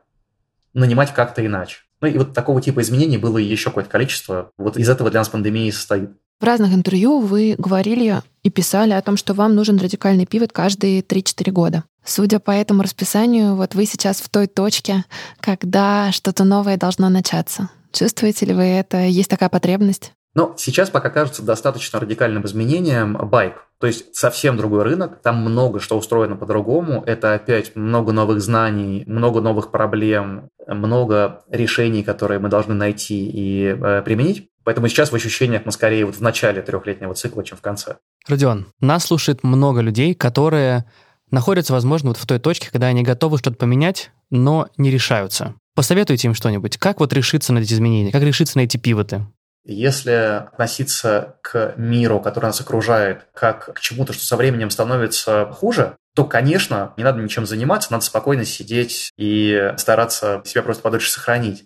нанимать 0.79 1.13
как-то 1.13 1.45
иначе. 1.45 1.77
Ну 2.01 2.07
и 2.07 2.17
вот 2.17 2.33
такого 2.33 2.61
типа 2.61 2.81
изменений 2.81 3.17
было 3.17 3.37
еще 3.37 3.69
какое-то 3.69 3.89
количество. 3.89 4.51
Вот 4.57 4.77
из 4.77 4.89
этого 4.89 5.09
для 5.09 5.21
нас 5.21 5.29
пандемия 5.29 5.71
состоит. 5.71 6.11
В 6.39 6.43
разных 6.43 6.73
интервью 6.73 7.19
вы 7.19 7.55
говорили 7.57 8.21
и 8.43 8.51
писали 8.51 8.91
о 8.91 9.01
том, 9.01 9.17
что 9.17 9.33
вам 9.33 9.55
нужен 9.55 9.77
радикальный 9.77 10.27
пивот 10.27 10.51
каждые 10.51 11.01
3-4 11.01 11.51
года. 11.51 11.83
Судя 12.05 12.39
по 12.39 12.51
этому 12.51 12.83
расписанию, 12.83 13.55
вот 13.55 13.73
вы 13.73 13.85
сейчас 13.85 14.21
в 14.21 14.29
той 14.29 14.45
точке, 14.45 15.03
когда 15.39 16.11
что-то 16.11 16.43
новое 16.43 16.77
должно 16.77 17.09
начаться. 17.09 17.69
Чувствуете 17.91 18.45
ли 18.45 18.53
вы 18.53 18.63
это? 18.63 19.05
Есть 19.05 19.29
такая 19.29 19.49
потребность? 19.49 20.13
Но 20.35 20.53
сейчас 20.57 20.91
пока 20.91 21.09
кажется 21.09 21.41
достаточно 21.41 21.99
радикальным 21.99 22.45
изменением 22.45 23.13
байк. 23.13 23.66
То 23.79 23.87
есть 23.87 24.15
совсем 24.15 24.57
другой 24.57 24.83
рынок, 24.83 25.21
там 25.21 25.41
много 25.41 25.79
что 25.79 25.97
устроено 25.97 26.35
по-другому. 26.35 27.03
Это 27.05 27.33
опять 27.33 27.75
много 27.75 28.11
новых 28.11 28.41
знаний, 28.41 29.03
много 29.05 29.39
новых 29.39 29.71
проблем, 29.71 30.49
много 30.67 31.43
решений, 31.49 32.03
которые 32.03 32.39
мы 32.39 32.49
должны 32.49 32.73
найти 32.73 33.29
и 33.29 33.67
э, 33.67 34.01
применить. 34.01 34.49
Поэтому 34.63 34.87
сейчас 34.89 35.11
в 35.11 35.15
ощущениях 35.15 35.61
мы 35.65 35.71
скорее 35.71 36.05
вот 36.05 36.15
в 36.15 36.21
начале 36.21 36.61
трехлетнего 36.61 37.13
цикла, 37.13 37.43
чем 37.43 37.57
в 37.57 37.61
конце. 37.61 37.97
Родион, 38.27 38.67
нас 38.81 39.05
слушает 39.05 39.43
много 39.43 39.81
людей, 39.81 40.13
которые 40.13 40.85
находятся, 41.31 41.73
возможно, 41.73 42.09
вот 42.09 42.17
в 42.17 42.25
той 42.25 42.39
точке, 42.39 42.69
когда 42.71 42.87
они 42.87 43.03
готовы 43.03 43.37
что-то 43.37 43.57
поменять, 43.57 44.11
но 44.29 44.67
не 44.77 44.91
решаются. 44.91 45.53
Посоветуйте 45.75 46.27
им 46.27 46.33
что-нибудь. 46.33 46.77
Как 46.77 46.99
вот 46.99 47.13
решиться 47.13 47.53
на 47.53 47.59
эти 47.59 47.73
изменения? 47.73 48.11
Как 48.11 48.23
решиться 48.23 48.57
на 48.57 48.63
эти 48.63 48.77
пивоты? 48.77 49.25
Если 49.69 50.11
относиться 50.11 51.35
к 51.41 51.73
миру, 51.75 52.21
который 52.21 52.45
нас 52.45 52.61
окружает, 52.61 53.27
как 53.33 53.73
к 53.73 53.79
чему-то, 53.81 54.13
что 54.13 54.23
со 54.23 54.37
временем 54.37 54.69
становится 54.69 55.45
хуже, 55.47 55.97
то, 56.15 56.23
конечно, 56.23 56.93
не 56.95 57.03
надо 57.03 57.21
ничем 57.21 57.45
заниматься, 57.45 57.91
надо 57.91 58.05
спокойно 58.05 58.45
сидеть 58.45 59.11
и 59.17 59.73
стараться 59.75 60.41
себя 60.45 60.63
просто 60.63 60.81
подольше 60.83 61.11
сохранить. 61.11 61.65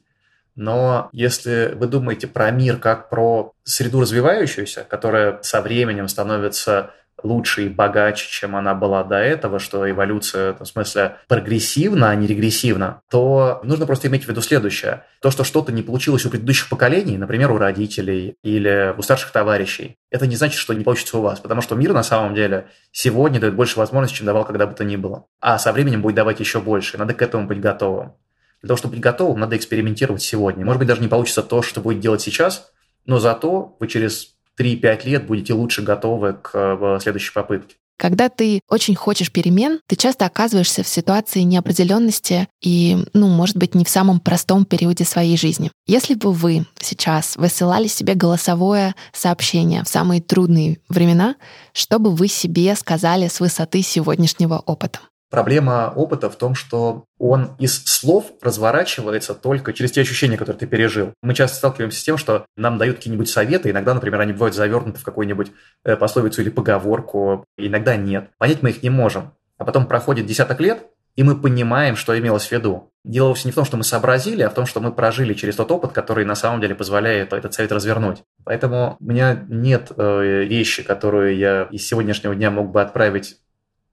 Но 0.56 1.10
если 1.14 1.74
вы 1.76 1.86
думаете 1.86 2.26
про 2.26 2.50
мир 2.50 2.78
как 2.78 3.08
про 3.10 3.54
среду 3.64 4.02
развивающуюся, 4.02 4.84
которая 4.84 5.40
со 5.44 5.62
временем 5.62 6.08
становится 6.08 6.92
лучше 7.24 7.66
и 7.66 7.70
богаче, 7.70 8.28
чем 8.30 8.56
она 8.56 8.74
была 8.74 9.04
до 9.04 9.16
этого, 9.16 9.60
что 9.60 9.90
эволюция, 9.90 10.54
в 10.54 10.66
смысле, 10.66 11.18
прогрессивна, 11.28 12.10
а 12.10 12.16
не 12.16 12.28
регрессивна, 12.28 13.02
то 13.10 13.62
нужно 13.64 13.86
просто 13.86 14.08
иметь 14.08 14.26
в 14.26 14.30
виду 14.30 14.42
следующее. 14.42 15.04
То, 15.22 15.32
что 15.32 15.44
что-то 15.44 15.72
не 15.72 15.82
получилось 15.82 16.26
у 16.26 16.30
предыдущих 16.30 16.70
поколений, 16.70 17.18
например, 17.18 17.52
у 17.52 17.58
родителей 17.58 18.36
или 18.44 18.94
у 18.98 19.02
старших 19.02 19.32
товарищей, 19.32 19.98
это 20.10 20.28
не 20.28 20.36
значит, 20.36 20.60
что 20.60 20.74
не 20.74 20.84
получится 20.84 21.18
у 21.18 21.22
вас, 21.22 21.40
потому 21.40 21.62
что 21.62 21.76
мир 21.76 21.94
на 21.94 22.04
самом 22.04 22.36
деле 22.36 22.68
сегодня 22.92 23.40
дает 23.40 23.56
больше 23.56 23.80
возможностей, 23.80 24.18
чем 24.18 24.26
давал 24.26 24.46
когда 24.46 24.68
бы 24.68 24.74
то 24.74 24.84
ни 24.84 24.96
было. 24.96 25.26
А 25.40 25.58
со 25.58 25.72
временем 25.72 26.02
будет 26.02 26.16
давать 26.16 26.40
еще 26.40 26.60
больше, 26.60 26.98
надо 26.98 27.14
к 27.14 27.22
этому 27.22 27.48
быть 27.48 27.60
готовым. 27.60 28.14
Для 28.62 28.68
того, 28.68 28.78
чтобы 28.78 28.94
быть 28.94 29.02
готовым, 29.02 29.40
надо 29.40 29.58
экспериментировать 29.58 30.22
сегодня. 30.22 30.66
Может 30.66 30.80
быть, 30.80 30.88
даже 30.88 31.02
не 31.02 31.08
получится 31.08 31.42
то, 31.42 31.62
что 31.62 31.82
будет 31.82 32.00
делать 32.00 32.22
сейчас, 32.22 32.72
но 33.06 33.20
зато 33.20 33.76
вы 33.80 33.88
через 33.88 34.36
3-5 34.62 35.08
лет 35.08 35.26
будете 35.26 35.54
лучше 35.54 35.82
готовы 35.82 36.34
к 36.34 36.52
э, 36.54 37.00
следующей 37.02 37.34
попытке. 37.34 37.76
Когда 37.98 38.30
ты 38.30 38.62
очень 38.68 38.96
хочешь 38.96 39.32
перемен, 39.32 39.80
ты 39.86 39.96
часто 39.96 40.26
оказываешься 40.26 40.82
в 40.82 40.88
ситуации 40.88 41.42
неопределенности 41.42 42.48
и, 42.60 42.98
ну, 43.14 43.28
может 43.28 43.58
быть, 43.58 43.76
не 43.76 43.86
в 43.86 43.90
самом 43.90 44.20
простом 44.20 44.66
периоде 44.66 45.06
своей 45.06 45.38
жизни. 45.38 45.72
Если 45.86 46.16
бы 46.16 46.34
вы 46.34 46.66
сейчас 46.80 47.36
высылали 47.38 47.86
себе 47.86 48.16
голосовое 48.16 48.96
сообщение 49.14 49.84
в 49.84 49.88
самые 49.88 50.20
трудные 50.20 50.80
времена, 50.90 51.36
что 51.74 52.00
бы 52.00 52.10
вы 52.10 52.28
себе 52.28 52.76
сказали 52.76 53.28
с 53.28 53.40
высоты 53.40 53.84
сегодняшнего 53.84 54.58
опыта? 54.58 55.00
Проблема 55.32 55.94
опыта 55.96 56.30
в 56.30 56.36
том, 56.36 56.56
что 56.56 57.06
он 57.18 57.56
из 57.58 57.86
слов 57.86 58.34
разворачивается 58.42 59.34
только 59.34 59.72
через 59.72 59.92
те 59.94 60.02
ощущения, 60.02 60.36
которые 60.36 60.60
ты 60.60 60.68
пережил. 60.68 61.14
Мы 61.24 61.34
часто 61.34 61.56
сталкиваемся 61.56 62.02
с 62.02 62.04
тем, 62.04 62.18
что 62.18 62.46
нам 62.58 62.78
дают 62.78 62.98
какие-нибудь 62.98 63.30
советы, 63.30 63.70
иногда, 63.70 63.94
например, 63.94 64.20
они 64.20 64.34
бывают 64.34 64.54
завернуты 64.54 65.00
в 65.00 65.06
какую-нибудь 65.06 65.54
пословицу 65.84 66.42
или 66.42 66.50
поговорку, 66.50 67.46
иногда 67.58 67.96
нет. 67.96 68.30
Понять 68.40 68.62
мы 68.62 68.72
их 68.72 68.84
не 68.84 68.90
можем. 68.90 69.32
А 69.58 69.64
потом 69.64 69.88
проходит 69.88 70.26
десяток 70.26 70.60
лет, 70.60 70.86
и 71.16 71.24
мы 71.24 71.40
понимаем, 71.40 71.96
что 71.96 72.18
имелось 72.20 72.48
в 72.48 72.52
виду. 72.52 72.92
Дело 73.06 73.30
вовсе 73.30 73.48
не 73.48 73.54
в 73.54 73.56
том, 73.56 73.64
что 73.64 73.78
мы 73.78 73.86
сообразили, 73.86 74.42
а 74.42 74.50
в 74.50 74.54
том, 74.54 74.66
что 74.66 74.82
мы 74.82 74.92
прожили 74.92 75.34
через 75.34 75.56
тот 75.56 75.72
опыт, 75.72 75.94
который 75.94 76.26
на 76.26 76.36
самом 76.36 76.60
деле 76.60 76.76
позволяет 76.76 77.32
этот 77.32 77.54
совет 77.54 77.72
развернуть. 77.72 78.24
Поэтому 78.44 78.98
у 79.00 79.06
меня 79.06 79.46
нет 79.48 79.94
э, 79.96 80.44
вещи, 80.44 80.84
которые 80.84 81.40
я 81.40 81.70
из 81.72 81.88
сегодняшнего 81.88 82.36
дня 82.36 82.52
мог 82.52 82.72
бы 82.72 82.82
отправить 82.82 83.38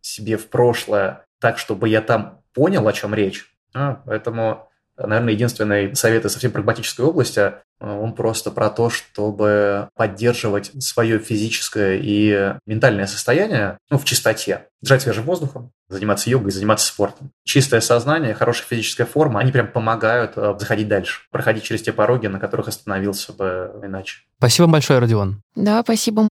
себе 0.00 0.36
в 0.36 0.48
прошлое 0.48 1.24
так, 1.40 1.58
чтобы 1.58 1.88
я 1.88 2.00
там 2.00 2.40
понял, 2.54 2.86
о 2.86 2.92
чем 2.92 3.14
речь. 3.14 3.46
А, 3.74 4.02
поэтому, 4.06 4.68
наверное, 4.96 5.34
единственный 5.34 5.94
совет 5.94 6.24
из 6.24 6.32
совсем 6.32 6.50
прагматической 6.50 7.04
области 7.04 7.52
а, 7.80 7.98
он 7.98 8.14
просто 8.14 8.50
про 8.50 8.70
то, 8.70 8.90
чтобы 8.90 9.88
поддерживать 9.94 10.72
свое 10.82 11.18
физическое 11.18 11.98
и 12.02 12.54
ментальное 12.66 13.06
состояние 13.06 13.78
ну, 13.90 13.98
в 13.98 14.04
чистоте. 14.04 14.66
Дышать 14.80 15.02
свежим 15.02 15.24
воздухом, 15.24 15.72
заниматься 15.88 16.30
йогой, 16.30 16.50
заниматься 16.50 16.86
спортом. 16.86 17.30
Чистое 17.44 17.80
сознание, 17.80 18.34
хорошая 18.34 18.66
физическая 18.68 19.06
форма, 19.06 19.40
они 19.40 19.52
прям 19.52 19.68
помогают 19.68 20.32
а, 20.36 20.58
заходить 20.58 20.88
дальше, 20.88 21.22
проходить 21.30 21.64
через 21.64 21.82
те 21.82 21.92
пороги, 21.92 22.26
на 22.26 22.40
которых 22.40 22.68
остановился 22.68 23.32
бы 23.32 23.80
иначе. 23.82 24.22
Спасибо 24.38 24.68
большое, 24.68 24.98
Родион. 24.98 25.42
Да, 25.54 25.82
спасибо. 25.82 26.28